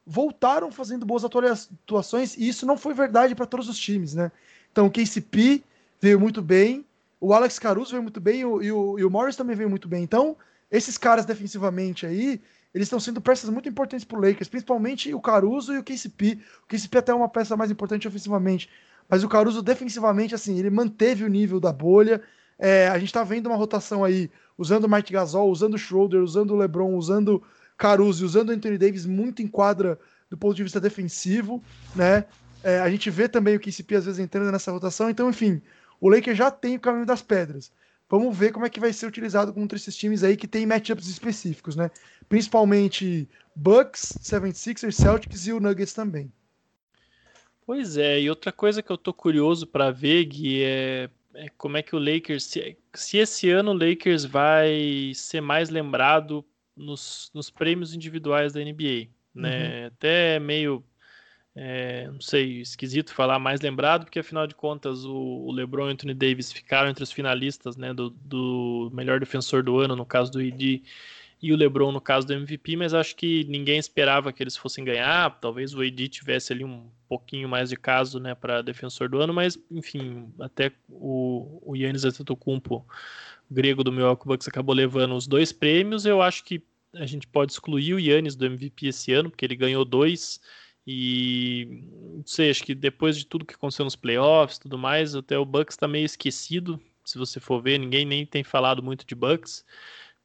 voltaram 0.06 0.72
fazendo 0.72 1.06
boas 1.06 1.24
atuações, 1.24 2.36
e 2.38 2.48
isso 2.48 2.66
não 2.66 2.78
foi 2.78 2.94
verdade 2.94 3.34
para 3.34 3.46
todos 3.46 3.68
os 3.68 3.78
times, 3.78 4.14
né? 4.14 4.32
Então, 4.72 4.86
o 4.88 4.92
KCP 4.92 5.64
veio 6.00 6.20
muito 6.20 6.42
bem, 6.42 6.86
o 7.20 7.34
Alex 7.34 7.58
Caruso 7.58 7.92
veio 7.92 8.04
muito 8.04 8.20
bem, 8.20 8.42
e 8.42 8.46
o, 8.46 8.62
e 8.62 8.72
o, 8.72 9.00
e 9.00 9.06
o 9.06 9.10
Morris 9.10 9.36
também 9.36 9.56
veio 9.56 9.70
muito 9.70 9.88
bem. 9.88 10.04
Então, 10.04 10.36
esses 10.70 10.98
caras 10.98 11.26
defensivamente 11.26 12.06
aí, 12.06 12.42
eles 12.74 12.88
estão 12.88 13.00
sendo 13.00 13.22
peças 13.22 13.50
muito 13.50 13.70
importantes 13.70 14.06
para 14.06 14.18
o 14.18 14.22
Lakers, 14.22 14.50
principalmente 14.50 15.14
o 15.14 15.22
Caruso 15.22 15.74
e 15.74 15.78
o 15.78 15.84
KCP. 15.84 16.40
O 16.64 16.68
KCP 16.68 16.98
até 16.98 17.12
é 17.12 17.16
uma 17.16 17.30
peça 17.30 17.56
mais 17.56 17.72
importante 17.72 18.08
ofensivamente, 18.08 18.70
mas 19.08 19.24
o 19.24 19.30
Caruso 19.30 19.62
defensivamente, 19.62 20.36
assim, 20.36 20.60
ele 20.60 20.70
manteve 20.70 21.24
o 21.24 21.30
nível 21.30 21.60
da 21.60 21.72
bolha. 21.72 22.22
É, 22.60 22.90
a 22.90 23.00
gente 23.00 23.08
está 23.08 23.24
vendo 23.24 23.48
uma 23.48 23.56
rotação 23.56 24.04
aí 24.04 24.30
usando 24.58 24.90
Mike 24.90 25.14
Gasol, 25.14 25.50
usando 25.50 25.78
Schroeder, 25.78 26.22
usando 26.22 26.56
LeBron, 26.56 26.96
usando 26.96 27.44
Caruso, 27.78 28.26
usando 28.26 28.52
Anthony 28.52 28.78
Davis 28.78 29.06
muito 29.06 29.42
em 29.42 29.48
quadra 29.48 30.00
do 30.30 30.38
ponto 30.38 30.56
de 30.56 30.64
vista 30.64 30.80
defensivo, 30.80 31.64
né? 31.96 32.26
É, 32.64 32.80
a 32.80 32.90
gente 32.90 33.10
vê 33.10 33.28
também 33.28 33.56
o 33.56 33.60
KCP 33.60 33.96
às 33.96 34.06
vezes 34.06 34.20
entrando 34.20 34.52
nessa 34.52 34.72
rotação, 34.72 35.10
então, 35.10 35.30
enfim, 35.30 35.62
o 36.02 36.10
Lakers 36.10 36.38
já 36.38 36.50
tem 36.50 36.76
o 36.76 36.80
caminho 36.80 37.06
das 37.06 37.22
pedras. 37.22 37.72
vamos 38.10 38.36
ver 38.36 38.52
como 38.52 38.66
é 38.66 38.70
que 38.70 38.80
vai 38.80 38.94
ser 38.94 39.06
utilizado 39.06 39.54
contra 39.54 39.78
esses 39.78 39.96
times 39.96 40.24
aí 40.24 40.36
que 40.36 40.48
tem 40.48 40.66
matchups 40.66 41.08
específicos, 41.08 41.76
né? 41.76 41.92
Principalmente 42.28 43.28
Bucks, 43.56 44.20
76ers, 44.24 44.94
Celtics 44.94 45.48
e 45.48 45.54
o 45.54 45.60
Nuggets 45.60 45.94
também. 45.94 46.32
Pois 47.66 47.98
é, 47.98 48.20
e 48.22 48.30
outra 48.30 48.52
coisa 48.52 48.84
que 48.84 48.92
eu 48.92 48.98
tô 48.98 49.12
curioso 49.12 49.66
para 49.66 49.90
ver, 49.90 50.24
Gui, 50.26 50.64
é, 50.64 51.10
como 51.58 51.78
é 51.78 51.82
que 51.84 51.96
o 51.96 52.00
Lakers, 52.00 52.44
se, 52.44 52.78
se, 52.94 53.18
esse 53.18 53.50
ano 53.50 53.72
o 53.72 53.78
Lakers 53.78 54.26
vai 54.26 55.12
ser 55.14 55.42
mais 55.42 55.70
lembrado 55.70 56.46
nos, 56.76 57.32
nos 57.34 57.50
prêmios 57.50 57.94
individuais 57.94 58.54
da 58.54 58.62
NBA, 58.62 59.10
né? 59.34 59.82
Uhum. 59.82 59.88
Até 59.88 60.40
meio 60.40 60.84
é, 61.56 62.08
não 62.12 62.20
sei, 62.20 62.60
esquisito 62.60 63.14
falar 63.14 63.40
mais 63.40 63.62
lembrado, 63.62 64.04
porque 64.04 64.20
afinal 64.20 64.46
de 64.46 64.54
contas 64.54 65.06
o, 65.06 65.16
o 65.16 65.52
LeBron 65.54 65.86
e 65.86 65.88
o 65.88 65.92
Anthony 65.94 66.14
Davis 66.14 66.52
ficaram 66.52 66.90
entre 66.90 67.02
os 67.02 67.14
finalistas 67.14 67.78
né, 67.78 67.94
do, 67.94 68.10
do, 68.10 68.92
melhor 68.94 69.22
defensor 69.22 69.64
do 69.64 69.80
ano, 69.80 69.96
no 69.96 70.06
caso 70.06 70.30
do 70.34 70.42
ID, 70.42 70.84
e 71.46 71.54
o 71.54 71.56
LeBron 71.56 71.92
no 71.92 72.02
caso 72.02 72.26
do 72.26 72.34
MVP, 72.34 72.76
mas 72.76 72.92
acho 72.92 73.16
que 73.16 73.44
ninguém 73.44 73.78
esperava 73.78 74.34
que 74.34 74.42
eles 74.42 74.58
fossem 74.58 74.84
ganhar. 74.84 75.30
Talvez 75.40 75.76
o 75.76 75.82
AD 75.82 76.10
tivesse 76.10 76.52
ali 76.52 76.64
um 76.64 76.90
pouquinho 77.08 77.48
mais 77.48 77.70
de 77.70 77.76
caso 77.76 78.20
né, 78.20 78.34
para 78.34 78.64
defensor 78.64 79.08
do 79.08 79.22
ano, 79.22 79.32
mas 79.32 79.56
enfim, 79.70 80.28
até 80.40 80.72
o, 80.90 81.62
o 81.64 81.76
Yannis 81.76 82.04
Antetokounmpo, 82.04 82.84
grego 83.52 83.84
do 83.84 83.92
Milwaukee 83.92 84.26
Bucks, 84.26 84.48
acabou 84.48 84.74
levando 84.74 85.14
os 85.14 85.28
dois 85.28 85.52
prêmios. 85.52 86.04
Eu 86.04 86.20
acho 86.20 86.44
que 86.44 86.64
a 86.96 87.06
gente 87.06 87.28
pode 87.28 87.52
excluir 87.52 87.94
o 87.94 88.00
Yannis 88.00 88.36
do 88.36 88.48
MVP 88.48 88.88
esse 88.88 89.14
ano, 89.14 89.30
porque 89.30 89.46
ele 89.46 89.56
ganhou 89.56 89.86
dois 89.86 90.42
e 90.88 91.84
não 92.16 92.26
sei, 92.26 92.50
acho 92.50 92.64
que 92.64 92.74
depois 92.74 93.20
de 93.20 93.26
tudo 93.28 93.46
que 93.46 93.54
aconteceu 93.54 93.86
nos 93.86 93.96
playoffs 93.96 94.58
tudo 94.58 94.80
mais, 94.80 95.14
até 95.14 95.38
o 95.38 95.46
Bucks 95.46 95.76
está 95.76 95.88
meio 95.88 96.06
esquecido. 96.06 96.82
Se 97.04 97.20
você 97.20 97.40
for 97.40 97.62
ver, 97.62 97.78
ninguém 97.78 98.04
nem 98.04 98.26
tem 98.26 98.44
falado 98.44 98.82
muito 98.82 99.06
de 99.06 99.14
Bucks, 99.14 99.64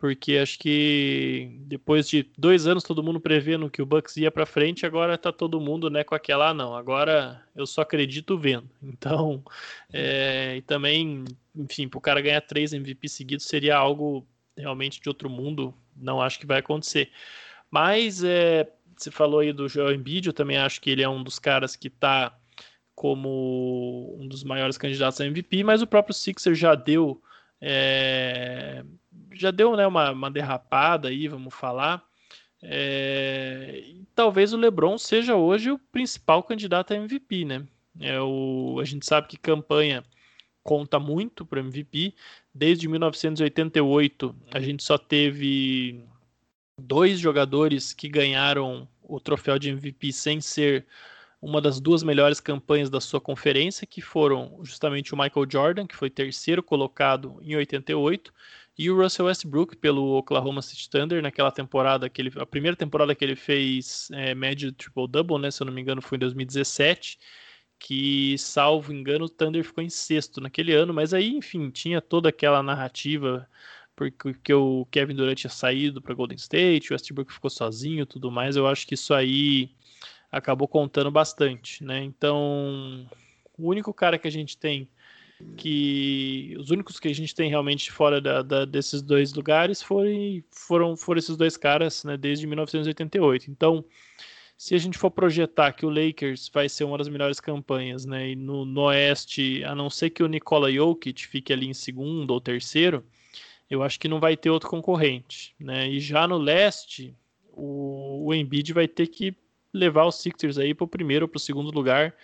porque 0.00 0.38
acho 0.38 0.58
que 0.58 1.58
depois 1.66 2.08
de 2.08 2.26
dois 2.36 2.66
anos 2.66 2.82
todo 2.82 3.02
mundo 3.02 3.20
prevendo 3.20 3.68
que 3.68 3.82
o 3.82 3.86
Bucks 3.86 4.16
ia 4.16 4.30
para 4.30 4.46
frente, 4.46 4.86
agora 4.86 5.18
tá 5.18 5.30
todo 5.30 5.60
mundo 5.60 5.90
né, 5.90 6.02
com 6.02 6.14
aquela, 6.14 6.48
ah, 6.48 6.54
não, 6.54 6.74
agora 6.74 7.44
eu 7.54 7.66
só 7.66 7.82
acredito 7.82 8.38
vendo. 8.38 8.68
Então, 8.82 9.44
é, 9.92 10.56
e 10.56 10.62
também, 10.62 11.24
enfim, 11.54 11.86
para 11.86 11.98
o 11.98 12.00
cara 12.00 12.22
ganhar 12.22 12.40
três 12.40 12.72
MVP 12.72 13.08
seguidos 13.10 13.44
seria 13.44 13.76
algo 13.76 14.26
realmente 14.56 15.00
de 15.02 15.08
outro 15.08 15.28
mundo, 15.28 15.74
não 15.94 16.20
acho 16.20 16.38
que 16.38 16.46
vai 16.46 16.60
acontecer. 16.60 17.10
Mas 17.70 18.24
é, 18.24 18.66
você 18.96 19.10
falou 19.10 19.40
aí 19.40 19.52
do 19.52 19.68
Joel 19.68 19.94
Embiid, 19.94 20.28
eu 20.28 20.32
também 20.32 20.56
acho 20.56 20.80
que 20.80 20.88
ele 20.88 21.02
é 21.02 21.08
um 21.08 21.22
dos 21.22 21.38
caras 21.38 21.76
que 21.76 21.88
está 21.88 22.34
como 22.94 24.16
um 24.18 24.26
dos 24.26 24.44
maiores 24.44 24.78
candidatos 24.78 25.20
a 25.20 25.26
MVP, 25.26 25.62
mas 25.62 25.82
o 25.82 25.86
próprio 25.86 26.14
Sixer 26.14 26.54
já 26.54 26.74
deu 26.74 27.22
é, 27.60 28.82
já 29.32 29.50
deu 29.50 29.76
né, 29.76 29.86
uma, 29.86 30.10
uma, 30.12 30.30
derrapada 30.30 31.08
aí, 31.08 31.28
vamos 31.28 31.54
falar. 31.54 32.02
É, 32.62 33.94
talvez 34.14 34.52
o 34.52 34.56
LeBron 34.56 34.98
seja 34.98 35.34
hoje 35.34 35.70
o 35.70 35.78
principal 35.78 36.42
candidato 36.42 36.92
a 36.92 36.96
MVP, 36.96 37.44
né? 37.44 37.66
É 37.98 38.20
o, 38.20 38.78
a 38.80 38.84
gente 38.84 39.06
sabe 39.06 39.28
que 39.28 39.36
campanha 39.36 40.04
conta 40.62 40.98
muito 40.98 41.44
para 41.44 41.60
MVP. 41.60 42.14
Desde 42.54 42.88
1988 42.88 44.34
a 44.52 44.60
gente 44.60 44.82
só 44.82 44.98
teve 44.98 46.04
dois 46.78 47.18
jogadores 47.18 47.92
que 47.92 48.08
ganharam 48.08 48.88
o 49.02 49.18
troféu 49.20 49.58
de 49.58 49.70
MVP 49.70 50.12
sem 50.12 50.40
ser 50.40 50.86
uma 51.40 51.60
das 51.60 51.80
duas 51.80 52.02
melhores 52.02 52.38
campanhas 52.38 52.90
da 52.90 53.00
sua 53.00 53.20
conferência, 53.20 53.86
que 53.86 54.02
foram 54.02 54.60
justamente 54.62 55.14
o 55.14 55.16
Michael 55.16 55.46
Jordan, 55.50 55.86
que 55.86 55.96
foi 55.96 56.10
terceiro 56.10 56.62
colocado 56.62 57.38
em 57.40 57.56
88, 57.56 58.32
e 58.78 58.90
o 58.90 58.96
Russell 58.96 59.26
Westbrook 59.26 59.76
pelo 59.76 60.16
Oklahoma 60.16 60.62
City 60.62 60.88
Thunder 60.88 61.22
naquela 61.22 61.50
temporada 61.50 62.08
que 62.08 62.22
ele, 62.22 62.32
a 62.36 62.46
primeira 62.46 62.76
temporada 62.76 63.14
que 63.14 63.24
ele 63.24 63.36
fez 63.36 64.08
é, 64.12 64.34
média 64.34 64.72
triple 64.72 65.08
double, 65.08 65.38
né? 65.38 65.50
Se 65.50 65.62
eu 65.62 65.66
não 65.66 65.72
me 65.72 65.80
engano, 65.80 66.00
foi 66.00 66.16
em 66.16 66.20
2017, 66.20 67.18
que 67.78 68.36
salvo 68.38 68.92
engano 68.92 69.26
o 69.26 69.28
Thunder 69.28 69.64
ficou 69.64 69.82
em 69.84 69.90
sexto 69.90 70.40
naquele 70.40 70.72
ano, 70.72 70.94
mas 70.94 71.12
aí, 71.14 71.28
enfim, 71.30 71.70
tinha 71.70 72.00
toda 72.00 72.28
aquela 72.28 72.62
narrativa 72.62 73.48
porque 73.94 74.54
o 74.54 74.86
Kevin 74.90 75.14
Durant 75.14 75.36
tinha 75.36 75.50
saído 75.50 76.00
para 76.00 76.14
Golden 76.14 76.36
State, 76.36 76.90
o 76.90 76.94
Westbrook 76.94 77.30
ficou 77.30 77.50
sozinho, 77.50 78.06
tudo 78.06 78.30
mais. 78.30 78.56
Eu 78.56 78.66
acho 78.66 78.86
que 78.86 78.94
isso 78.94 79.12
aí 79.12 79.70
acabou 80.32 80.66
contando 80.66 81.10
bastante, 81.10 81.84
né? 81.84 82.02
Então, 82.02 83.06
o 83.58 83.68
único 83.68 83.92
cara 83.92 84.18
que 84.18 84.26
a 84.26 84.30
gente 84.30 84.56
tem 84.56 84.88
que 85.56 86.54
os 86.58 86.70
únicos 86.70 86.98
que 86.98 87.08
a 87.08 87.14
gente 87.14 87.34
tem 87.34 87.48
realmente 87.48 87.90
fora 87.90 88.20
da, 88.20 88.42
da, 88.42 88.64
desses 88.64 89.02
dois 89.02 89.32
lugares 89.32 89.82
foram, 89.82 90.42
foram, 90.50 90.96
foram 90.96 91.18
esses 91.18 91.36
dois 91.36 91.56
caras, 91.56 92.04
né? 92.04 92.16
Desde 92.16 92.46
1988. 92.46 93.50
Então, 93.50 93.84
se 94.56 94.74
a 94.74 94.78
gente 94.78 94.98
for 94.98 95.10
projetar 95.10 95.72
que 95.72 95.86
o 95.86 95.90
Lakers 95.90 96.50
vai 96.52 96.68
ser 96.68 96.84
uma 96.84 96.98
das 96.98 97.08
melhores 97.08 97.40
campanhas, 97.40 98.04
né? 98.04 98.30
E 98.30 98.36
no, 98.36 98.64
no 98.64 98.82
Oeste, 98.82 99.64
a 99.64 99.74
não 99.74 99.88
ser 99.88 100.10
que 100.10 100.22
o 100.22 100.28
Nikola 100.28 100.70
Jokic 100.70 101.26
fique 101.26 101.52
ali 101.52 101.66
em 101.66 101.74
segundo 101.74 102.30
ou 102.30 102.40
terceiro, 102.40 103.04
eu 103.70 103.82
acho 103.82 103.98
que 103.98 104.08
não 104.08 104.20
vai 104.20 104.36
ter 104.36 104.50
outro 104.50 104.68
concorrente, 104.68 105.54
né? 105.58 105.88
E 105.88 106.00
já 106.00 106.26
no 106.26 106.36
leste, 106.36 107.14
o, 107.52 108.26
o 108.26 108.34
Embiid 108.34 108.72
vai 108.72 108.88
ter 108.88 109.06
que 109.06 109.34
levar 109.72 110.04
os 110.04 110.16
Sixers 110.16 110.58
aí 110.58 110.74
para 110.74 110.84
o 110.84 110.88
primeiro 110.88 111.24
ou 111.24 111.28
para 111.28 111.38
o 111.38 111.40
segundo 111.40 111.70
lugar, 111.70 112.14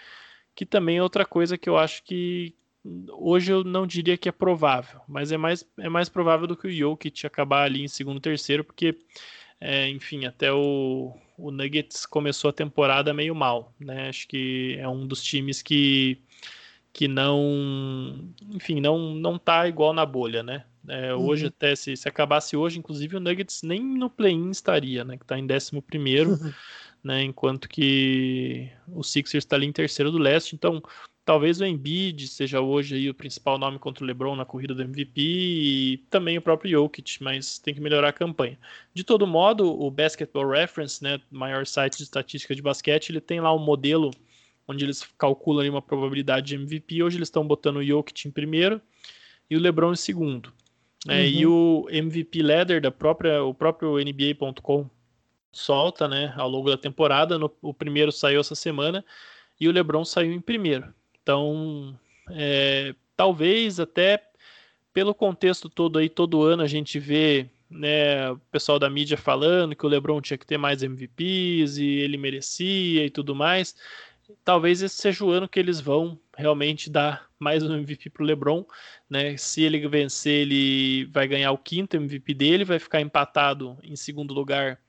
que 0.54 0.66
também 0.66 0.98
é 0.98 1.02
outra 1.02 1.24
coisa 1.24 1.56
que 1.56 1.68
eu 1.68 1.78
acho 1.78 2.02
que 2.02 2.54
hoje 3.12 3.52
eu 3.52 3.64
não 3.64 3.86
diria 3.86 4.16
que 4.16 4.28
é 4.28 4.32
provável, 4.32 5.00
mas 5.08 5.32
é 5.32 5.36
mais, 5.36 5.64
é 5.78 5.88
mais 5.88 6.08
provável 6.08 6.46
do 6.46 6.56
que 6.56 6.68
o 6.68 6.70
Jokic 6.70 7.26
acabar 7.26 7.64
ali 7.64 7.82
em 7.82 7.88
segundo, 7.88 8.20
terceiro, 8.20 8.64
porque, 8.64 8.98
é, 9.60 9.88
enfim, 9.88 10.24
até 10.24 10.52
o, 10.52 11.16
o 11.38 11.50
Nuggets 11.50 12.06
começou 12.06 12.50
a 12.50 12.52
temporada 12.52 13.12
meio 13.12 13.34
mal, 13.34 13.74
né? 13.78 14.08
Acho 14.08 14.28
que 14.28 14.76
é 14.78 14.88
um 14.88 15.06
dos 15.06 15.22
times 15.22 15.62
que 15.62 16.20
que 16.92 17.06
não, 17.06 18.32
enfim, 18.54 18.80
não 18.80 19.14
não 19.14 19.38
tá 19.38 19.68
igual 19.68 19.92
na 19.92 20.06
bolha, 20.06 20.42
né? 20.42 20.64
É, 20.88 21.14
uhum. 21.14 21.26
Hoje, 21.26 21.46
até 21.46 21.74
se, 21.74 21.96
se 21.96 22.08
acabasse 22.08 22.56
hoje, 22.56 22.78
inclusive 22.78 23.16
o 23.16 23.20
Nuggets 23.20 23.62
nem 23.62 23.82
no 23.82 24.08
play-in 24.08 24.50
estaria, 24.50 25.04
né? 25.04 25.16
Que 25.16 25.24
está 25.24 25.38
em 25.38 25.46
11 25.46 25.82
primeiro. 25.82 26.38
né? 27.06 27.22
Enquanto 27.22 27.68
que 27.68 28.68
o 28.88 29.02
Sixers 29.02 29.44
está 29.44 29.54
ali 29.54 29.66
em 29.66 29.72
terceiro 29.72 30.10
do 30.10 30.18
leste. 30.18 30.56
Então, 30.56 30.82
talvez 31.24 31.60
o 31.60 31.64
Embiid 31.64 32.26
seja 32.26 32.60
hoje 32.60 32.96
aí 32.96 33.08
o 33.08 33.14
principal 33.14 33.56
nome 33.58 33.78
contra 33.78 34.02
o 34.02 34.06
LeBron 34.06 34.34
na 34.34 34.44
corrida 34.44 34.74
do 34.74 34.82
MVP 34.82 35.20
e 35.20 35.98
também 36.10 36.36
o 36.36 36.42
próprio 36.42 36.70
Jokic, 36.72 37.22
mas 37.22 37.60
tem 37.60 37.72
que 37.72 37.80
melhorar 37.80 38.08
a 38.08 38.12
campanha. 38.12 38.58
De 38.92 39.04
todo 39.04 39.26
modo, 39.26 39.80
o 39.80 39.88
Basketball 39.88 40.50
Reference, 40.50 41.02
né, 41.02 41.20
maior 41.30 41.64
site 41.64 41.96
de 41.96 42.02
estatística 42.02 42.54
de 42.54 42.62
basquete, 42.62 43.10
ele 43.10 43.20
tem 43.20 43.40
lá 43.40 43.54
um 43.54 43.58
modelo 43.58 44.10
onde 44.66 44.84
eles 44.84 45.06
calculam 45.16 45.68
uma 45.70 45.82
probabilidade 45.82 46.48
de 46.48 46.54
MVP. 46.56 47.04
Hoje 47.04 47.18
eles 47.18 47.28
estão 47.28 47.46
botando 47.46 47.76
o 47.76 47.84
Jokic 47.84 48.26
em 48.26 48.32
primeiro 48.32 48.80
e 49.48 49.56
o 49.56 49.60
LeBron 49.60 49.92
em 49.92 49.96
segundo. 49.96 50.52
É, 51.08 51.20
uhum. 51.20 51.26
E 51.26 51.46
o 51.46 51.86
MVP 51.88 52.42
Leader 52.42 52.80
da 52.80 52.90
própria, 52.90 53.44
o 53.44 53.54
próprio 53.54 53.96
NBA.com 53.96 54.90
solta, 55.58 56.08
né, 56.08 56.32
ao 56.36 56.48
longo 56.48 56.70
da 56.70 56.76
temporada. 56.76 57.38
No, 57.38 57.52
o 57.62 57.74
primeiro 57.74 58.12
saiu 58.12 58.40
essa 58.40 58.54
semana 58.54 59.04
e 59.60 59.68
o 59.68 59.72
LeBron 59.72 60.04
saiu 60.04 60.32
em 60.32 60.40
primeiro. 60.40 60.92
Então, 61.22 61.98
é, 62.30 62.94
talvez 63.16 63.80
até 63.80 64.22
pelo 64.92 65.14
contexto 65.14 65.68
todo 65.68 65.98
aí, 65.98 66.08
todo 66.08 66.42
ano 66.42 66.62
a 66.62 66.66
gente 66.66 66.98
vê 66.98 67.48
né, 67.68 68.30
o 68.30 68.38
pessoal 68.50 68.78
da 68.78 68.88
mídia 68.88 69.16
falando 69.16 69.74
que 69.74 69.84
o 69.84 69.88
LeBron 69.88 70.20
tinha 70.20 70.38
que 70.38 70.46
ter 70.46 70.56
mais 70.56 70.82
MVPs 70.82 71.78
e 71.78 71.86
ele 71.86 72.16
merecia 72.16 73.04
e 73.04 73.10
tudo 73.10 73.34
mais 73.34 73.74
talvez 74.44 74.82
esse 74.82 74.96
seja 74.96 75.24
o 75.24 75.30
ano 75.30 75.48
que 75.48 75.58
eles 75.58 75.80
vão 75.80 76.18
realmente 76.36 76.90
dar 76.90 77.26
mais 77.38 77.62
um 77.62 77.74
MVP 77.74 78.10
para 78.10 78.22
o 78.22 78.26
LeBron, 78.26 78.64
né? 79.08 79.36
Se 79.36 79.62
ele 79.62 79.86
vencer, 79.88 80.42
ele 80.42 81.04
vai 81.06 81.28
ganhar 81.28 81.52
o 81.52 81.58
quinto 81.58 81.96
MVP 81.96 82.34
dele, 82.34 82.64
vai 82.64 82.78
ficar 82.78 83.00
empatado 83.00 83.78
em 83.82 83.94
segundo 83.94 84.34
lugar 84.34 84.80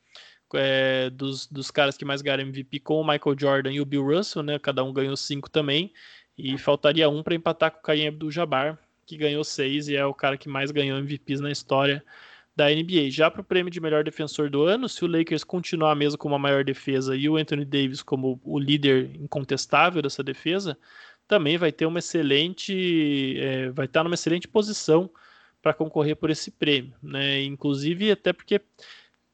é, 0.53 1.09
dos, 1.09 1.47
dos 1.47 1.71
caras 1.71 1.97
que 1.97 2.05
mais 2.05 2.21
ganharam 2.21 2.43
MVP 2.43 2.79
com 2.79 3.01
o 3.01 3.07
Michael 3.07 3.35
Jordan 3.37 3.71
e 3.71 3.81
o 3.81 3.85
Bill 3.85 4.03
Russell, 4.03 4.43
né? 4.43 4.59
Cada 4.59 4.83
um 4.83 4.93
ganhou 4.93 5.15
cinco 5.17 5.49
também, 5.49 5.91
e 6.37 6.57
faltaria 6.57 7.09
um 7.09 7.23
para 7.23 7.35
empatar 7.35 7.71
com 7.71 7.79
o 7.79 7.81
Kareem 7.81 8.07
Abdul-Jabbar, 8.07 8.77
que 9.05 9.17
ganhou 9.17 9.43
seis 9.43 9.87
e 9.87 9.95
é 9.95 10.05
o 10.05 10.13
cara 10.13 10.37
que 10.37 10.49
mais 10.49 10.71
ganhou 10.71 10.97
MVPs 10.97 11.39
na 11.39 11.51
história 11.51 12.03
da 12.55 12.69
NBA. 12.69 13.09
Já 13.09 13.29
para 13.29 13.41
o 13.41 13.43
prêmio 13.43 13.71
de 13.71 13.79
melhor 13.79 14.03
defensor 14.03 14.49
do 14.49 14.63
ano, 14.63 14.89
se 14.89 15.03
o 15.05 15.07
Lakers 15.07 15.43
continuar 15.43 15.95
mesmo 15.95 16.17
com 16.17 16.27
uma 16.27 16.39
maior 16.39 16.63
defesa 16.63 17.15
e 17.15 17.29
o 17.29 17.37
Anthony 17.37 17.63
Davis 17.63 18.01
como 18.01 18.39
o 18.43 18.59
líder 18.59 19.11
incontestável 19.15 20.01
dessa 20.01 20.23
defesa, 20.23 20.77
também 21.27 21.57
vai 21.57 21.71
ter 21.71 21.85
uma 21.85 21.99
excelente, 21.99 23.37
é, 23.39 23.69
vai 23.69 23.85
estar 23.85 24.03
numa 24.03 24.15
excelente 24.15 24.47
posição 24.47 25.09
para 25.61 25.73
concorrer 25.73 26.15
por 26.15 26.29
esse 26.29 26.49
prêmio, 26.49 26.93
né? 27.01 27.43
Inclusive 27.43 28.11
até 28.11 28.31
porque 28.31 28.61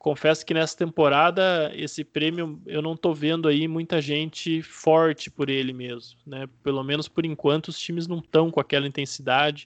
confesso 0.04 0.46
que 0.46 0.54
nessa 0.54 0.78
temporada 0.78 1.72
esse 1.74 2.04
prêmio 2.04 2.62
eu 2.66 2.82
não 2.82 2.94
estou 2.94 3.16
vendo 3.16 3.48
aí 3.48 3.70
muita 3.70 4.02
gente 4.02 4.62
forte 4.62 5.32
por 5.32 5.50
ele 5.50 5.72
mesmo, 5.72 6.20
né? 6.28 6.46
Pelo 6.62 6.84
menos 6.84 7.08
por 7.08 7.26
enquanto 7.26 7.70
os 7.70 7.80
times 7.80 8.06
não 8.06 8.18
estão 8.18 8.52
com 8.52 8.60
aquela 8.60 8.86
intensidade. 8.86 9.66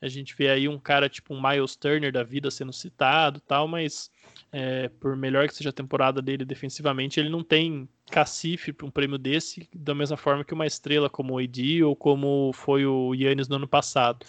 A 0.00 0.06
gente 0.06 0.36
vê 0.36 0.48
aí 0.50 0.68
um 0.68 0.78
cara 0.78 1.08
tipo 1.08 1.34
um 1.34 1.42
Miles 1.42 1.74
Turner 1.74 2.12
da 2.12 2.22
vida 2.22 2.48
sendo 2.48 2.72
citado 2.72 3.40
tal, 3.40 3.66
mas 3.66 4.08
é, 4.52 4.88
por 5.00 5.16
melhor 5.16 5.48
que 5.48 5.54
seja 5.54 5.70
a 5.70 5.72
temporada 5.72 6.22
dele 6.22 6.44
defensivamente, 6.44 7.18
ele 7.18 7.28
não 7.28 7.42
tem 7.42 7.88
cacife 8.08 8.72
para 8.72 8.86
um 8.86 8.90
prêmio 8.90 9.18
desse, 9.18 9.68
da 9.74 9.96
mesma 9.96 10.16
forma 10.16 10.44
que 10.44 10.54
uma 10.54 10.66
estrela 10.66 11.10
como 11.10 11.34
o 11.34 11.38
AD 11.38 11.82
ou 11.82 11.96
como 11.96 12.52
foi 12.52 12.86
o 12.86 13.12
Yannis 13.16 13.48
no 13.48 13.56
ano 13.56 13.66
passado. 13.66 14.24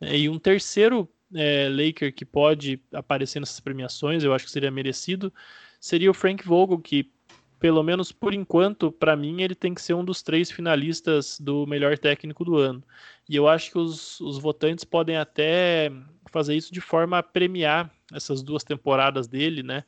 E 0.00 0.28
um 0.28 0.38
terceiro 0.38 1.08
é, 1.34 1.68
Laker 1.68 2.14
que 2.14 2.24
pode 2.24 2.80
aparecer 2.92 3.40
nessas 3.40 3.60
premiações, 3.60 4.22
eu 4.22 4.32
acho 4.32 4.44
que 4.44 4.50
seria 4.50 4.70
merecido, 4.70 5.32
seria 5.80 6.10
o 6.10 6.14
Frank 6.14 6.46
Vogel, 6.46 6.78
que 6.78 7.10
pelo 7.58 7.82
menos 7.82 8.12
por 8.12 8.34
enquanto, 8.34 8.92
para 8.92 9.16
mim, 9.16 9.40
ele 9.40 9.54
tem 9.54 9.72
que 9.72 9.80
ser 9.80 9.94
um 9.94 10.04
dos 10.04 10.22
três 10.22 10.50
finalistas 10.50 11.40
do 11.40 11.66
melhor 11.66 11.96
técnico 11.96 12.44
do 12.44 12.58
ano. 12.58 12.84
E 13.26 13.36
eu 13.36 13.48
acho 13.48 13.70
que 13.70 13.78
os, 13.78 14.20
os 14.20 14.38
votantes 14.38 14.84
podem 14.84 15.16
até 15.16 15.90
fazer 16.30 16.54
isso 16.54 16.70
de 16.70 16.82
forma 16.82 17.16
a 17.16 17.22
premiar 17.22 17.90
essas 18.12 18.42
duas 18.42 18.64
temporadas 18.64 19.26
dele, 19.26 19.62
né? 19.62 19.82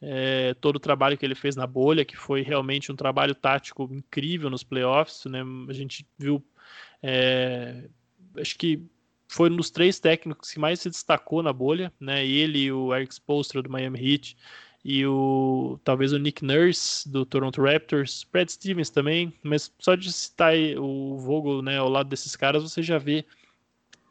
É, 0.00 0.54
todo 0.54 0.76
o 0.76 0.80
trabalho 0.80 1.18
que 1.18 1.26
ele 1.26 1.34
fez 1.34 1.54
na 1.54 1.66
bolha, 1.66 2.04
que 2.04 2.16
foi 2.16 2.40
realmente 2.40 2.90
um 2.90 2.96
trabalho 2.96 3.34
tático 3.34 3.86
incrível 3.92 4.48
nos 4.48 4.62
playoffs, 4.62 5.26
né? 5.26 5.42
A 5.68 5.72
gente 5.74 6.06
viu, 6.16 6.42
é, 7.02 7.90
acho 8.40 8.56
que 8.56 8.82
foi 9.28 9.50
um 9.50 9.56
dos 9.56 9.70
três 9.70 10.00
técnicos 10.00 10.50
que 10.50 10.58
mais 10.58 10.80
se 10.80 10.88
destacou 10.88 11.42
na 11.42 11.52
bolha, 11.52 11.92
né? 12.00 12.26
Ele 12.26 12.72
o 12.72 12.94
Eric 12.94 13.12
Spoelstra 13.12 13.62
do 13.62 13.70
Miami 13.70 14.14
Heat 14.14 14.36
e 14.84 15.04
o 15.06 15.78
talvez 15.84 16.12
o 16.12 16.18
Nick 16.18 16.44
Nurse 16.44 17.08
do 17.08 17.26
Toronto 17.26 17.62
Raptors, 17.62 18.26
Brad 18.32 18.48
Stevens 18.48 18.88
também, 18.88 19.32
mas 19.42 19.72
só 19.78 19.94
de 19.94 20.10
citar 20.10 20.54
o 20.78 21.18
Vogel 21.18 21.62
né, 21.62 21.76
ao 21.76 21.88
lado 21.88 22.08
desses 22.08 22.34
caras, 22.34 22.62
você 22.62 22.82
já 22.82 22.96
vê 22.96 23.24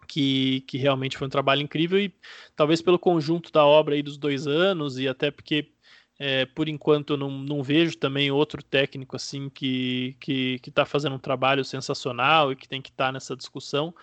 que, 0.08 0.62
que 0.68 0.78
realmente 0.78 1.18
foi 1.18 1.28
um 1.28 1.32
trabalho 1.32 1.62
incrível 1.62 2.00
e 2.00 2.14
talvez 2.56 2.82
pelo 2.82 3.00
conjunto 3.00 3.52
da 3.52 3.66
obra 3.66 3.96
aí 3.96 4.04
dos 4.04 4.18
dois 4.18 4.46
anos 4.46 5.00
e 5.00 5.08
até 5.08 5.32
porque 5.32 5.72
é, 6.20 6.46
por 6.46 6.68
enquanto 6.68 7.14
eu 7.14 7.18
não, 7.18 7.32
não 7.32 7.64
vejo 7.64 7.98
também 7.98 8.32
outro 8.32 8.64
técnico 8.64 9.16
assim 9.16 9.50
que 9.50 10.16
que 10.20 10.60
está 10.66 10.86
fazendo 10.86 11.16
um 11.16 11.20
trabalho 11.20 11.64
sensacional 11.64 12.52
e 12.52 12.56
que 12.56 12.68
tem 12.68 12.82
que 12.82 12.90
estar 12.90 13.08
tá 13.08 13.12
nessa 13.12 13.36
discussão. 13.36 13.94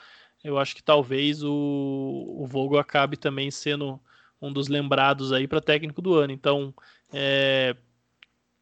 Eu 0.45 0.59
acho 0.59 0.77
que 0.77 0.83
talvez 0.83 1.43
o, 1.43 2.37
o 2.39 2.47
Vogel 2.47 2.79
acabe 2.79 3.17
também 3.17 3.51
sendo 3.51 3.99
um 4.41 4.53
dos 4.53 4.69
lembrados 4.69 5.33
aí 5.33 5.49
para 5.49 5.61
técnico 5.61 6.03
do 6.03 6.15
ano. 6.15 6.33
Então, 6.33 6.75
é, 7.13 7.75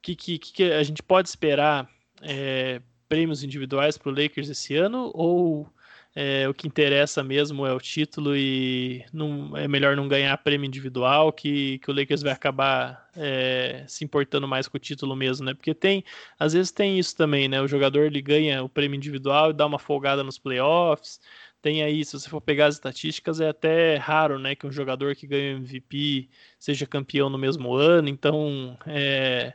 que, 0.01 0.15
que, 0.15 0.39
que 0.39 0.65
a 0.73 0.83
gente 0.83 1.03
pode 1.03 1.29
esperar 1.29 1.91
é, 2.23 2.81
prêmios 3.09 3.43
individuais 3.43 3.99
para 3.99 4.11
o 4.11 4.15
Lakers 4.15 4.49
esse 4.49 4.77
ano 4.77 5.11
ou 5.13 5.69
é, 6.15 6.47
o 6.49 6.53
que 6.53 6.69
interessa 6.69 7.23
mesmo 7.23 7.67
é 7.67 7.73
o 7.73 7.81
título 7.81 8.37
e 8.37 9.05
não, 9.13 9.57
é 9.57 9.67
melhor 9.67 9.97
não 9.97 10.07
ganhar 10.09 10.37
prêmio 10.39 10.67
individual 10.67 11.33
que, 11.33 11.79
que 11.79 11.91
o 11.91 11.95
Lakers 11.95 12.23
vai 12.23 12.33
acabar 12.33 13.09
é, 13.17 13.85
se 13.89 14.05
importando 14.05 14.47
mais 14.47 14.69
com 14.69 14.77
o 14.77 14.81
título 14.81 15.17
mesmo, 15.17 15.47
né? 15.47 15.55
Porque 15.55 15.75
tem, 15.75 16.05
às 16.39 16.53
vezes 16.53 16.71
tem 16.71 16.99
isso 16.99 17.17
também, 17.17 17.49
né? 17.49 17.63
O 17.63 17.69
jogador 17.69 18.05
ele 18.05 18.21
ganha 18.21 18.63
o 18.63 18.69
prêmio 18.69 18.97
individual 18.97 19.51
e 19.51 19.55
dá 19.55 19.65
uma 19.65 19.79
folgada 19.79 20.23
nos 20.23 20.39
playoffs, 20.39 21.19
tem 21.63 21.83
aí, 21.83 22.05
se 22.05 22.19
você 22.19 22.29
for 22.29 22.41
pegar 22.41 22.67
as 22.67 22.75
estatísticas, 22.75 23.41
é 23.41 23.49
até 23.49 23.97
raro, 23.97 24.39
né, 24.39 24.57
que 24.57 24.67
um 24.67 24.73
jogador 24.73 25.15
que 25.15 25.29
ganha 25.29 25.53
MVP 25.53 26.29
seja 26.59 26.87
campeão 26.87 27.31
no 27.31 27.39
mesmo 27.39 27.73
ano. 27.73 28.09
Então, 28.09 28.77
é, 28.85 29.55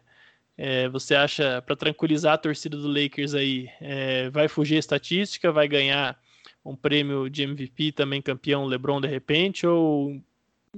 é, 0.57 0.87
você 0.87 1.13
acha, 1.13 1.61
para 1.61 1.75
tranquilizar 1.75 2.33
a 2.33 2.37
torcida 2.37 2.77
do 2.77 2.87
Lakers 2.87 3.33
aí, 3.33 3.69
é, 3.81 4.29
vai 4.29 4.47
fugir 4.47 4.77
a 4.77 4.79
estatística, 4.79 5.51
vai 5.51 5.67
ganhar 5.67 6.17
um 6.63 6.75
prêmio 6.75 7.29
de 7.29 7.43
MVP 7.43 7.91
também 7.91 8.21
campeão 8.21 8.65
LeBron 8.65 9.01
de 9.01 9.07
repente, 9.07 9.67
ou, 9.67 10.21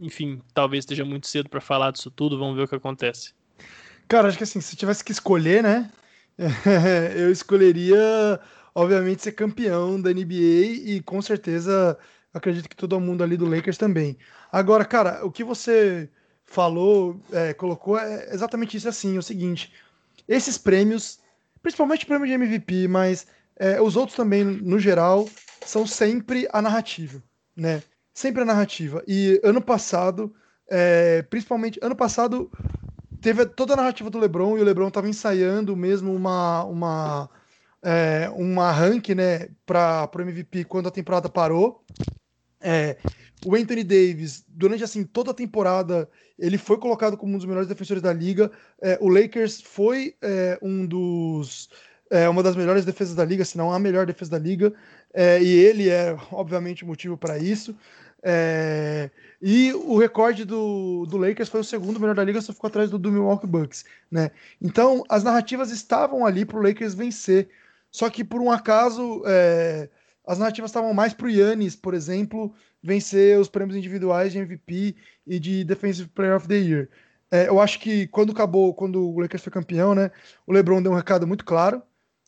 enfim, 0.02 0.42
talvez 0.54 0.84
esteja 0.84 1.06
muito 1.06 1.28
cedo 1.28 1.48
para 1.48 1.62
falar 1.62 1.92
disso 1.92 2.10
tudo, 2.10 2.40
vamos 2.40 2.56
ver 2.56 2.64
o 2.64 2.68
que 2.68 2.76
acontece. 2.76 3.34
Cara, 4.08 4.28
acho 4.28 4.38
que 4.38 4.44
assim, 4.44 4.62
se 4.62 4.76
tivesse 4.76 5.04
que 5.04 5.12
escolher, 5.12 5.62
né, 5.62 5.92
eu 7.16 7.32
escolheria 7.32 8.40
obviamente, 8.74 9.22
ser 9.22 9.32
campeão 9.34 10.00
da 10.02 10.12
NBA 10.12 10.84
e 10.86 11.02
com 11.06 11.22
certeza 11.22 11.98
acredito 12.34 12.70
que 12.70 12.76
todo 12.76 13.00
mundo 13.00 13.24
ali 13.24 13.36
do 13.38 13.50
Lakers 13.50 13.78
também. 13.78 14.18
Agora, 14.52 14.86
cara, 14.86 15.26
o 15.26 15.32
que 15.32 15.44
você 15.44 16.10
falou, 16.44 17.20
é, 17.32 17.54
colocou 17.54 17.98
é 17.98 18.34
exatamente 18.34 18.76
isso 18.76 18.90
assim, 18.90 19.16
é 19.16 19.20
o 19.20 19.24
seguinte, 19.24 19.72
esses 20.28 20.58
prêmios, 20.58 21.20
principalmente 21.62 22.04
o 22.04 22.08
prêmio 22.08 22.28
de 22.28 22.34
MVP, 22.34 22.88
mas 22.88 23.28
é, 23.56 23.82
os 23.82 23.96
outros 23.96 24.16
também, 24.16 24.44
no 24.44 24.80
geral, 24.80 25.28
são 25.66 25.86
sempre 25.86 26.48
a 26.52 26.62
narrativa, 26.62 27.22
né? 27.56 27.84
Sempre 28.14 28.42
a 28.42 28.46
narrativa. 28.46 29.04
E 29.08 29.40
ano 29.44 29.62
passado, 29.62 30.34
é, 30.70 31.22
principalmente, 31.24 31.80
ano 31.82 31.96
passado 31.96 32.52
teve 33.22 33.46
toda 33.46 33.74
a 33.74 33.78
narrativa 33.78 34.10
do 34.10 34.18
LeBron 34.18 34.58
e 34.58 34.62
o 34.62 34.64
LeBron 34.64 34.88
estava 34.88 35.10
ensaiando 35.10 35.76
mesmo 35.76 36.14
uma, 36.14 36.64
uma 36.64 37.30
é, 37.84 38.30
um 38.36 38.60
arranque 38.60 39.16
né, 39.16 39.50
para 39.66 40.10
o 40.14 40.22
MVP 40.22 40.66
quando 40.66 40.88
a 40.88 40.92
temporada 40.92 41.30
parou. 41.30 41.84
É, 42.62 42.98
o 43.46 43.56
Anthony 43.56 43.84
Davis, 43.84 44.44
durante 44.48 44.84
assim 44.84 45.04
toda 45.04 45.32
a 45.32 45.34
temporada, 45.34 46.10
ele 46.38 46.58
foi 46.58 46.78
colocado 46.78 47.16
como 47.16 47.34
um 47.34 47.38
dos 47.38 47.46
melhores 47.46 47.70
defensores 47.70 48.02
da 48.02 48.12
liga. 48.12 48.52
É, 48.82 48.98
o 49.02 49.08
Lakers 49.08 49.62
foi 49.62 50.16
é, 50.22 50.60
um 50.62 50.86
dos 50.86 51.70
é, 52.10 52.28
uma 52.28 52.42
das 52.44 52.56
melhores 52.56 52.86
defesas 52.86 53.16
da 53.16 53.24
liga, 53.24 53.46
se 53.46 53.58
não 53.58 53.72
a 53.72 53.80
melhor 53.80 54.06
defesa 54.06 54.32
da 54.32 54.40
liga, 54.40 54.74
é, 55.14 55.42
e 55.42 55.48
ele 55.48 55.90
é 55.90 56.18
obviamente 56.32 56.84
o 56.84 56.88
motivo 56.88 57.18
para 57.18 57.38
isso. 57.38 57.76
É, 58.22 59.10
e 59.42 59.72
o 59.74 59.98
recorde 59.98 60.44
do, 60.44 61.06
do 61.06 61.18
Lakers 61.18 61.48
foi 61.48 61.62
o 61.62 61.64
segundo 61.64 62.00
melhor 62.00 62.16
da 62.16 62.24
liga, 62.24 62.42
só 62.42 62.52
ficou 62.52 62.68
atrás 62.68 62.90
do, 62.90 63.00
do 63.00 63.12
Milwaukee 63.12 63.48
Bucks, 63.48 63.86
né? 64.12 64.32
Então 64.62 65.04
as 65.08 65.24
narrativas 65.24 65.72
estavam 65.72 66.26
ali 66.26 66.44
para 66.44 66.58
o 66.58 66.62
Lakers 66.62 66.94
vencer 66.94 67.48
só 67.92 68.10
que 68.10 68.24
por 68.24 68.42
um 68.42 68.52
acaso 68.52 69.24
é, 69.26 69.90
as 70.26 70.38
narrativas 70.38 70.70
estavam 70.70 70.94
mais 70.94 71.14
para 71.14 71.28
o 71.28 71.30
Yannis, 71.30 71.76
por 71.76 71.94
exemplo, 71.94 72.54
vencer 72.82 73.40
os 73.40 73.50
prêmios 73.50 73.78
individuais 73.78 74.32
de 74.32 74.40
MVP 74.40 74.96
e 75.26 75.40
de 75.40 75.64
Defensive 75.64 76.10
Player 76.10 76.36
of 76.36 76.48
the 76.48 76.56
Year. 76.56 76.90
É, 77.32 77.48
eu 77.48 77.60
acho 77.60 77.80
que 77.80 78.08
quando 78.08 78.32
acabou, 78.32 78.74
quando 78.74 79.10
o 79.10 79.20
Lakers 79.20 79.44
foi 79.44 79.52
campeão, 79.52 79.94
né, 79.94 80.12
o 80.48 80.54
LeBron 80.54 80.82
deu 80.82 80.92
um 80.92 80.96
recado 80.96 81.28
muito 81.28 81.46
claro 81.46 81.82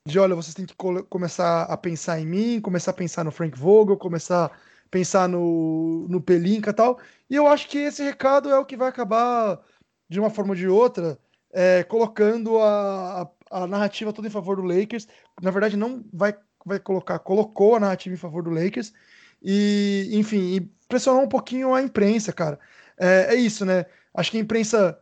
de, 0.06 0.20
olha, 0.20 0.36
vocês 0.36 0.54
têm 0.56 0.66
que 0.66 0.76
começar 1.10 1.64
a 1.64 1.78
pensar 1.78 2.20
em 2.20 2.26
mim, 2.26 2.62
começar 2.62 2.92
a 2.92 2.94
pensar 2.94 3.24
no 3.24 3.32
Frank 3.32 3.58
Vogel, 3.58 3.98
começar 3.98 4.46
a 4.46 4.52
pensar 4.90 5.28
no, 5.30 6.08
no 6.10 6.22
Pelinka 6.22 6.72
e 6.72 6.74
tal. 6.74 7.00
E 7.30 7.36
eu 7.36 7.48
acho 7.48 7.68
que 7.70 7.78
esse 7.78 8.04
recado 8.04 8.50
é 8.50 8.58
o 8.58 8.66
que 8.66 8.76
vai 8.76 8.90
acabar, 8.90 9.62
de 10.10 10.20
uma 10.20 10.30
forma 10.30 10.52
ou 10.52 10.56
de 10.56 10.68
outra, 10.68 11.20
é, 11.54 11.84
colocando 11.84 12.60
a, 12.60 13.22
a, 13.22 13.30
a, 13.52 13.68
narrativa 13.68 14.14
toda 14.14 14.28
em 14.28 14.32
favor 14.32 14.56
do 14.56 14.64
Lakers. 14.64 15.08
Na 15.42 15.52
verdade, 15.52 15.78
não 15.78 16.04
vai, 16.12 16.36
vai 16.66 16.80
colocar, 16.80 17.20
colocou 17.20 17.76
a 17.76 17.80
narrativa 17.80 18.14
em 18.14 18.18
favor 18.18 18.44
do 18.44 18.50
Lakers. 18.50 18.94
E, 19.42 20.10
enfim, 20.14 20.56
e 20.56 20.62
pressionou 20.88 21.24
um 21.24 21.30
pouquinho 21.30 21.74
a 21.74 21.82
imprensa, 21.82 22.32
cara. 22.32 22.60
É, 22.98 23.34
é, 23.34 23.36
isso, 23.36 23.66
né? 23.66 23.86
Acho 24.14 24.32
que 24.32 24.38
a 24.38 24.42
imprensa 24.42 25.00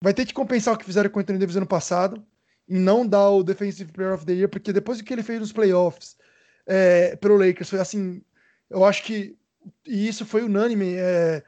vai 0.00 0.14
ter 0.14 0.26
que 0.26 0.34
compensar 0.34 0.74
o 0.74 0.78
que 0.78 0.84
fizeram 0.84 1.10
com 1.10 1.18
o 1.18 1.22
Anthony 1.22 1.38
Davis 1.38 1.56
ano 1.56 1.66
passado 1.66 2.24
e 2.68 2.78
não 2.78 3.06
dar 3.06 3.30
o 3.30 3.42
Defensive 3.42 3.92
Player 3.92 4.14
of 4.14 4.24
the 4.24 4.32
Year, 4.32 4.48
porque 4.48 4.72
depois 4.72 4.98
do 4.98 5.04
que 5.04 5.12
ele 5.12 5.22
fez 5.22 5.40
nos 5.40 5.52
playoffs 5.52 6.16
é, 6.66 7.16
pelo 7.16 7.36
Lakers, 7.36 7.68
foi 7.68 7.78
assim, 7.78 8.22
eu 8.70 8.84
acho 8.84 9.02
que 9.02 9.36
e 9.86 10.08
isso 10.08 10.24
foi 10.24 10.42
unânime. 10.42 10.94
É, 10.96 11.42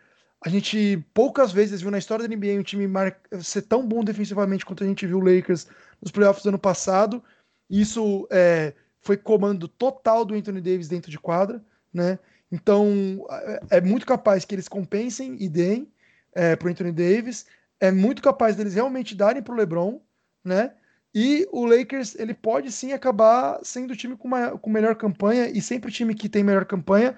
a 0.44 0.48
gente 0.48 1.04
poucas 1.14 1.52
vezes 1.52 1.80
viu 1.80 1.90
na 1.90 1.98
história 1.98 2.26
da 2.26 2.34
NBA 2.34 2.58
um 2.58 2.62
time 2.62 2.86
ser 3.40 3.62
tão 3.62 3.86
bom 3.86 4.04
defensivamente 4.04 4.64
quanto 4.64 4.84
a 4.84 4.86
gente 4.86 5.06
viu 5.06 5.18
o 5.18 5.24
Lakers 5.24 5.66
nos 6.00 6.10
playoffs 6.10 6.42
do 6.42 6.50
ano 6.50 6.58
passado. 6.58 7.22
Isso 7.68 8.28
é, 8.30 8.74
foi 9.00 9.16
comando 9.16 9.66
total 9.66 10.24
do 10.24 10.34
Anthony 10.34 10.60
Davis 10.60 10.88
dentro 10.88 11.10
de 11.10 11.18
quadra, 11.18 11.64
né? 11.92 12.18
Então 12.52 13.26
é, 13.30 13.78
é 13.78 13.80
muito 13.80 14.06
capaz 14.06 14.44
que 14.44 14.54
eles 14.54 14.68
compensem 14.68 15.36
e 15.40 15.48
deem 15.48 15.90
é, 16.34 16.54
para 16.54 16.68
o 16.68 16.70
Anthony 16.70 16.92
Davis. 16.92 17.46
É 17.80 17.90
muito 17.90 18.22
capaz 18.22 18.56
deles 18.56 18.74
realmente 18.74 19.14
darem 19.14 19.42
para 19.42 19.54
o 19.54 19.56
LeBron, 19.56 20.00
né? 20.44 20.72
E 21.14 21.48
o 21.50 21.64
Lakers 21.64 22.14
ele 22.16 22.34
pode 22.34 22.70
sim 22.70 22.92
acabar 22.92 23.58
sendo 23.62 23.92
o 23.92 23.96
time 23.96 24.16
com, 24.16 24.28
uma, 24.28 24.58
com 24.58 24.68
melhor 24.68 24.94
campanha 24.94 25.48
e 25.48 25.62
sempre 25.62 25.90
time 25.90 26.14
que 26.14 26.28
tem 26.28 26.44
melhor 26.44 26.66
campanha 26.66 27.16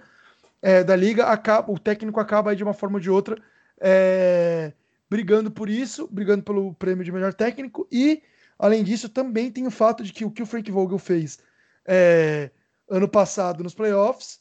é, 0.60 0.82
da 0.82 0.96
liga, 0.96 1.26
acaba, 1.26 1.70
o 1.70 1.78
técnico 1.78 2.20
acaba 2.20 2.54
de 2.54 2.62
uma 2.62 2.74
forma 2.74 2.96
ou 2.96 3.00
de 3.00 3.10
outra 3.10 3.40
é, 3.80 4.72
brigando 5.08 5.50
por 5.50 5.68
isso, 5.68 6.08
brigando 6.10 6.42
pelo 6.42 6.74
prêmio 6.74 7.04
de 7.04 7.12
melhor 7.12 7.32
técnico, 7.32 7.86
e 7.90 8.22
além 8.58 8.82
disso, 8.82 9.08
também 9.08 9.50
tem 9.50 9.66
o 9.66 9.70
fato 9.70 10.02
de 10.02 10.12
que 10.12 10.24
o 10.24 10.30
que 10.30 10.42
o 10.42 10.46
Frank 10.46 10.70
Vogel 10.70 10.98
fez 10.98 11.38
é, 11.86 12.50
ano 12.88 13.08
passado 13.08 13.62
nos 13.62 13.74
playoffs 13.74 14.40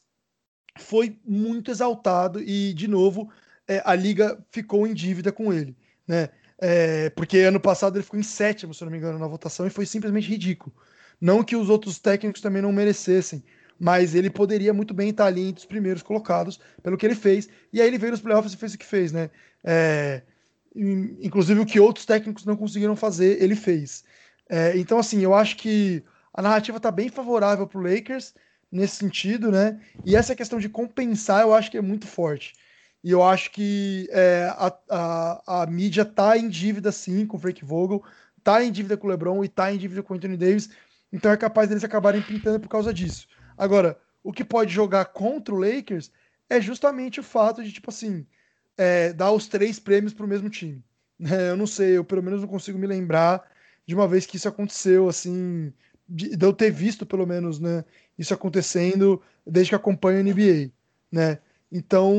foi 0.78 1.20
muito 1.26 1.72
exaltado 1.72 2.42
e, 2.42 2.74
de 2.74 2.88
novo, 2.88 3.32
é, 3.68 3.82
a 3.86 3.96
liga 3.96 4.38
ficou 4.52 4.86
em 4.86 4.94
dívida 4.94 5.32
com 5.32 5.52
ele, 5.54 5.76
né? 6.08 6.30
É, 6.60 7.12
porque 7.12 7.40
ano 7.40 7.60
passado 7.60 7.96
ele 7.96 8.04
ficou 8.04 8.20
em 8.20 8.24
sétimo, 8.24 8.74
se 8.74 8.84
não 8.84 8.92
me 8.92 8.98
engano, 8.98 9.20
na 9.20 9.28
votação, 9.28 9.68
e 9.68 9.70
foi 9.70 9.86
simplesmente 9.86 10.28
ridículo. 10.28 10.76
Não 11.22 11.44
que 11.44 11.56
os 11.56 11.70
outros 11.70 12.00
técnicos 12.00 12.42
também 12.42 12.62
não 12.62 12.72
merecessem, 12.72 13.44
mas 13.80 14.16
ele 14.16 14.30
poderia 14.30 14.74
muito 14.74 14.94
bem 14.94 15.10
estar 15.10 15.26
ali 15.26 15.50
entre 15.50 15.60
os 15.60 15.66
primeiros 15.66 16.02
colocados 16.02 16.60
pelo 16.82 16.98
que 16.98 17.06
ele 17.06 17.16
fez. 17.16 17.48
E 17.72 17.82
aí 17.82 17.88
ele 17.88 17.98
veio 17.98 18.12
nos 18.12 18.22
playoffs 18.22 18.54
e 18.54 18.58
fez 18.58 18.74
o 18.74 18.78
que 18.78 18.86
fez, 18.86 19.12
né? 19.12 19.30
É, 19.64 20.22
inclusive 20.76 21.60
o 21.60 21.66
que 21.66 21.80
outros 21.80 22.06
técnicos 22.06 22.46
não 22.46 22.56
conseguiram 22.56 22.96
fazer, 22.96 23.42
ele 23.42 23.56
fez. 23.56 24.04
É, 24.50 24.78
então, 24.78 24.98
assim, 24.98 25.22
eu 25.22 25.34
acho 25.34 25.58
que 25.58 26.04
a 26.34 26.42
narrativa 26.42 26.78
está 26.78 26.92
bem 26.92 27.10
favorável 27.10 27.68
para 27.68 27.80
o 27.80 27.84
Lakers 27.84 28.34
nesse 28.72 28.98
sentido, 28.98 29.52
né? 29.52 29.80
E 30.06 30.16
essa 30.16 30.36
questão 30.36 30.60
de 30.60 30.70
compensar, 30.70 31.42
eu 31.42 31.54
acho 31.54 31.72
que 31.72 31.78
é 31.78 31.82
muito 31.82 32.08
forte. 32.08 32.54
E 33.04 33.12
eu 33.12 33.24
acho 33.24 33.52
que 33.52 34.08
é, 34.12 34.52
a, 34.58 34.78
a, 34.90 35.62
a, 35.64 35.66
mídia 35.68 36.04
tá 36.04 36.38
em 36.38 36.50
dívida 36.50 36.92
sim 36.92 37.26
com 37.26 37.38
o 37.38 37.40
Frank 37.40 37.64
Vogel, 37.64 38.04
tá 38.44 38.64
em 38.64 38.72
dívida 38.72 38.98
com 38.98 39.08
o 39.08 39.10
LeBron 39.10 39.44
e 39.44 39.48
tá 39.48 39.72
em 39.72 39.78
dívida 39.78 40.04
com 40.04 40.14
o 40.14 40.18
Anthony 40.18 40.38
Davis. 40.38 40.70
Então 41.12 41.32
é 41.32 41.38
capaz 41.38 41.70
deles 41.70 41.84
acabarem 41.84 42.22
pintando 42.22 42.60
por 42.60 42.70
causa 42.70 42.94
disso. 42.94 43.28
Agora, 43.58 44.00
o 44.24 44.32
que 44.32 44.44
pode 44.44 44.74
jogar 44.74 45.06
contra 45.06 45.54
o 45.54 45.60
Lakers 45.60 46.12
é 46.50 46.62
justamente 46.62 47.20
o 47.20 47.24
fato 47.24 47.64
de, 47.64 47.72
tipo 47.72 47.90
assim, 47.90 48.26
é, 48.78 49.12
dar 49.14 49.32
os 49.32 49.48
três 49.48 49.80
prêmios 49.80 50.14
para 50.14 50.26
o 50.26 50.30
mesmo 50.30 50.50
time. 50.50 50.84
É, 51.20 51.50
eu 51.50 51.58
não 51.58 51.66
sei, 51.66 51.98
eu 51.98 52.06
pelo 52.06 52.22
menos 52.22 52.42
não 52.42 52.48
consigo 52.48 52.78
me 52.78 52.86
lembrar 52.86 53.44
de 53.88 53.96
uma 53.96 54.08
vez 54.08 54.28
que 54.28 54.38
isso 54.38 54.48
aconteceu, 54.48 55.10
assim, 55.10 55.74
de, 56.08 56.36
de 56.38 56.46
eu 56.46 56.54
ter 56.54 56.70
visto 56.70 57.08
pelo 57.08 57.26
menos, 57.26 57.60
né, 57.60 57.84
isso 58.20 58.36
acontecendo 58.36 59.20
desde 59.44 59.72
que 59.72 59.76
acompanho 59.76 60.20
a 60.20 60.22
NBA, 60.22 60.72
né? 61.12 61.40
Então, 61.72 62.16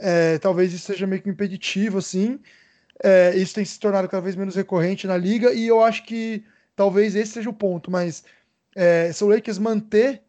é, 0.00 0.38
talvez 0.38 0.72
isso 0.72 0.86
seja 0.86 1.06
meio 1.06 1.22
que 1.22 1.30
impeditivo, 1.30 1.98
assim. 1.98 2.40
É, 3.02 3.36
isso 3.36 3.54
tem 3.54 3.64
se 3.64 3.78
tornado 3.78 4.08
cada 4.08 4.22
vez 4.22 4.36
menos 4.36 4.54
recorrente 4.56 5.06
na 5.06 5.16
liga 5.16 5.52
e 5.52 5.66
eu 5.66 5.82
acho 5.82 6.04
que 6.04 6.44
talvez 6.76 7.14
esse 7.14 7.32
seja 7.32 7.50
o 7.50 7.54
ponto. 7.54 7.90
Mas 7.90 8.24
é, 8.76 9.12
se 9.12 9.24
o 9.24 9.28
Lakers 9.28 9.58
manter 9.58 10.23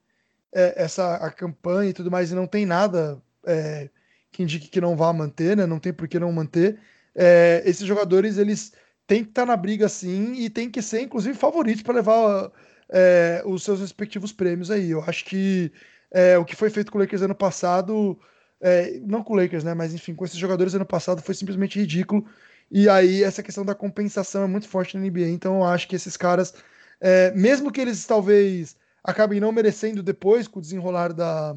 é, 0.55 0.73
essa 0.77 1.15
a 1.17 1.29
campanha 1.29 1.89
e 1.89 1.93
tudo 1.93 2.09
mais 2.09 2.31
e 2.31 2.35
não 2.35 2.47
tem 2.47 2.65
nada 2.65 3.21
é, 3.45 3.89
que 4.31 4.41
indique 4.41 4.69
que 4.69 4.79
não 4.79 4.95
vá 4.95 5.11
manter, 5.11 5.57
né? 5.57 5.65
Não 5.65 5.79
tem 5.79 5.93
por 5.93 6.07
que 6.07 6.17
não 6.17 6.31
manter. 6.31 6.79
É, 7.13 7.61
esses 7.65 7.85
jogadores 7.85 8.37
eles 8.37 8.73
têm 9.05 9.23
que 9.23 9.29
estar 9.31 9.45
na 9.45 9.57
briga 9.57 9.89
sim 9.89 10.33
e 10.35 10.49
tem 10.49 10.69
que 10.71 10.81
ser 10.81 11.01
inclusive 11.01 11.37
favoritos 11.37 11.83
para 11.83 11.95
levar 11.95 12.51
é, 12.89 13.43
os 13.45 13.63
seus 13.63 13.81
respectivos 13.81 14.31
prêmios 14.31 14.71
aí. 14.71 14.91
Eu 14.91 15.03
acho 15.03 15.25
que 15.25 15.71
é, 16.11 16.37
o 16.37 16.45
que 16.45 16.55
foi 16.55 16.69
feito 16.69 16.91
com 16.91 16.97
o 16.97 17.01
Lakers 17.01 17.21
ano 17.21 17.35
passado, 17.35 18.17
é, 18.61 18.99
não 19.05 19.23
com 19.23 19.33
o 19.33 19.35
Lakers, 19.37 19.63
né? 19.63 19.73
Mas 19.73 19.93
enfim, 19.93 20.15
com 20.15 20.23
esses 20.23 20.37
jogadores 20.37 20.73
ano 20.73 20.85
passado 20.85 21.21
foi 21.21 21.35
simplesmente 21.35 21.79
ridículo. 21.79 22.25
E 22.71 22.89
aí 22.89 23.23
essa 23.23 23.43
questão 23.43 23.65
da 23.65 23.75
compensação 23.75 24.43
é 24.43 24.47
muito 24.47 24.67
forte 24.69 24.97
na 24.97 25.03
NBA. 25.03 25.27
Então 25.29 25.57
eu 25.57 25.63
acho 25.65 25.87
que 25.87 25.95
esses 25.95 26.15
caras, 26.17 26.53
é, 27.01 27.31
mesmo 27.31 27.71
que 27.71 27.81
eles 27.81 28.05
talvez 28.05 28.77
acabem 29.05 29.39
não 29.39 29.51
merecendo 29.51 30.01
depois 30.01 30.47
com 30.47 30.59
o 30.59 30.61
desenrolar 30.61 31.13
da, 31.13 31.53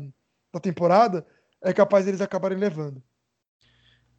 da 0.53 0.61
temporada, 0.61 1.27
é 1.63 1.73
capaz 1.73 2.05
deles 2.05 2.21
acabarem 2.21 2.59
levando. 2.59 3.03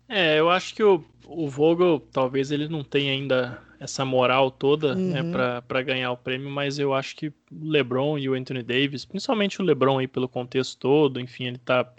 É, 0.07 0.39
eu 0.39 0.49
acho 0.49 0.73
que 0.73 0.83
o, 0.83 1.05
o 1.27 1.47
Vogel 1.47 1.99
talvez 2.11 2.51
ele 2.51 2.67
não 2.67 2.83
tenha 2.83 3.11
ainda 3.11 3.61
essa 3.79 4.03
moral 4.03 4.51
toda 4.51 4.95
né, 4.95 5.21
uhum. 5.21 5.31
né, 5.31 5.61
para 5.65 5.81
ganhar 5.81 6.11
o 6.11 6.17
prêmio, 6.17 6.49
mas 6.49 6.79
eu 6.79 6.93
acho 6.93 7.15
que 7.15 7.27
o 7.27 7.33
LeBron 7.51 8.17
e 8.17 8.27
o 8.27 8.33
Anthony 8.33 8.63
Davis, 8.63 9.05
principalmente 9.05 9.61
o 9.61 9.63
LeBron 9.63 9.99
aí 9.99 10.07
pelo 10.07 10.27
contexto 10.27 10.77
todo, 10.77 11.19
enfim, 11.19 11.45
ele 11.45 11.59
tá 11.59 11.89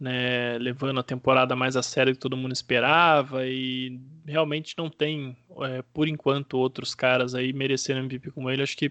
né, 0.00 0.58
levando 0.58 0.98
a 0.98 1.04
temporada 1.04 1.54
mais 1.54 1.76
a 1.76 1.82
sério 1.82 2.12
que 2.12 2.18
todo 2.18 2.36
mundo 2.36 2.52
esperava 2.52 3.46
e 3.46 4.00
realmente 4.26 4.74
não 4.76 4.90
tem, 4.90 5.36
é, 5.60 5.82
por 5.92 6.08
enquanto, 6.08 6.58
outros 6.58 6.92
caras 6.92 7.36
aí 7.36 7.52
merecendo 7.52 8.00
MVP 8.00 8.32
como 8.32 8.50
ele. 8.50 8.62
Acho 8.62 8.76
que 8.76 8.90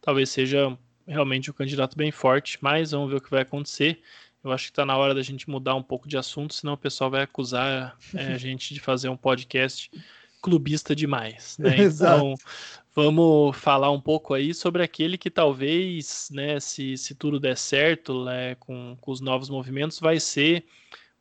talvez 0.00 0.30
seja 0.30 0.78
realmente 1.06 1.50
um 1.50 1.54
candidato 1.54 1.96
bem 1.96 2.10
forte, 2.10 2.58
mas 2.60 2.90
vamos 2.90 3.10
ver 3.10 3.16
o 3.16 3.20
que 3.20 3.30
vai 3.30 3.42
acontecer. 3.42 4.00
Eu 4.42 4.52
acho 4.52 4.66
que 4.66 4.70
está 4.70 4.84
na 4.84 4.96
hora 4.96 5.14
da 5.14 5.22
gente 5.22 5.48
mudar 5.50 5.74
um 5.74 5.82
pouco 5.82 6.08
de 6.08 6.16
assunto, 6.16 6.54
senão 6.54 6.74
o 6.74 6.78
pessoal 6.78 7.10
vai 7.10 7.22
acusar 7.22 7.96
é, 8.14 8.34
a 8.34 8.38
gente 8.38 8.74
de 8.74 8.80
fazer 8.80 9.08
um 9.08 9.16
podcast 9.16 9.90
clubista 10.40 10.94
demais, 10.94 11.58
né? 11.58 11.76
Então, 11.86 12.34
vamos 12.94 13.56
falar 13.56 13.90
um 13.90 14.00
pouco 14.00 14.32
aí 14.34 14.54
sobre 14.54 14.82
aquele 14.82 15.18
que 15.18 15.30
talvez, 15.30 16.28
né, 16.32 16.60
se, 16.60 16.96
se 16.96 17.14
tudo 17.14 17.40
der 17.40 17.56
certo, 17.56 18.24
né, 18.24 18.54
com, 18.56 18.96
com 19.00 19.10
os 19.10 19.20
novos 19.20 19.50
movimentos, 19.50 19.98
vai 19.98 20.20
ser 20.20 20.64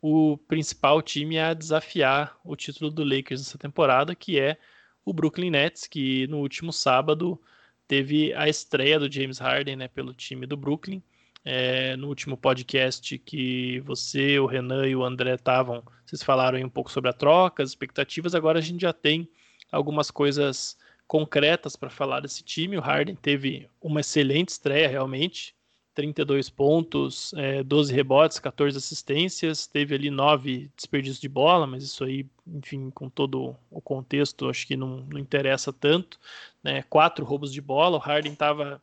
o 0.01 0.37
principal 0.47 1.01
time 1.01 1.39
a 1.39 1.53
desafiar 1.53 2.37
o 2.43 2.55
título 2.55 2.91
do 2.91 3.03
Lakers 3.03 3.41
nessa 3.41 3.57
temporada, 3.57 4.13
que 4.13 4.39
é 4.39 4.57
o 5.03 5.11
Brooklyn 5.11 5.49
Nets, 5.49 5.87
que 5.87 6.27
no 6.27 6.37
último 6.37 6.71
sábado 6.71 7.41
teve 7.87 8.33
a 8.33 8.47
estreia 8.47 8.99
do 8.99 9.11
James 9.11 9.39
Harden, 9.39 9.75
né, 9.75 9.87
pelo 9.87 10.13
time 10.13 10.45
do 10.45 10.57
Brooklyn. 10.57 11.01
É, 11.43 11.95
no 11.95 12.07
último 12.07 12.35
podcast 12.35 13.17
que 13.19 13.79
você, 13.81 14.39
o 14.39 14.47
Renan 14.47 14.87
e 14.87 14.95
o 14.95 15.03
André 15.03 15.35
estavam, 15.35 15.83
vocês 16.05 16.23
falaram 16.23 16.59
um 16.59 16.69
pouco 16.69 16.91
sobre 16.91 17.09
a 17.09 17.13
troca, 17.13 17.61
as 17.61 17.69
expectativas. 17.69 18.33
Agora 18.33 18.57
a 18.57 18.61
gente 18.61 18.81
já 18.81 18.91
tem 18.91 19.29
algumas 19.71 20.09
coisas 20.09 20.75
concretas 21.07 21.75
para 21.75 21.89
falar 21.89 22.21
desse 22.21 22.43
time. 22.43 22.77
O 22.77 22.81
Harden 22.81 23.15
teve 23.15 23.69
uma 23.79 24.01
excelente 24.01 24.49
estreia, 24.49 24.87
realmente. 24.87 25.53
32 25.93 26.49
pontos, 26.49 27.33
é, 27.37 27.63
12 27.63 27.93
rebotes, 27.93 28.37
14 28.37 28.77
assistências, 28.77 29.65
teve 29.65 29.95
ali 29.95 30.09
9 30.09 30.69
desperdícios 30.75 31.21
de 31.21 31.29
bola, 31.29 31.65
mas 31.65 31.85
isso 31.85 32.03
aí, 32.03 32.25
enfim, 32.45 32.89
com 32.89 33.09
todo 33.09 33.55
o 33.71 33.79
contexto, 33.79 34.49
acho 34.49 34.67
que 34.67 34.75
não, 34.75 35.05
não 35.09 35.17
interessa 35.17 35.71
tanto. 35.71 36.19
Né? 36.65 36.81
Quatro 36.89 37.23
roubos 37.23 37.53
de 37.53 37.61
bola, 37.61 37.95
o 37.95 37.99
Harden 37.99 38.33
estava 38.33 38.81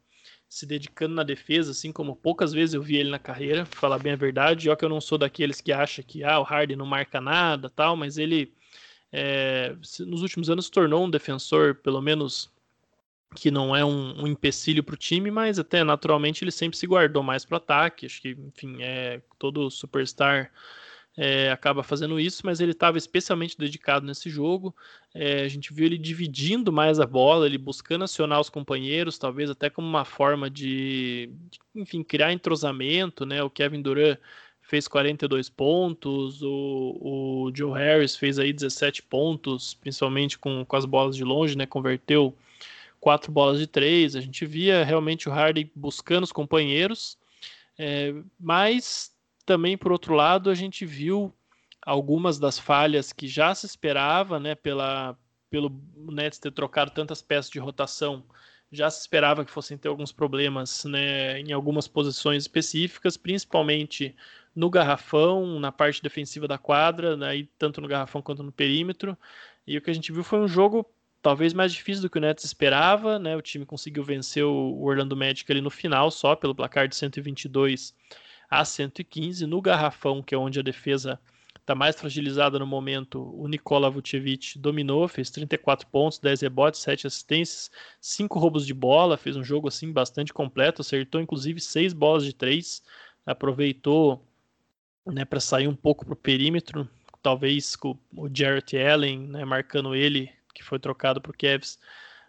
se 0.49 0.65
dedicando 0.65 1.17
na 1.17 1.25
defesa, 1.25 1.73
assim 1.73 1.91
como 1.91 2.15
poucas 2.15 2.53
vezes 2.53 2.75
eu 2.75 2.81
vi 2.81 2.97
ele 2.97 3.11
na 3.11 3.19
carreira, 3.19 3.67
pra 3.67 3.81
falar 3.81 3.99
bem 3.99 4.13
a 4.13 4.17
verdade. 4.17 4.71
Ó, 4.71 4.77
que 4.77 4.85
eu 4.85 4.89
não 4.89 5.01
sou 5.01 5.19
daqueles 5.19 5.61
que 5.61 5.73
acha 5.73 6.01
que 6.01 6.23
ah, 6.23 6.39
o 6.39 6.45
Harden 6.45 6.77
não 6.77 6.87
marca 6.87 7.21
nada, 7.21 7.69
tal, 7.69 7.97
mas 7.97 8.19
ele 8.19 8.55
é, 9.13 9.75
nos 10.07 10.23
últimos 10.23 10.49
anos 10.49 10.67
se 10.67 10.71
tornou 10.71 11.05
um 11.05 11.11
defensor, 11.11 11.75
pelo 11.75 12.01
menos 12.01 12.53
que 13.35 13.51
não 13.51 13.75
é 13.75 13.85
um, 13.85 14.23
um 14.23 14.27
empecilho 14.29 14.85
para 14.85 14.95
o 14.95 14.97
time, 14.97 15.29
mas 15.33 15.59
até 15.59 15.83
naturalmente 15.83 16.45
ele 16.45 16.53
sempre 16.53 16.79
se 16.79 16.87
guardou 16.87 17.25
mais 17.25 17.45
para 17.45 17.55
o 17.55 17.57
ataque. 17.57 18.07
Acho 18.07 18.23
que, 18.23 18.29
enfim, 18.31 18.77
é 18.81 19.21
todo 19.41 19.69
superstar 19.73 20.53
é, 21.17 21.51
acaba 21.51 21.83
fazendo 21.83 22.19
isso, 22.19 22.43
mas 22.45 22.61
ele 22.61 22.73
estava 22.73 22.97
especialmente 22.97 23.59
dedicado 23.59 24.07
nesse 24.07 24.31
jogo. 24.31 24.75
É, 25.15 25.43
a 25.43 25.49
gente 25.49 25.73
viu 25.73 25.87
ele 25.87 25.99
dividindo 25.99 26.73
mais 26.73 26.99
a 26.99 27.07
bola, 27.07 27.47
ele 27.47 27.59
buscando 27.59 28.05
acionar 28.05 28.41
os 28.41 28.49
companheiros, 28.49 29.19
talvez 29.19 29.51
até 29.51 29.69
como 29.69 29.87
uma 29.87 30.05
forma 30.05 30.49
de, 30.49 31.31
de 31.51 31.61
enfim, 31.75 32.03
criar 32.03 32.33
entrosamento, 32.33 33.27
né? 33.27 33.43
O 33.43 33.51
Kevin 33.51 33.83
Durant 33.83 34.19
fez 34.63 34.89
42 34.89 35.51
pontos, 35.51 36.43
o, 36.43 36.99
o 37.01 37.53
Joe 37.55 37.79
Harris 37.79 38.17
fez 38.17 38.39
aí 38.39 38.53
17 38.53 39.03
pontos, 39.03 39.75
principalmente 39.75 40.39
com, 40.39 40.65
com 40.65 40.77
as 40.77 40.87
bolas 40.87 41.15
de 41.15 41.25
longe, 41.25 41.59
né? 41.59 41.67
Converteu 41.67 42.35
quatro 42.99 43.31
bolas 43.31 43.59
de 43.59 43.67
três. 43.67 44.17
A 44.17 44.21
gente 44.23 44.47
via 44.47 44.83
realmente 44.83 45.29
o 45.29 45.33
Harden 45.33 45.71
buscando 45.75 46.25
os 46.25 46.33
companheiros, 46.33 47.19
é, 47.77 48.15
mas 48.41 49.12
também, 49.45 49.77
por 49.77 49.93
outro 49.93 50.15
lado, 50.15 50.51
a 50.51 50.55
gente 50.55 50.87
viu 50.87 51.33
algumas 51.85 52.39
das 52.39 52.59
falhas 52.59 53.13
que 53.13 53.27
já 53.27 53.55
se 53.55 53.67
esperava, 53.67 54.39
né, 54.39 54.55
pela, 54.55 55.19
pelo 55.51 55.71
Nets 55.97 56.39
ter 56.39 56.53
trocado 56.53 56.93
tantas 56.93 57.21
peças 57.21 57.51
de 57.51 57.59
rotação, 57.59 58.25
já 58.71 58.89
se 58.89 59.01
esperava 59.01 59.45
que 59.45 59.51
fossem 59.51 59.77
ter 59.77 59.89
alguns 59.89 60.13
problemas 60.13 60.85
né, 60.85 61.41
em 61.41 61.53
algumas 61.53 61.87
posições 61.87 62.45
específicas, 62.45 63.17
principalmente 63.17 64.17
no 64.55 64.71
garrafão, 64.71 65.61
na 65.61 65.71
parte 65.71 66.03
defensiva 66.03 66.49
da 66.49 66.57
quadra, 66.57 67.17
né, 67.17 67.47
tanto 67.59 67.81
no 67.81 67.89
garrafão 67.89 68.23
quanto 68.23 68.43
no 68.43 68.53
perímetro. 68.53 69.17
E 69.67 69.77
o 69.77 69.83
que 69.83 69.91
a 69.91 69.95
gente 69.95 70.11
viu 70.13 70.25
foi 70.25 70.41
um 70.41 70.49
jogo 70.49 70.87
talvez 71.21 71.53
mais 71.53 71.73
difícil 71.73 72.03
do 72.03 72.11
que 72.11 72.19
o 72.19 72.21
Nets 72.21 72.45
esperava, 72.45 73.19
né? 73.19 73.37
O 73.37 73.41
time 73.41 73.65
conseguiu 73.65 74.03
vencer 74.03 74.45
o 74.45 74.83
Orlando 74.83 75.17
Magic 75.17 75.51
ali 75.51 75.61
no 75.61 75.71
final, 75.71 76.11
só 76.11 76.35
pelo 76.35 76.55
placar 76.55 76.89
de 76.89 76.97
122 76.97 77.95
a 78.53 78.67
115. 78.67 79.47
No 79.47 79.63
garrafão, 79.63 80.23
que 80.23 80.35
é 80.35 80.39
onde 80.39 80.61
a 80.61 80.63
defesa 80.63 81.19
está 81.59 81.75
mais 81.75 81.97
fragilizada 81.97 82.59
no 82.59 82.67
momento, 82.67 83.35
o 83.35 83.49
Nikola 83.49 83.89
Vucevic 83.89 84.59
dominou, 84.59 85.09
fez 85.09 85.31
34 85.31 85.87
pontos, 85.87 86.19
10 86.19 86.43
rebotes, 86.43 86.81
7 86.81 87.07
assistências, 87.07 87.71
5 88.01 88.39
roubos 88.39 88.67
de 88.67 88.75
bola, 88.75 89.17
fez 89.17 89.37
um 89.37 89.45
jogo 89.45 89.69
assim 89.69 89.91
bastante 89.91 90.35
completo, 90.35 90.83
acertou 90.83 91.21
inclusive 91.21 91.61
6 91.61 91.95
bolas 91.95 92.25
de 92.25 92.35
3, 92.35 92.83
aproveitou 93.25 94.23
né, 95.07 95.25
para 95.25 95.41
sair 95.41 95.69
um 95.69 95.77
pouco 95.77 96.05
para 96.05 96.15
o 96.15 96.17
perímetro, 96.17 96.87
talvez 97.23 97.75
com 97.75 97.97
o 98.15 98.29
Jarrett 98.33 98.77
Allen 98.77 99.29
né, 99.29 99.45
marcando 99.45 99.95
ele, 99.95 100.31
que 100.53 100.63
foi 100.63 100.79
trocado 100.79 101.23
para 101.23 101.31
o 101.31 101.37
Cavs, 101.39 101.79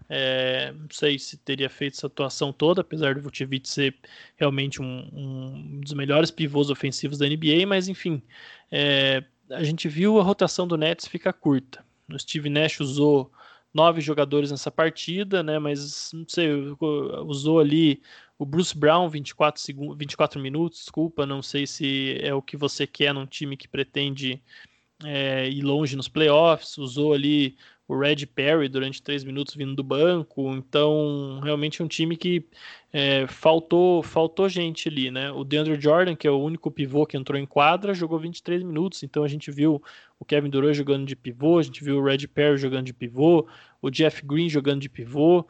é, 0.09 0.71
não 0.73 0.87
sei 0.91 1.17
se 1.17 1.37
teria 1.37 1.69
feito 1.69 1.95
essa 1.95 2.07
atuação 2.07 2.51
toda, 2.51 2.81
apesar 2.81 3.15
do 3.15 3.21
Vucevic 3.21 3.67
ser 3.67 3.95
realmente 4.35 4.81
um, 4.81 5.09
um, 5.13 5.79
dos 5.81 5.93
melhores 5.93 6.31
pivôs 6.31 6.69
ofensivos 6.69 7.17
da 7.17 7.27
NBA, 7.27 7.65
mas 7.67 7.87
enfim, 7.87 8.21
é, 8.71 9.23
a 9.49 9.63
gente 9.63 9.87
viu 9.87 10.19
a 10.19 10.23
rotação 10.23 10.67
do 10.67 10.77
Nets 10.77 11.07
ficar 11.07 11.33
curta. 11.33 11.83
O 12.11 12.19
Steve 12.19 12.49
Nash 12.49 12.79
usou 12.79 13.31
nove 13.73 14.01
jogadores 14.01 14.51
nessa 14.51 14.69
partida, 14.69 15.41
né? 15.41 15.57
Mas 15.57 16.11
não 16.13 16.25
sei, 16.27 16.49
usou 17.25 17.59
ali 17.59 18.01
O 18.37 18.45
Bruce 18.45 18.77
Brown, 18.77 19.09
24, 19.09 19.61
segundos, 19.61 19.97
24 19.97 20.39
minutos, 20.39 20.79
desculpa, 20.79 21.25
não 21.25 21.41
sei 21.41 21.65
se 21.65 22.17
é 22.21 22.33
o 22.33 22.41
que 22.41 22.55
você 22.57 22.85
quer 22.85 23.13
num 23.13 23.25
time 23.25 23.57
que 23.57 23.67
pretende 23.67 24.41
é, 25.03 25.49
ir 25.49 25.61
longe 25.61 25.95
nos 25.95 26.07
playoffs. 26.07 26.77
Usou 26.77 27.13
ali 27.13 27.57
o 27.87 27.97
Red 27.97 28.25
Perry 28.27 28.69
durante 28.69 29.01
três 29.01 29.23
minutos 29.23 29.55
vindo 29.55 29.75
do 29.75 29.83
banco. 29.83 30.53
Então, 30.53 31.39
realmente 31.43 31.81
é 31.81 31.85
um 31.85 31.87
time 31.87 32.15
que 32.15 32.45
é, 32.91 33.27
faltou 33.27 34.01
faltou 34.01 34.47
gente 34.47 34.87
ali, 34.87 35.11
né? 35.11 35.31
O 35.31 35.43
DeAndre 35.43 35.79
Jordan, 35.79 36.15
que 36.15 36.27
é 36.27 36.31
o 36.31 36.41
único 36.41 36.71
pivô 36.71 37.05
que 37.05 37.17
entrou 37.17 37.39
em 37.39 37.45
quadra, 37.45 37.93
jogou 37.93 38.19
23 38.19 38.63
minutos. 38.63 39.03
Então, 39.03 39.23
a 39.23 39.27
gente 39.27 39.51
viu 39.51 39.81
o 40.19 40.25
Kevin 40.25 40.49
Durant 40.49 40.75
jogando 40.75 41.05
de 41.05 41.15
pivô, 41.15 41.59
a 41.59 41.63
gente 41.63 41.83
viu 41.83 41.97
o 41.97 42.03
Red 42.03 42.27
Perry 42.27 42.57
jogando 42.57 42.85
de 42.85 42.93
pivô, 42.93 43.47
o 43.81 43.89
Jeff 43.89 44.25
Green 44.25 44.49
jogando 44.49 44.81
de 44.81 44.89
pivô. 44.89 45.45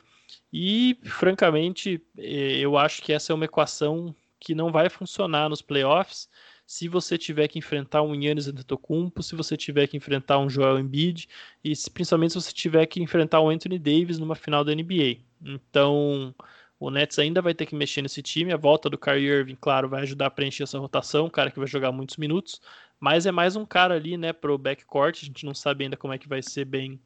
E, 0.51 0.97
francamente, 1.03 2.01
é, 2.17 2.57
eu 2.59 2.77
acho 2.77 3.01
que 3.01 3.13
essa 3.13 3.31
é 3.31 3.36
uma 3.36 3.45
equação 3.45 4.15
que 4.39 4.55
não 4.55 4.71
vai 4.71 4.89
funcionar 4.89 5.49
nos 5.49 5.61
playoffs 5.61 6.27
se 6.74 6.88
você 6.88 7.19
tiver 7.19 7.47
que 7.47 7.59
enfrentar 7.59 8.01
um 8.01 8.15
Yannis 8.15 8.47
Antetokounmpo, 8.47 9.21
se 9.21 9.36
você 9.36 9.55
tiver 9.55 9.86
que 9.86 9.95
enfrentar 9.95 10.39
um 10.39 10.49
Joel 10.49 10.80
Embiid 10.80 11.30
e 11.63 11.76
se, 11.76 11.88
principalmente 11.88 12.32
se 12.32 12.41
você 12.41 12.51
tiver 12.51 12.88
que 12.88 12.99
enfrentar 12.99 13.41
o 13.41 13.49
Anthony 13.49 13.78
Davis 13.78 14.17
numa 14.17 14.34
final 14.34 14.63
da 14.63 14.74
NBA. 14.74 15.17
Então, 15.39 16.34
o 16.80 16.89
Nets 16.89 17.19
ainda 17.19 17.43
vai 17.43 17.53
ter 17.53 17.67
que 17.67 17.76
mexer 17.76 18.01
nesse 18.01 18.24
time. 18.24 18.51
A 18.51 18.57
volta 18.57 18.89
do 18.89 18.97
Kyrie 18.97 19.28
Irving, 19.28 19.55
claro, 19.61 19.88
vai 19.88 20.01
ajudar 20.01 20.26
a 20.26 20.32
preencher 20.32 20.63
essa 20.63 20.80
rotação, 20.80 21.28
um 21.28 21.30
cara 21.30 21.51
que 21.51 21.59
vai 21.59 21.67
jogar 21.67 21.91
muitos 21.91 22.17
minutos, 22.17 22.59
mas 22.99 23.28
é 23.28 23.32
mais 23.32 23.55
um 23.55 23.67
cara 23.67 23.93
ali, 23.93 24.17
né, 24.17 24.34
pro 24.34 24.57
backcourt. 24.57 25.19
A 25.21 25.26
gente 25.28 25.45
não 25.45 25.53
sabe 25.53 25.84
ainda 25.84 25.95
como 25.95 26.13
é 26.13 26.17
que 26.17 26.28
vai 26.28 26.41
ser 26.41 26.65
bem 26.65 26.99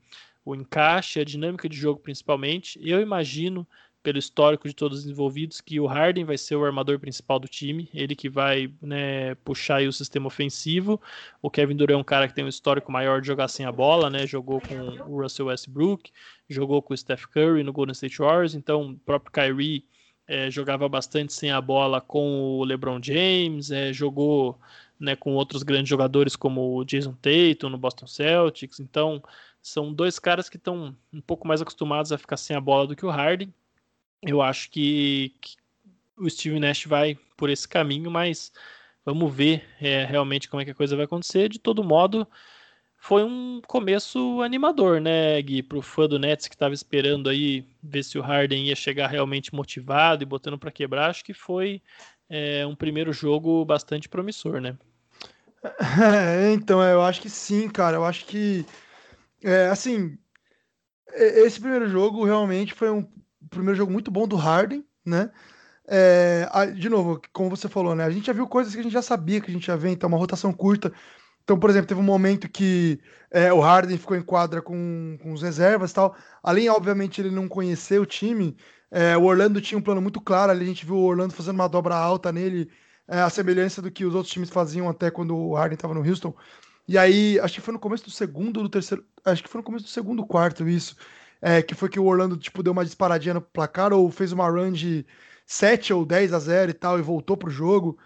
o 0.45 0.55
encaixe, 0.55 1.19
a 1.19 1.25
dinâmica 1.25 1.67
de 1.67 1.75
jogo 1.75 1.99
principalmente. 1.99 2.79
Eu 2.81 3.01
imagino 3.01 3.67
pelo 4.07 4.19
histórico 4.19 4.69
de 4.69 4.73
todos 4.73 4.99
os 4.99 5.05
envolvidos, 5.05 5.59
que 5.59 5.81
o 5.81 5.85
Harden 5.85 6.23
vai 6.23 6.37
ser 6.37 6.55
o 6.55 6.63
armador 6.63 6.97
principal 6.97 7.37
do 7.39 7.47
time, 7.49 7.89
ele 7.93 8.15
que 8.15 8.29
vai 8.29 8.71
né, 8.81 9.35
puxar 9.43 9.81
o 9.81 9.91
sistema 9.91 10.27
ofensivo. 10.27 11.01
O 11.41 11.51
Kevin 11.51 11.75
Durant 11.75 11.97
é 11.97 11.99
um 11.99 12.05
cara 12.05 12.25
que 12.25 12.33
tem 12.33 12.45
um 12.45 12.47
histórico 12.47 12.89
maior 12.89 13.19
de 13.19 13.27
jogar 13.27 13.49
sem 13.49 13.65
a 13.65 13.71
bola, 13.71 14.09
né? 14.09 14.25
Jogou 14.25 14.61
com 14.61 14.75
o 15.11 15.21
Russell 15.21 15.47
Westbrook, 15.47 16.09
jogou 16.47 16.81
com 16.81 16.93
o 16.93 16.97
Steph 16.97 17.25
Curry 17.25 17.63
no 17.63 17.73
Golden 17.73 17.91
State 17.91 18.17
Warriors, 18.19 18.55
então 18.55 18.91
o 18.91 18.97
próprio 18.97 19.29
Kyrie 19.29 19.83
é, 20.25 20.49
jogava 20.49 20.87
bastante 20.87 21.33
sem 21.33 21.51
a 21.51 21.59
bola 21.59 21.99
com 21.99 22.59
o 22.59 22.63
LeBron 22.63 23.01
James, 23.03 23.71
é, 23.71 23.91
jogou 23.91 24.57
né, 24.97 25.17
com 25.17 25.33
outros 25.33 25.63
grandes 25.63 25.89
jogadores 25.89 26.33
como 26.33 26.77
o 26.77 26.85
Jason 26.85 27.13
Tatum 27.21 27.67
no 27.67 27.77
Boston 27.77 28.07
Celtics. 28.07 28.79
Então, 28.79 29.21
são 29.61 29.91
dois 29.91 30.17
caras 30.17 30.47
que 30.47 30.55
estão 30.55 30.95
um 31.11 31.19
pouco 31.19 31.45
mais 31.45 31.61
acostumados 31.61 32.13
a 32.13 32.17
ficar 32.17 32.37
sem 32.37 32.55
a 32.55 32.61
bola 32.61 32.87
do 32.87 32.95
que 32.95 33.05
o 33.05 33.09
Harden 33.09 33.53
eu 34.21 34.41
acho 34.41 34.69
que, 34.69 35.33
que, 35.41 35.55
o 36.17 36.29
Steve 36.29 36.59
Nash 36.59 36.85
vai 36.85 37.17
por 37.35 37.49
esse 37.49 37.67
caminho, 37.67 38.09
mas 38.09 38.51
vamos 39.05 39.33
ver 39.33 39.63
é, 39.79 40.03
realmente 40.05 40.49
como 40.49 40.61
é 40.61 40.65
que 40.65 40.71
a 40.71 40.75
coisa 40.75 40.95
vai 40.95 41.05
acontecer. 41.05 41.49
De 41.49 41.59
todo 41.59 41.83
modo, 41.83 42.27
foi 42.97 43.23
um 43.23 43.61
começo 43.67 44.41
animador, 44.41 44.99
né, 44.99 45.41
Gui, 45.41 45.61
para 45.61 45.77
o 45.77 45.81
fã 45.81 46.07
do 46.07 46.19
Nets 46.19 46.47
que 46.47 46.55
estava 46.55 46.73
esperando 46.73 47.29
aí 47.29 47.65
ver 47.81 48.03
se 48.03 48.17
o 48.17 48.21
Harden 48.21 48.65
ia 48.65 48.75
chegar 48.75 49.07
realmente 49.07 49.53
motivado 49.53 50.23
e 50.23 50.25
botando 50.25 50.57
para 50.57 50.71
quebrar. 50.71 51.09
Acho 51.09 51.23
que 51.23 51.33
foi 51.33 51.81
é, 52.29 52.65
um 52.65 52.75
primeiro 52.75 53.13
jogo 53.13 53.63
bastante 53.63 54.09
promissor, 54.09 54.59
né? 54.59 54.77
É, 55.99 56.53
então, 56.53 56.81
eu 56.83 57.01
acho 57.01 57.19
que 57.19 57.29
sim, 57.29 57.67
cara. 57.69 57.97
Eu 57.97 58.05
acho 58.05 58.25
que, 58.25 58.65
é, 59.43 59.67
assim, 59.67 60.17
esse 61.13 61.59
primeiro 61.59 61.89
jogo 61.89 62.23
realmente 62.23 62.73
foi 62.73 62.89
um 62.89 63.05
primeiro 63.49 63.77
jogo 63.77 63.91
muito 63.91 64.11
bom 64.11 64.27
do 64.27 64.35
Harden, 64.35 64.85
né? 65.05 65.31
É, 65.87 66.47
de 66.75 66.89
novo, 66.89 67.21
como 67.31 67.49
você 67.49 67.69
falou, 67.69 67.95
né? 67.95 68.03
A 68.03 68.09
gente 68.09 68.27
já 68.27 68.33
viu 68.33 68.47
coisas 68.47 68.73
que 68.73 68.79
a 68.79 68.83
gente 68.83 68.91
já 68.91 69.01
sabia 69.01 69.39
que 69.39 69.49
a 69.49 69.53
gente 69.53 69.67
ia 69.67 69.77
ver, 69.77 69.91
então 69.91 70.07
uma 70.07 70.17
rotação 70.17 70.51
curta. 70.51 70.91
Então, 71.43 71.57
por 71.57 71.69
exemplo, 71.69 71.87
teve 71.87 72.01
um 72.01 72.03
momento 72.03 72.49
que 72.49 72.99
é, 73.31 73.53
o 73.53 73.61
Harden 73.61 73.97
ficou 73.97 74.17
em 74.17 74.21
quadra 74.21 74.61
com, 74.61 75.17
com 75.21 75.31
os 75.31 75.41
reservas 75.41 75.91
e 75.91 75.93
tal. 75.93 76.15
Além, 76.43 76.69
obviamente, 76.69 77.21
ele 77.21 77.31
não 77.31 77.47
conhecer 77.47 78.01
o 78.01 78.05
time, 78.05 78.57
é, 78.91 79.17
o 79.17 79.23
Orlando 79.23 79.61
tinha 79.61 79.77
um 79.77 79.81
plano 79.81 80.01
muito 80.01 80.19
claro. 80.19 80.51
Ali 80.51 80.65
a 80.65 80.67
gente 80.67 80.85
viu 80.85 80.95
o 80.95 81.05
Orlando 81.05 81.33
fazendo 81.33 81.55
uma 81.55 81.69
dobra 81.69 81.95
alta 81.95 82.33
nele, 82.33 82.69
é, 83.07 83.21
a 83.21 83.29
semelhança 83.29 83.81
do 83.81 83.89
que 83.89 84.03
os 84.03 84.13
outros 84.13 84.33
times 84.33 84.49
faziam 84.49 84.89
até 84.89 85.09
quando 85.09 85.37
o 85.37 85.55
Harden 85.55 85.75
estava 85.75 85.93
no 85.93 86.05
Houston. 86.05 86.35
E 86.85 86.97
aí, 86.97 87.39
acho 87.39 87.55
que 87.55 87.61
foi 87.61 87.73
no 87.73 87.79
começo 87.79 88.03
do 88.03 88.11
segundo 88.11 88.57
ou 88.57 88.63
do 88.63 88.69
terceiro. 88.69 89.05
Acho 89.23 89.41
que 89.41 89.49
foi 89.49 89.59
no 89.59 89.63
começo 89.63 89.85
do 89.85 89.89
segundo 89.89 90.25
quarto 90.25 90.67
isso 90.67 90.97
é, 91.41 91.61
que 91.61 91.75
foi 91.75 91.89
que 91.89 91.99
o 91.99 92.05
Orlando 92.05 92.37
tipo, 92.37 92.63
deu 92.63 92.73
uma 92.73 92.85
disparadinha 92.85 93.35
no 93.35 93.41
placar 93.41 93.93
ou 93.93 94.09
fez 94.11 94.31
uma 94.31 94.49
run 94.49 94.71
de 94.71 95.05
7 95.45 95.93
ou 95.93 96.05
10 96.05 96.33
a 96.33 96.39
0 96.39 96.71
e 96.71 96.73
tal 96.73 96.99
e 96.99 97.01
voltou 97.01 97.37
pro 97.37 97.49
jogo. 97.49 97.97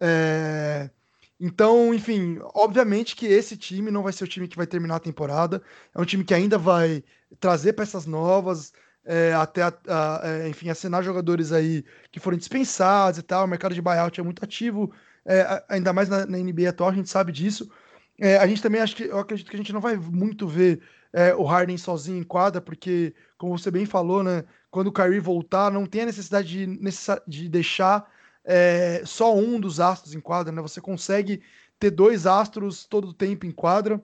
É... 0.00 0.90
Então, 1.38 1.94
enfim, 1.94 2.38
obviamente 2.54 3.16
que 3.16 3.26
esse 3.26 3.56
time 3.56 3.90
não 3.90 4.02
vai 4.02 4.12
ser 4.12 4.24
o 4.24 4.28
time 4.28 4.46
que 4.46 4.56
vai 4.56 4.66
terminar 4.66 4.96
a 4.96 5.00
temporada. 5.00 5.62
É 5.94 6.00
um 6.00 6.04
time 6.04 6.22
que 6.22 6.34
ainda 6.34 6.58
vai 6.58 7.02
trazer 7.38 7.72
peças 7.72 8.04
novas, 8.04 8.72
é, 9.04 9.32
até, 9.32 9.62
a, 9.62 9.72
a, 9.88 10.20
é, 10.24 10.48
enfim, 10.48 10.68
assinar 10.68 11.02
jogadores 11.02 11.52
aí 11.52 11.84
que 12.12 12.20
foram 12.20 12.36
dispensados 12.36 13.18
e 13.18 13.22
tal. 13.22 13.44
O 13.44 13.48
mercado 13.48 13.74
de 13.74 13.80
buyout 13.80 14.20
é 14.20 14.22
muito 14.22 14.44
ativo, 14.44 14.92
é, 15.24 15.64
ainda 15.68 15.92
mais 15.92 16.08
na, 16.08 16.26
na, 16.26 16.38
NBA 16.38 16.68
atual, 16.68 16.90
a 16.90 16.94
gente 16.94 17.08
sabe 17.08 17.32
disso. 17.32 17.70
É, 18.18 18.36
a 18.36 18.46
gente 18.46 18.60
também 18.60 18.80
acho 18.80 18.94
que 18.94 19.04
eu 19.04 19.18
acredito 19.18 19.48
que 19.48 19.56
a 19.56 19.58
gente 19.58 19.72
não 19.72 19.80
vai 19.80 19.96
muito 19.96 20.46
ver 20.46 20.82
é, 21.12 21.34
o 21.34 21.44
Harden 21.44 21.76
sozinho 21.76 22.18
em 22.18 22.24
quadra, 22.24 22.60
porque, 22.60 23.14
como 23.36 23.58
você 23.58 23.70
bem 23.70 23.84
falou, 23.84 24.22
né, 24.22 24.44
quando 24.70 24.88
o 24.88 24.92
Kyrie 24.92 25.20
voltar, 25.20 25.70
não 25.70 25.86
tem 25.86 26.02
a 26.02 26.06
necessidade 26.06 26.48
de, 26.48 26.78
de 27.26 27.48
deixar 27.48 28.08
é, 28.44 29.02
só 29.04 29.36
um 29.36 29.60
dos 29.60 29.80
astros 29.80 30.14
em 30.14 30.20
quadra, 30.20 30.52
né? 30.52 30.62
Você 30.62 30.80
consegue 30.80 31.42
ter 31.78 31.90
dois 31.90 32.26
astros 32.26 32.84
todo 32.86 33.08
o 33.08 33.14
tempo 33.14 33.46
em 33.46 33.50
quadra, 33.50 34.00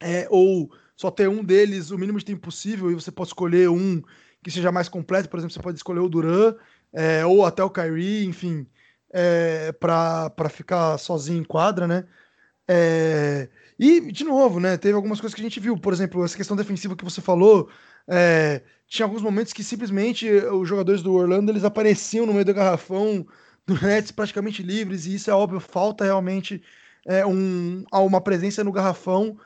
é, 0.00 0.26
ou 0.30 0.70
só 0.96 1.10
ter 1.10 1.28
um 1.28 1.44
deles 1.44 1.90
o 1.90 1.98
mínimo 1.98 2.18
de 2.18 2.24
tempo 2.24 2.42
possível, 2.42 2.90
e 2.90 2.94
você 2.94 3.10
pode 3.10 3.28
escolher 3.28 3.68
um 3.68 4.02
que 4.42 4.50
seja 4.50 4.70
mais 4.70 4.88
completo, 4.88 5.28
por 5.28 5.38
exemplo, 5.38 5.54
você 5.54 5.62
pode 5.62 5.78
escolher 5.78 6.00
o 6.00 6.08
Duran, 6.08 6.54
é, 6.92 7.24
ou 7.24 7.46
até 7.46 7.64
o 7.64 7.70
Kyrie, 7.70 8.26
enfim, 8.26 8.66
é, 9.10 9.72
para 9.72 10.48
ficar 10.50 10.98
sozinho 10.98 11.40
em 11.40 11.44
quadra, 11.44 11.86
né? 11.88 12.04
É, 12.68 13.48
e, 13.78 14.00
de 14.12 14.24
novo, 14.24 14.58
né, 14.60 14.76
teve 14.76 14.94
algumas 14.94 15.20
coisas 15.20 15.34
que 15.34 15.40
a 15.40 15.44
gente 15.44 15.60
viu, 15.60 15.76
por 15.78 15.92
exemplo, 15.92 16.24
essa 16.24 16.36
questão 16.36 16.56
defensiva 16.56 16.96
que 16.96 17.04
você 17.04 17.20
falou, 17.20 17.68
é, 18.08 18.62
tinha 18.86 19.06
alguns 19.06 19.22
momentos 19.22 19.52
que 19.52 19.64
simplesmente 19.64 20.28
os 20.30 20.68
jogadores 20.68 21.02
do 21.02 21.12
Orlando 21.12 21.50
eles 21.50 21.64
apareciam 21.64 22.26
no 22.26 22.32
meio 22.32 22.44
do 22.44 22.54
garrafão 22.54 23.26
do 23.66 23.74
Nets 23.80 24.10
praticamente 24.12 24.62
livres, 24.62 25.06
e 25.06 25.14
isso 25.14 25.30
é 25.30 25.34
óbvio, 25.34 25.60
falta 25.60 26.04
realmente 26.04 26.62
é, 27.06 27.24
um, 27.26 27.84
uma 27.92 28.20
presença 28.20 28.62
no 28.64 28.72
garrafão 28.72 29.38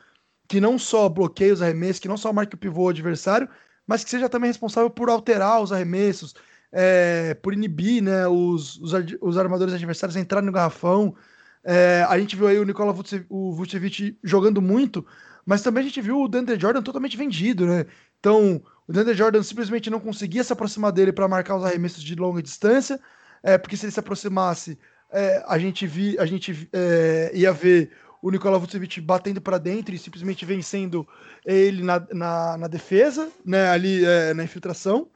que 0.47 0.59
não 0.59 0.79
só 0.79 1.07
bloqueie 1.09 1.51
os 1.51 1.61
arremessos, 1.61 1.99
que 1.99 2.07
não 2.07 2.17
só 2.17 2.33
marque 2.33 2.55
o 2.55 2.57
pivô 2.57 2.89
adversário, 2.89 3.47
mas 3.85 4.03
que 4.03 4.09
seja 4.09 4.29
também 4.29 4.49
responsável 4.49 4.89
por 4.89 5.09
alterar 5.09 5.61
os 5.61 5.71
arremessos, 5.71 6.33
é, 6.71 7.33
por 7.35 7.53
inibir 7.53 8.03
né, 8.03 8.27
os, 8.27 8.77
os, 8.79 8.91
os 9.21 9.37
armadores 9.37 9.73
adversários 9.73 10.15
entrarem 10.15 10.45
no 10.47 10.51
garrafão. 10.51 11.15
É, 11.63 12.05
a 12.07 12.17
gente 12.17 12.35
viu 12.35 12.47
aí 12.47 12.57
o 12.57 12.65
Nikola 12.65 12.93
Vucevic 12.93 14.17
jogando 14.23 14.61
muito, 14.61 15.05
mas 15.45 15.61
também 15.61 15.81
a 15.83 15.87
gente 15.87 16.01
viu 16.01 16.21
o 16.21 16.27
Deandre 16.27 16.59
Jordan 16.59 16.81
totalmente 16.81 17.17
vendido, 17.17 17.65
né? 17.65 17.85
Então, 18.19 18.61
o 18.87 18.93
Deandre 18.93 19.13
Jordan 19.13 19.43
simplesmente 19.43 19.89
não 19.89 19.99
conseguia 19.99 20.43
se 20.43 20.53
aproximar 20.53 20.91
dele 20.91 21.11
para 21.11 21.27
marcar 21.27 21.57
os 21.57 21.65
arremessos 21.65 22.03
de 22.03 22.15
longa 22.15 22.41
distância, 22.41 22.99
é, 23.43 23.57
porque 23.57 23.77
se 23.77 23.85
ele 23.85 23.91
se 23.91 23.99
aproximasse, 23.99 24.77
é, 25.11 25.43
a 25.47 25.57
gente, 25.57 25.85
vi, 25.87 26.17
a 26.19 26.25
gente 26.25 26.69
é, 26.71 27.31
ia 27.33 27.51
ver 27.51 27.91
o 28.21 28.29
Nikola 28.29 28.59
Vucevic 28.59 28.99
batendo 29.01 29.41
para 29.41 29.57
dentro 29.57 29.95
e 29.95 29.97
simplesmente 29.97 30.45
vencendo 30.45 31.07
ele 31.45 31.83
na, 31.83 32.05
na, 32.11 32.57
na 32.57 32.67
defesa, 32.67 33.29
né, 33.45 33.69
ali 33.69 34.03
é, 34.05 34.33
na 34.33 34.43
infiltração. 34.43 35.09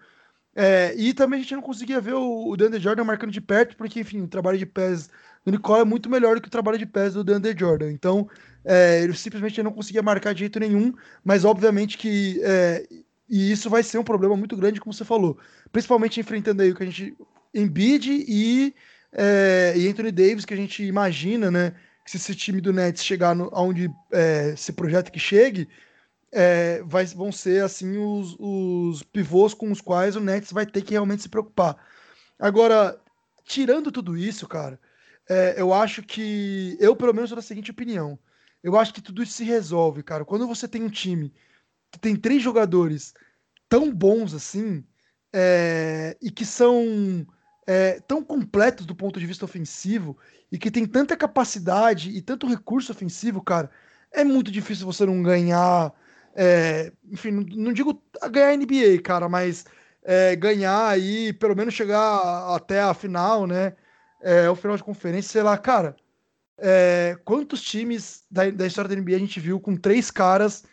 É, 0.55 0.93
e 0.95 1.13
também 1.13 1.39
a 1.39 1.41
gente 1.41 1.55
não 1.55 1.61
conseguia 1.61 1.99
ver 1.99 2.13
o, 2.13 2.49
o 2.49 2.55
DeAndre 2.55 2.79
Jordan 2.79 3.03
marcando 3.03 3.31
de 3.31 3.41
perto, 3.41 3.75
porque, 3.75 3.99
enfim, 3.99 4.21
o 4.21 4.27
trabalho 4.27 4.57
de 4.57 4.65
pés 4.65 5.09
do 5.45 5.51
Nicole 5.51 5.81
é 5.81 5.85
muito 5.85 6.09
melhor 6.09 6.35
do 6.35 6.41
que 6.41 6.47
o 6.47 6.51
trabalho 6.51 6.77
de 6.77 6.85
pés 6.85 7.13
do 7.13 7.23
DeAndre 7.23 7.57
Jordan. 7.57 7.91
Então, 7.91 8.29
é, 8.63 9.01
ele 9.01 9.13
simplesmente 9.13 9.61
não 9.61 9.71
conseguia 9.71 10.01
marcar 10.01 10.33
de 10.33 10.39
jeito 10.39 10.59
nenhum, 10.59 10.93
mas 11.23 11.43
obviamente 11.43 11.97
que. 11.97 12.39
É, 12.43 12.87
e 13.29 13.51
isso 13.51 13.69
vai 13.69 13.83
ser 13.83 13.97
um 13.97 14.03
problema 14.03 14.37
muito 14.37 14.55
grande, 14.55 14.79
como 14.79 14.93
você 14.93 15.03
falou. 15.05 15.37
Principalmente 15.71 16.19
enfrentando 16.19 16.61
aí 16.61 16.71
o 16.71 16.75
que 16.75 16.83
a 16.83 16.85
gente. 16.85 17.15
Embiid 17.53 18.25
e, 18.27 18.73
é, 19.11 19.73
e 19.75 19.87
Anthony 19.87 20.11
Davis, 20.11 20.45
que 20.45 20.53
a 20.53 20.57
gente 20.57 20.83
imagina, 20.83 21.51
né? 21.51 21.73
Que 22.03 22.11
se 22.11 22.17
esse 22.17 22.35
time 22.35 22.59
do 22.59 22.73
Nets 22.73 23.03
chegar 23.03 23.35
no, 23.35 23.49
aonde 23.53 23.89
é, 24.11 24.55
se 24.55 24.73
projeta 24.73 25.11
que 25.11 25.19
chegue, 25.19 25.67
é, 26.31 26.81
vai, 26.83 27.05
vão 27.05 27.31
ser 27.31 27.63
assim 27.63 27.97
os, 27.97 28.35
os 28.39 29.03
pivôs 29.03 29.53
com 29.53 29.71
os 29.71 29.79
quais 29.79 30.15
o 30.15 30.19
Nets 30.19 30.51
vai 30.51 30.65
ter 30.65 30.81
que 30.81 30.91
realmente 30.91 31.21
se 31.21 31.29
preocupar. 31.29 31.77
Agora, 32.39 32.99
tirando 33.45 33.91
tudo 33.91 34.17
isso, 34.17 34.47
cara, 34.47 34.79
é, 35.29 35.55
eu 35.57 35.73
acho 35.73 36.03
que. 36.03 36.77
Eu, 36.79 36.95
pelo 36.95 37.13
menos, 37.13 37.29
sou 37.29 37.35
da 37.35 37.41
seguinte 37.41 37.71
opinião. 37.71 38.17
Eu 38.61 38.77
acho 38.77 38.93
que 38.93 39.01
tudo 39.01 39.21
isso 39.21 39.33
se 39.33 39.43
resolve, 39.43 40.03
cara. 40.03 40.25
Quando 40.25 40.47
você 40.47 40.67
tem 40.67 40.83
um 40.83 40.89
time 40.89 41.33
que 41.91 41.99
tem 41.99 42.15
três 42.15 42.41
jogadores 42.41 43.13
tão 43.69 43.93
bons 43.93 44.33
assim, 44.33 44.83
é, 45.33 46.15
e 46.21 46.31
que 46.31 46.45
são 46.45 47.25
é, 47.67 47.99
tão 48.01 48.23
completos 48.23 48.85
do 48.85 48.95
ponto 48.95 49.19
de 49.19 49.25
vista 49.25 49.45
ofensivo 49.45 50.17
e 50.51 50.57
que 50.57 50.71
tem 50.71 50.85
tanta 50.85 51.17
capacidade 51.17 52.11
e 52.11 52.21
tanto 52.21 52.47
recurso 52.47 52.91
ofensivo, 52.91 53.41
cara, 53.41 53.69
é 54.11 54.23
muito 54.23 54.51
difícil 54.51 54.85
você 54.85 55.05
não 55.05 55.21
ganhar. 55.23 55.93
É, 56.35 56.91
enfim, 57.11 57.31
não, 57.31 57.73
digo 57.73 58.01
ganhar 58.31 58.53
NBA, 58.53 59.01
cara, 59.03 59.27
mas 59.29 59.65
é, 60.03 60.35
ganhar 60.35 60.87
aí, 60.87 61.33
pelo 61.33 61.55
menos 61.55 61.73
chegar 61.73 62.55
até 62.55 62.81
a 62.81 62.93
final, 62.93 63.47
né? 63.47 63.75
É, 64.23 64.49
o 64.49 64.55
final 64.55 64.77
de 64.77 64.83
conferência, 64.83 65.31
sei 65.31 65.43
lá, 65.43 65.57
cara. 65.57 65.95
É, 66.57 67.17
quantos 67.25 67.61
times 67.61 68.23
da, 68.31 68.49
da, 68.49 68.65
história 68.65 68.87
da 68.87 68.95
NBA 68.95 69.15
a 69.15 69.19
gente 69.19 69.39
viu 69.39 69.59
com 69.59 69.75
três 69.75 70.09
caras 70.09 70.63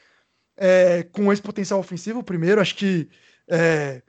é, 0.57 1.03
com 1.05 1.33
esse 1.33 1.43
potencial 1.43 1.81
ofensivo? 1.81 2.23
Primeiro, 2.23 2.61
acho 2.61 2.77
que 2.77 3.09
é, 3.49 4.03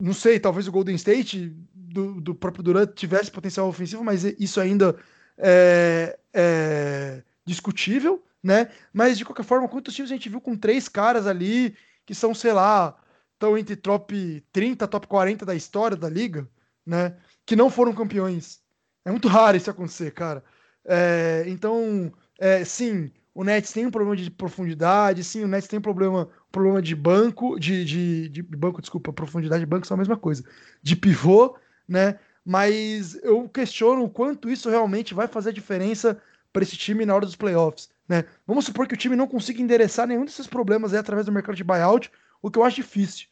não 0.00 0.12
sei, 0.12 0.40
talvez 0.40 0.66
o 0.66 0.72
Golden 0.72 0.94
State 0.94 1.54
do, 1.74 2.20
do, 2.20 2.34
próprio 2.34 2.62
Durant 2.62 2.94
tivesse 2.94 3.30
potencial 3.30 3.68
ofensivo, 3.68 4.04
mas 4.04 4.24
isso 4.24 4.60
ainda 4.60 4.96
é, 5.38 6.18
é, 6.32 7.22
discutível, 7.44 8.22
né? 8.42 8.70
Mas 8.92 9.18
de 9.18 9.24
qualquer 9.24 9.44
forma, 9.44 9.68
quantos 9.68 9.94
times 9.94 10.10
a 10.10 10.14
gente 10.14 10.28
viu 10.28 10.40
com 10.40 10.56
três 10.56 10.88
caras 10.88 11.26
ali 11.26 11.76
que 12.04 12.14
são, 12.14 12.34
sei 12.34 12.52
lá, 12.52 12.96
estão 13.34 13.58
entre 13.58 13.76
top 13.76 14.42
30, 14.52 14.86
top 14.86 15.06
40 15.06 15.44
da 15.44 15.54
história 15.54 15.96
da 15.96 16.08
liga, 16.08 16.48
né? 16.84 17.16
Que 17.44 17.56
não 17.56 17.70
foram 17.70 17.94
campeões. 17.94 18.60
É 19.06 19.10
muito 19.10 19.28
raro 19.28 19.56
isso 19.56 19.70
acontecer, 19.70 20.10
cara. 20.10 20.42
É, 20.84 21.44
então, 21.46 22.12
é, 22.40 22.64
sim, 22.64 23.08
o 23.32 23.44
Nets 23.44 23.72
tem 23.72 23.86
um 23.86 23.90
problema 23.90 24.16
de 24.16 24.28
profundidade, 24.28 25.22
sim, 25.22 25.44
o 25.44 25.48
Nets 25.48 25.68
tem 25.68 25.78
um 25.78 25.82
problema, 25.82 26.28
problema 26.50 26.82
de 26.82 26.96
banco, 26.96 27.56
de, 27.56 27.84
de, 27.84 28.28
de 28.28 28.42
banco, 28.42 28.80
desculpa, 28.80 29.12
profundidade 29.12 29.62
e 29.62 29.66
banco 29.66 29.86
são 29.86 29.94
a 29.94 29.98
mesma 29.98 30.16
coisa, 30.16 30.44
de 30.82 30.96
pivô, 30.96 31.56
né? 31.88 32.18
Mas 32.44 33.14
eu 33.22 33.48
questiono 33.48 34.02
o 34.02 34.10
quanto 34.10 34.50
isso 34.50 34.68
realmente 34.68 35.14
vai 35.14 35.28
fazer 35.28 35.52
diferença 35.52 36.20
para 36.52 36.64
esse 36.64 36.76
time 36.76 37.06
na 37.06 37.14
hora 37.14 37.26
dos 37.26 37.36
playoffs, 37.36 37.88
né? 38.08 38.24
Vamos 38.44 38.64
supor 38.64 38.88
que 38.88 38.94
o 38.94 38.96
time 38.96 39.14
não 39.14 39.28
consiga 39.28 39.62
endereçar 39.62 40.08
nenhum 40.08 40.24
desses 40.24 40.48
problemas 40.48 40.92
aí 40.92 40.98
através 40.98 41.26
do 41.26 41.32
mercado 41.32 41.54
de 41.54 41.62
buyout, 41.62 42.10
o 42.42 42.50
que 42.50 42.58
eu 42.58 42.64
acho 42.64 42.76
difícil. 42.76 43.28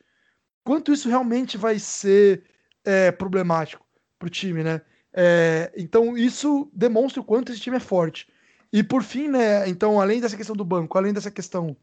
Quanto 0.62 0.92
isso 0.92 1.08
realmente 1.08 1.58
vai 1.58 1.80
ser 1.80 2.44
é, 2.84 3.10
problemático 3.10 3.84
para 4.20 4.28
o 4.28 4.30
time, 4.30 4.62
né? 4.62 4.80
É, 5.16 5.72
então 5.76 6.18
isso 6.18 6.68
demonstra 6.74 7.20
o 7.20 7.24
quanto 7.24 7.52
esse 7.52 7.60
time 7.60 7.76
é 7.76 7.80
forte. 7.80 8.28
E 8.72 8.82
por 8.82 9.04
fim, 9.04 9.28
né? 9.28 9.68
Então, 9.68 10.00
além 10.00 10.20
dessa 10.20 10.36
questão 10.36 10.56
do 10.56 10.64
banco, 10.64 10.98
além 10.98 11.12
dessa 11.12 11.30
questão 11.30 11.76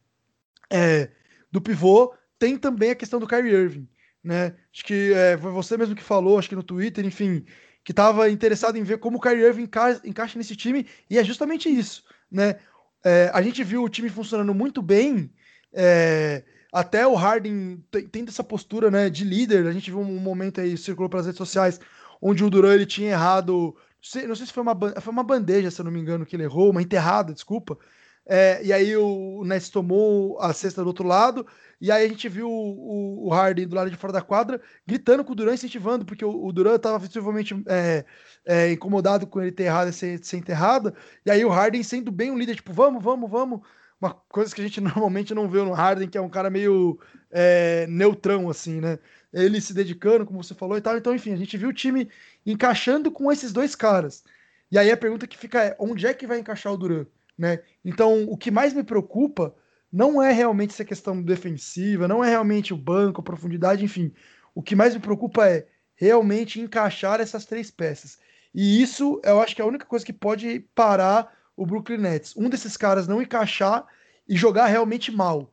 é, 0.69 1.09
do 1.49 1.61
pivô, 1.61 2.13
tem 2.37 2.57
também 2.57 2.91
a 2.91 2.95
questão 2.95 3.19
do 3.19 3.27
Kyrie 3.27 3.53
Irving, 3.53 3.87
né? 4.21 4.55
Acho 4.73 4.83
que 4.83 5.13
é, 5.13 5.37
foi 5.37 5.51
você 5.51 5.77
mesmo 5.77 5.95
que 5.95 6.03
falou, 6.03 6.37
acho 6.37 6.49
que 6.49 6.55
no 6.55 6.63
Twitter, 6.63 7.05
enfim, 7.05 7.45
que 7.83 7.93
estava 7.93 8.29
interessado 8.29 8.77
em 8.77 8.83
ver 8.83 8.97
como 8.97 9.17
o 9.17 9.21
Kyrie 9.21 9.45
Irving 9.45 9.63
enca 9.63 10.01
encaixa 10.03 10.37
nesse 10.37 10.55
time, 10.55 10.85
e 11.09 11.17
é 11.17 11.23
justamente 11.23 11.69
isso, 11.69 12.03
né? 12.29 12.57
É, 13.03 13.31
a 13.33 13.41
gente 13.41 13.63
viu 13.63 13.83
o 13.83 13.89
time 13.89 14.09
funcionando 14.09 14.53
muito 14.53 14.81
bem, 14.81 15.31
é, 15.73 16.43
até 16.71 17.05
o 17.05 17.15
Harden 17.15 17.83
tendo 18.11 18.29
essa 18.29 18.43
postura 18.43 18.89
né, 18.89 19.09
de 19.09 19.23
líder. 19.23 19.67
A 19.67 19.71
gente 19.71 19.89
viu 19.89 19.99
um 19.99 20.19
momento 20.19 20.61
aí, 20.61 20.77
circulou 20.77 21.09
pelas 21.09 21.25
redes 21.25 21.37
sociais, 21.37 21.79
onde 22.21 22.43
o 22.43 22.49
Duran 22.49 22.75
ele 22.75 22.85
tinha 22.85 23.11
errado 23.11 23.75
sei, 24.01 24.25
não 24.27 24.35
sei 24.35 24.47
se 24.47 24.53
foi 24.53 24.63
uma, 24.63 24.75
foi 24.75 25.13
uma 25.13 25.23
bandeja, 25.23 25.69
se 25.69 25.79
eu 25.79 25.85
não 25.85 25.91
me 25.91 25.99
engano, 25.99 26.25
que 26.25 26.35
ele 26.35 26.43
errou, 26.43 26.71
uma 26.71 26.81
enterrada, 26.81 27.33
desculpa. 27.33 27.77
É, 28.25 28.63
e 28.63 28.71
aí 28.71 28.95
o, 28.95 29.43
Nets 29.45 29.69
tomou 29.69 30.39
a 30.39 30.53
cesta 30.53 30.81
do 30.81 30.87
outro 30.87 31.07
lado, 31.07 31.45
e 31.79 31.91
aí 31.91 32.05
a 32.05 32.07
gente 32.07 32.29
viu 32.29 32.49
o, 32.49 33.27
o, 33.27 33.29
Harden 33.29 33.67
do 33.67 33.75
lado 33.75 33.89
de 33.89 33.97
fora 33.97 34.13
da 34.13 34.21
quadra 34.21 34.61
gritando 34.85 35.23
com 35.23 35.33
o 35.33 35.35
Duran, 35.35 35.53
incentivando, 35.53 36.05
porque 36.05 36.23
o, 36.23 36.45
o 36.45 36.51
Duran 36.51 36.75
estava 36.75 36.99
visivelmente 36.99 37.55
é, 37.67 38.05
é, 38.45 38.71
incomodado 38.71 39.25
com 39.25 39.41
ele 39.41 39.51
ter 39.51 39.63
errado 39.63 39.89
e 39.89 39.93
ser, 39.93 40.23
ser 40.23 40.37
enterrada, 40.37 40.93
e 41.25 41.31
aí 41.31 41.43
o 41.43 41.49
Harden 41.49 41.83
sendo 41.83 42.11
bem 42.11 42.31
um 42.31 42.37
líder, 42.37 42.55
tipo, 42.55 42.71
vamos, 42.71 43.03
vamos, 43.03 43.29
vamos, 43.29 43.61
uma 43.99 44.13
coisa 44.13 44.53
que 44.53 44.61
a 44.61 44.63
gente 44.63 44.81
normalmente 44.81 45.33
não 45.33 45.49
vê 45.49 45.61
no 45.63 45.73
Harden, 45.73 46.07
que 46.07 46.17
é 46.17 46.21
um 46.21 46.29
cara 46.29 46.49
meio 46.49 46.99
é, 47.31 47.87
neutrão, 47.87 48.49
assim, 48.49 48.79
né? 48.79 48.99
Ele 49.33 49.61
se 49.61 49.73
dedicando, 49.73 50.25
como 50.25 50.43
você 50.43 50.53
falou 50.53 50.77
e 50.77 50.81
tal. 50.81 50.97
Então, 50.97 51.15
enfim, 51.15 51.33
a 51.33 51.37
gente 51.37 51.57
viu 51.57 51.69
o 51.69 51.73
time 51.73 52.09
encaixando 52.45 53.11
com 53.11 53.31
esses 53.31 53.53
dois 53.53 53.75
caras. 53.75 54.23
E 54.71 54.77
aí 54.77 54.91
a 54.91 54.97
pergunta 54.97 55.27
que 55.27 55.37
fica 55.37 55.63
é: 55.63 55.75
onde 55.79 56.05
é 56.05 56.13
que 56.13 56.27
vai 56.27 56.39
encaixar 56.39 56.73
o 56.73 56.77
Duran? 56.77 57.05
Né? 57.37 57.59
Então, 57.83 58.25
o 58.29 58.37
que 58.37 58.51
mais 58.51 58.73
me 58.73 58.83
preocupa 58.83 59.55
não 59.91 60.21
é 60.21 60.31
realmente 60.31 60.71
essa 60.71 60.85
questão 60.85 61.21
defensiva, 61.21 62.07
não 62.07 62.23
é 62.23 62.29
realmente 62.29 62.73
o 62.73 62.77
banco, 62.77 63.21
a 63.21 63.23
profundidade, 63.23 63.83
enfim. 63.83 64.13
O 64.55 64.61
que 64.61 64.75
mais 64.75 64.93
me 64.93 64.99
preocupa 64.99 65.47
é 65.47 65.67
realmente 65.95 66.59
encaixar 66.59 67.19
essas 67.19 67.45
três 67.45 67.69
peças. 67.69 68.19
E 68.53 68.81
isso 68.81 69.21
eu 69.23 69.41
acho 69.41 69.55
que 69.55 69.61
é 69.61 69.65
a 69.65 69.67
única 69.67 69.85
coisa 69.85 70.05
que 70.05 70.13
pode 70.13 70.61
parar 70.73 71.33
o 71.55 71.65
Brooklyn 71.65 71.97
Nets. 71.97 72.35
Um 72.35 72.49
desses 72.49 72.75
caras 72.75 73.07
não 73.07 73.21
encaixar 73.21 73.85
e 74.27 74.35
jogar 74.35 74.67
realmente 74.67 75.11
mal. 75.11 75.51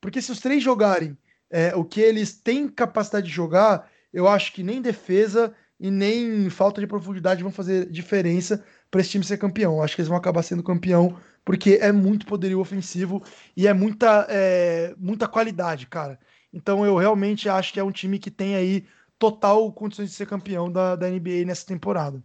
Porque 0.00 0.22
se 0.22 0.32
os 0.32 0.40
três 0.40 0.62
jogarem 0.62 1.16
é, 1.50 1.74
o 1.74 1.84
que 1.84 2.00
eles 2.00 2.32
têm 2.32 2.68
capacidade 2.68 3.26
de 3.26 3.32
jogar, 3.32 3.90
eu 4.12 4.28
acho 4.28 4.52
que 4.52 4.62
nem 4.62 4.80
defesa 4.80 5.52
e 5.78 5.90
nem 5.90 6.48
falta 6.50 6.80
de 6.80 6.86
profundidade 6.86 7.42
vão 7.42 7.50
fazer 7.50 7.90
diferença 7.90 8.64
para 8.90 9.00
esse 9.00 9.10
time 9.10 9.24
ser 9.24 9.38
campeão. 9.38 9.82
Acho 9.82 9.94
que 9.94 10.00
eles 10.00 10.08
vão 10.08 10.18
acabar 10.18 10.42
sendo 10.42 10.62
campeão 10.62 11.18
porque 11.44 11.78
é 11.80 11.90
muito 11.90 12.26
poderio 12.26 12.60
ofensivo 12.60 13.22
e 13.56 13.66
é 13.66 13.72
muita, 13.72 14.26
é, 14.28 14.94
muita 14.98 15.26
qualidade, 15.26 15.86
cara. 15.86 16.18
Então 16.52 16.84
eu 16.84 16.96
realmente 16.96 17.48
acho 17.48 17.72
que 17.72 17.80
é 17.80 17.84
um 17.84 17.90
time 17.90 18.18
que 18.18 18.30
tem 18.30 18.54
aí 18.54 18.86
total 19.18 19.72
condições 19.72 20.10
de 20.10 20.14
ser 20.14 20.26
campeão 20.26 20.70
da, 20.70 20.96
da 20.96 21.08
NBA 21.08 21.44
nessa 21.46 21.66
temporada. 21.66 22.22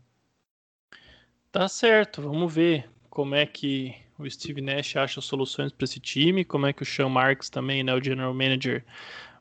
Tá 1.51 1.67
certo, 1.67 2.21
vamos 2.21 2.53
ver 2.53 2.89
como 3.09 3.33
é 3.33 3.45
que 3.45 3.95
o 4.17 4.29
Steve 4.29 4.61
Nash 4.61 4.95
acha 4.95 5.21
soluções 5.21 5.71
para 5.71 5.83
esse 5.85 5.99
time, 5.99 6.45
como 6.45 6.65
é 6.65 6.73
que 6.73 6.83
o 6.83 6.85
Sean 6.85 7.09
Marks 7.09 7.49
também, 7.49 7.83
né, 7.83 7.93
o 7.93 8.03
general 8.03 8.33
manager, 8.33 8.83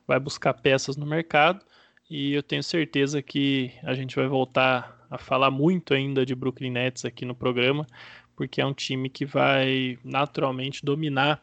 vai 0.07 0.19
buscar 0.19 0.53
peças 0.53 0.97
no 0.97 1.05
mercado 1.05 1.63
e 2.09 2.33
eu 2.33 2.43
tenho 2.43 2.61
certeza 2.61 3.21
que 3.21 3.71
a 3.83 3.93
gente 3.93 4.15
vai 4.15 4.27
voltar 4.27 5.05
a 5.09 5.17
falar 5.17 5.49
muito 5.49 5.93
ainda 5.93 6.25
de 6.25 6.35
Brooklyn 6.35 6.71
Nets 6.71 7.05
aqui 7.05 7.25
no 7.25 7.33
programa, 7.33 7.87
porque 8.35 8.61
é 8.61 8.65
um 8.65 8.73
time 8.73 9.09
que 9.09 9.25
vai 9.25 9.97
naturalmente 10.03 10.83
dominar 10.83 11.41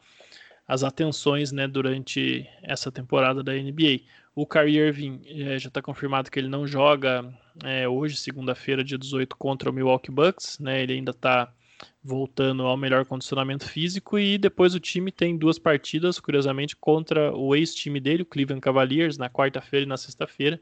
as 0.68 0.84
atenções 0.84 1.50
né, 1.52 1.66
durante 1.66 2.46
essa 2.62 2.92
temporada 2.92 3.42
da 3.42 3.52
NBA. 3.52 4.00
O 4.34 4.46
Kyrie 4.46 4.78
Irving 4.78 5.20
é, 5.26 5.58
já 5.58 5.68
está 5.68 5.82
confirmado 5.82 6.30
que 6.30 6.38
ele 6.38 6.48
não 6.48 6.66
joga 6.66 7.32
é, 7.64 7.88
hoje, 7.88 8.16
segunda-feira, 8.16 8.84
dia 8.84 8.96
18, 8.96 9.36
contra 9.36 9.68
o 9.68 9.72
Milwaukee 9.72 10.10
Bucks. 10.10 10.58
Né, 10.58 10.82
ele 10.82 10.94
ainda 10.94 11.10
está 11.10 11.52
voltando 12.02 12.64
ao 12.64 12.76
melhor 12.76 13.04
condicionamento 13.04 13.68
físico 13.68 14.18
e 14.18 14.38
depois 14.38 14.74
o 14.74 14.80
time 14.80 15.12
tem 15.12 15.36
duas 15.36 15.58
partidas, 15.58 16.18
curiosamente, 16.18 16.76
contra 16.76 17.34
o 17.34 17.54
ex-time 17.54 18.00
dele, 18.00 18.22
o 18.22 18.26
Cleveland 18.26 18.60
Cavaliers, 18.60 19.18
na 19.18 19.30
quarta-feira 19.30 19.84
e 19.84 19.88
na 19.88 19.96
sexta-feira. 19.96 20.60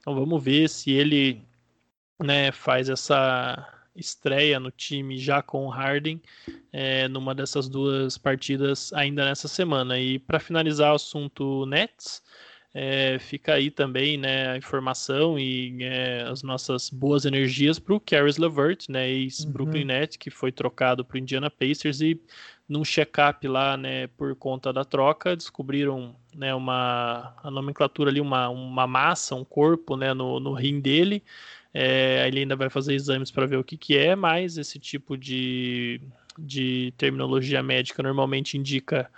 Então 0.00 0.14
vamos 0.14 0.42
ver 0.42 0.68
se 0.68 0.92
ele 0.92 1.42
né, 2.18 2.52
faz 2.52 2.88
essa 2.88 3.72
estreia 3.94 4.60
no 4.60 4.70
time 4.70 5.18
já 5.18 5.42
com 5.42 5.66
o 5.66 5.70
Harden 5.70 6.20
é, 6.72 7.08
numa 7.08 7.34
dessas 7.34 7.68
duas 7.68 8.18
partidas 8.18 8.92
ainda 8.92 9.24
nessa 9.24 9.48
semana. 9.48 9.98
E 9.98 10.18
para 10.18 10.38
finalizar 10.38 10.92
o 10.92 10.96
assunto 10.96 11.66
Nets, 11.66 12.22
é, 12.78 13.18
fica 13.18 13.54
aí 13.54 13.70
também 13.70 14.18
né, 14.18 14.50
a 14.50 14.56
informação 14.58 15.38
e 15.38 15.82
é, 15.82 16.24
as 16.30 16.42
nossas 16.42 16.90
boas 16.90 17.24
energias 17.24 17.78
para 17.78 17.94
o 17.94 18.00
Caris 18.00 18.36
LeVert, 18.36 18.84
né, 18.90 19.08
ex-Brooklyn 19.08 19.80
uhum. 19.80 19.86
Nets, 19.86 20.18
que 20.18 20.28
foi 20.28 20.52
trocado 20.52 21.02
para 21.02 21.14
o 21.14 21.18
Indiana 21.18 21.48
Pacers 21.48 22.02
e 22.02 22.20
num 22.68 22.84
check-up 22.84 23.48
lá, 23.48 23.78
né, 23.78 24.08
por 24.08 24.36
conta 24.36 24.74
da 24.74 24.84
troca, 24.84 25.34
descobriram 25.34 26.14
né, 26.34 26.54
uma 26.54 27.34
a 27.42 27.50
nomenclatura 27.50 28.10
ali, 28.10 28.20
uma, 28.20 28.50
uma 28.50 28.86
massa, 28.86 29.34
um 29.34 29.44
corpo 29.44 29.96
né, 29.96 30.12
no, 30.12 30.38
no 30.38 30.52
rim 30.52 30.78
dele. 30.78 31.22
É, 31.72 32.28
ele 32.28 32.40
ainda 32.40 32.56
vai 32.56 32.68
fazer 32.68 32.92
exames 32.92 33.30
para 33.30 33.46
ver 33.46 33.56
o 33.56 33.64
que, 33.64 33.78
que 33.78 33.96
é, 33.96 34.14
mas 34.14 34.58
esse 34.58 34.78
tipo 34.78 35.16
de, 35.16 35.98
de 36.38 36.92
terminologia 36.98 37.62
médica 37.62 38.02
normalmente 38.02 38.58
indica 38.58 39.10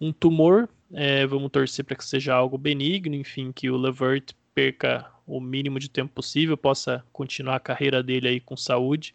um 0.00 0.10
tumor 0.10 0.70
é, 0.94 1.26
vamos 1.26 1.50
torcer 1.50 1.84
para 1.84 1.96
que 1.96 2.04
seja 2.04 2.34
algo 2.34 2.56
benigno, 2.56 3.14
enfim, 3.14 3.52
que 3.52 3.68
o 3.70 3.76
Levert 3.76 4.32
perca 4.54 5.10
o 5.26 5.40
mínimo 5.40 5.78
de 5.78 5.88
tempo 5.88 6.12
possível, 6.14 6.56
possa 6.56 7.04
continuar 7.12 7.56
a 7.56 7.60
carreira 7.60 8.02
dele 8.02 8.28
aí 8.28 8.40
com 8.40 8.56
saúde 8.56 9.14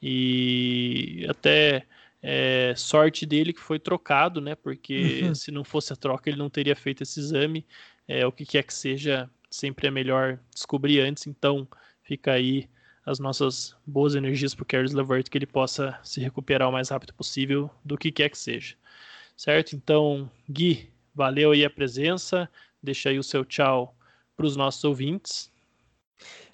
e 0.00 1.26
até 1.28 1.86
é, 2.22 2.74
sorte 2.76 3.26
dele 3.26 3.52
que 3.52 3.60
foi 3.60 3.78
trocado, 3.78 4.40
né? 4.40 4.54
Porque 4.54 5.22
uhum. 5.24 5.34
se 5.34 5.50
não 5.50 5.64
fosse 5.64 5.92
a 5.92 5.96
troca 5.96 6.30
ele 6.30 6.38
não 6.38 6.50
teria 6.50 6.76
feito 6.76 7.02
esse 7.02 7.18
exame. 7.18 7.66
É, 8.06 8.26
o 8.26 8.30
que 8.30 8.46
quer 8.46 8.62
que 8.62 8.74
seja, 8.74 9.28
sempre 9.50 9.88
é 9.88 9.90
melhor 9.90 10.38
descobrir 10.54 11.00
antes. 11.00 11.26
Então 11.26 11.66
fica 12.02 12.32
aí 12.32 12.68
as 13.04 13.18
nossas 13.18 13.76
boas 13.86 14.14
energias 14.14 14.54
para 14.54 14.62
o 14.62 14.66
Caris 14.66 14.92
Levert 14.92 15.28
que 15.30 15.38
ele 15.38 15.46
possa 15.46 15.98
se 16.02 16.20
recuperar 16.20 16.68
o 16.68 16.72
mais 16.72 16.88
rápido 16.88 17.14
possível 17.14 17.70
do 17.84 17.96
que 17.96 18.12
quer 18.12 18.28
que 18.28 18.38
seja. 18.38 18.76
Certo? 19.36 19.76
Então, 19.76 20.30
Gui, 20.48 20.90
Valeu 21.16 21.52
aí 21.52 21.64
a 21.64 21.70
presença. 21.70 22.46
Deixa 22.82 23.08
aí 23.08 23.18
o 23.18 23.22
seu 23.22 23.42
tchau 23.42 23.96
para 24.36 24.44
os 24.44 24.54
nossos 24.54 24.84
ouvintes. 24.84 25.50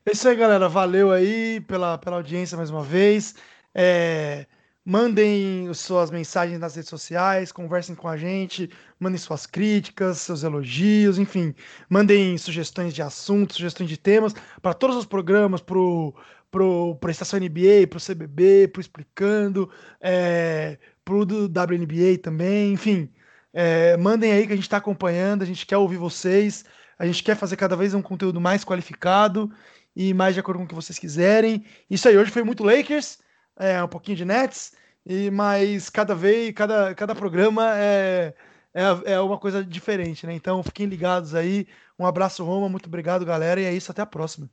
É 0.07 0.13
isso 0.13 0.29
aí, 0.29 0.37
galera. 0.37 0.69
Valeu 0.69 1.11
aí 1.11 1.61
pela, 1.63 1.99
pela 1.99 2.17
audiência 2.17 2.57
mais 2.57 2.71
uma 2.71 2.85
vez. 2.85 3.35
É, 3.75 4.47
mandem 4.85 5.75
suas 5.75 6.13
mensagens 6.13 6.61
nas 6.61 6.77
redes 6.77 6.89
sociais, 6.89 7.51
conversem 7.51 7.97
com 7.97 8.07
a 8.07 8.17
gente, 8.17 8.71
mandem 9.01 9.19
suas 9.19 9.47
críticas, 9.47 10.19
seus 10.19 10.45
elogios, 10.45 11.19
enfim, 11.19 11.55
mandem 11.89 12.39
sugestões 12.39 12.95
de 12.95 13.03
assuntos, 13.03 13.57
sugestões 13.57 13.89
de 13.89 13.97
temas 13.97 14.33
para 14.61 14.75
todos 14.75 14.97
os 14.97 15.07
programas, 15.07 15.61
pro 15.61 16.15
pro, 16.53 16.97
pro 16.97 17.11
Estação 17.11 17.41
NBA, 17.41 17.89
pro 17.89 17.99
CBB, 17.99 18.69
pro 18.69 18.81
Explicando, 18.81 19.71
é, 20.01 20.79
pro 21.05 21.25
do 21.25 21.47
WNBA 21.47 22.19
também, 22.23 22.75
enfim. 22.75 23.11
É, 23.53 23.97
mandem 23.97 24.33
aí 24.33 24.47
que 24.47 24.53
a 24.53 24.57
gente 24.57 24.65
está 24.65 24.79
acompanhando, 24.79 25.43
a 25.43 25.47
gente 25.47 25.67
quer 25.67 25.77
ouvir 25.77 25.99
vocês, 25.99 26.65
a 26.99 27.07
gente 27.07 27.23
quer 27.23 27.37
fazer 27.37 27.57
cada 27.57 27.77
vez 27.77 27.95
um 27.95 28.03
conteúdo 28.03 28.41
mais 28.41 28.65
qualificado 28.65 29.51
e 29.95 30.15
mais 30.15 30.35
de 30.35 30.41
acordo 30.41 30.59
com 30.59 30.65
o 30.65 30.69
que 30.69 30.75
vocês 30.75 30.99
quiserem. 30.99 31.65
Isso 31.91 32.09
aí, 32.09 32.17
hoje 32.17 32.31
foi 32.31 32.43
muito 32.43 32.65
Lakers, 32.65 33.19
é, 33.59 33.83
um 33.83 33.89
pouquinho 33.89 34.17
de 34.17 34.25
Nets, 34.25 34.73
e 35.05 35.31
mas 35.31 35.91
cada 35.91 36.15
vez, 36.15 36.53
cada, 36.53 36.95
cada 36.95 37.15
programa 37.15 37.77
é, 37.77 38.35
é, 38.73 39.13
é 39.15 39.21
uma 39.21 39.39
coisa 39.39 39.63
diferente, 39.65 40.27
né? 40.27 40.35
Então 40.35 40.63
fiquem 40.63 40.87
ligados 40.87 41.35
aí. 41.35 41.67
Um 41.99 42.07
abraço, 42.07 42.45
Roma, 42.45 42.69
muito 42.69 42.87
obrigado, 42.87 43.25
galera, 43.25 43.61
e 43.61 43.65
é 43.65 43.75
isso, 43.75 43.91
até 43.91 44.03
a 44.03 44.07
próxima. 44.07 44.49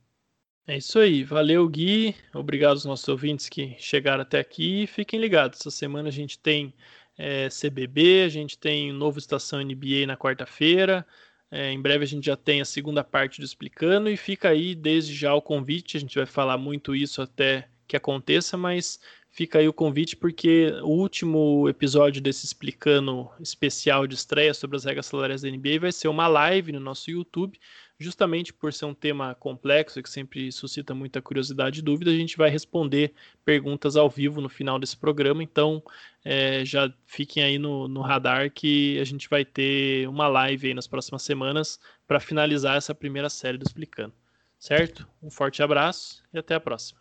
É 0.66 0.76
isso 0.76 0.98
aí, 0.98 1.24
valeu 1.24 1.66
Gui, 1.68 2.14
obrigado 2.34 2.72
aos 2.72 2.84
nossos 2.84 3.08
ouvintes 3.08 3.48
que 3.48 3.74
chegaram 3.78 4.22
até 4.22 4.38
aqui. 4.38 4.86
Fiquem 4.86 5.18
ligados, 5.18 5.60
essa 5.60 5.70
semana 5.70 6.08
a 6.08 6.12
gente 6.12 6.38
tem 6.38 6.74
é, 7.20 7.48
CBB, 7.50 8.22
a 8.22 8.28
gente 8.30 8.56
tem 8.56 8.90
novo 8.92 9.18
Estação 9.18 9.60
NBA 9.60 10.06
na 10.06 10.16
quarta-feira. 10.16 11.06
É, 11.50 11.70
em 11.70 11.80
breve 11.80 12.02
a 12.02 12.06
gente 12.06 12.24
já 12.24 12.36
tem 12.36 12.62
a 12.62 12.64
segunda 12.64 13.04
parte 13.04 13.40
do 13.40 13.44
Explicando 13.44 14.08
e 14.08 14.16
fica 14.16 14.48
aí 14.48 14.74
desde 14.74 15.14
já 15.14 15.34
o 15.34 15.42
convite. 15.42 15.98
A 15.98 16.00
gente 16.00 16.16
vai 16.16 16.24
falar 16.24 16.56
muito 16.56 16.94
isso 16.94 17.20
até 17.20 17.68
que 17.86 17.94
aconteça, 17.94 18.56
mas 18.56 18.98
fica 19.30 19.58
aí 19.58 19.68
o 19.68 19.72
convite 19.72 20.16
porque 20.16 20.72
o 20.82 20.88
último 20.88 21.68
episódio 21.68 22.22
desse 22.22 22.46
Explicando 22.46 23.28
especial 23.38 24.06
de 24.06 24.14
estreia 24.14 24.54
sobre 24.54 24.78
as 24.78 24.84
regras 24.84 25.04
salariais 25.04 25.42
da 25.42 25.50
NBA 25.50 25.78
vai 25.78 25.92
ser 25.92 26.08
uma 26.08 26.26
live 26.26 26.72
no 26.72 26.80
nosso 26.80 27.10
YouTube 27.10 27.58
justamente 28.00 28.50
por 28.50 28.72
ser 28.72 28.86
um 28.86 28.94
tema 28.94 29.34
complexo 29.34 30.02
que 30.02 30.08
sempre 30.08 30.50
suscita 30.50 30.94
muita 30.94 31.20
curiosidade 31.20 31.80
e 31.80 31.82
dúvida, 31.82 32.10
a 32.10 32.14
gente 32.14 32.38
vai 32.38 32.48
responder 32.48 33.12
perguntas 33.44 33.94
ao 33.94 34.08
vivo 34.08 34.40
no 34.40 34.48
final 34.48 34.78
desse 34.78 34.96
programa. 34.96 35.42
Então, 35.42 35.82
é, 36.24 36.64
já 36.64 36.90
fiquem 37.06 37.42
aí 37.42 37.58
no, 37.58 37.86
no, 37.86 38.00
radar 38.00 38.50
que 38.50 38.98
a 38.98 39.04
gente 39.04 39.28
vai 39.28 39.44
ter 39.44 40.08
uma 40.08 40.26
live 40.28 40.68
aí 40.68 40.74
nas 40.74 40.86
próximas 40.86 41.22
semanas 41.22 41.78
para 42.08 42.18
finalizar 42.18 42.78
essa 42.78 42.94
primeira 42.94 43.28
série 43.28 43.58
do 43.58 43.66
Explicando. 43.66 44.14
Certo? 44.58 45.06
Um 45.22 45.30
forte 45.30 45.62
abraço 45.62 46.22
e 46.32 46.38
até 46.38 46.54
a 46.54 46.60
próxima. 46.60 46.99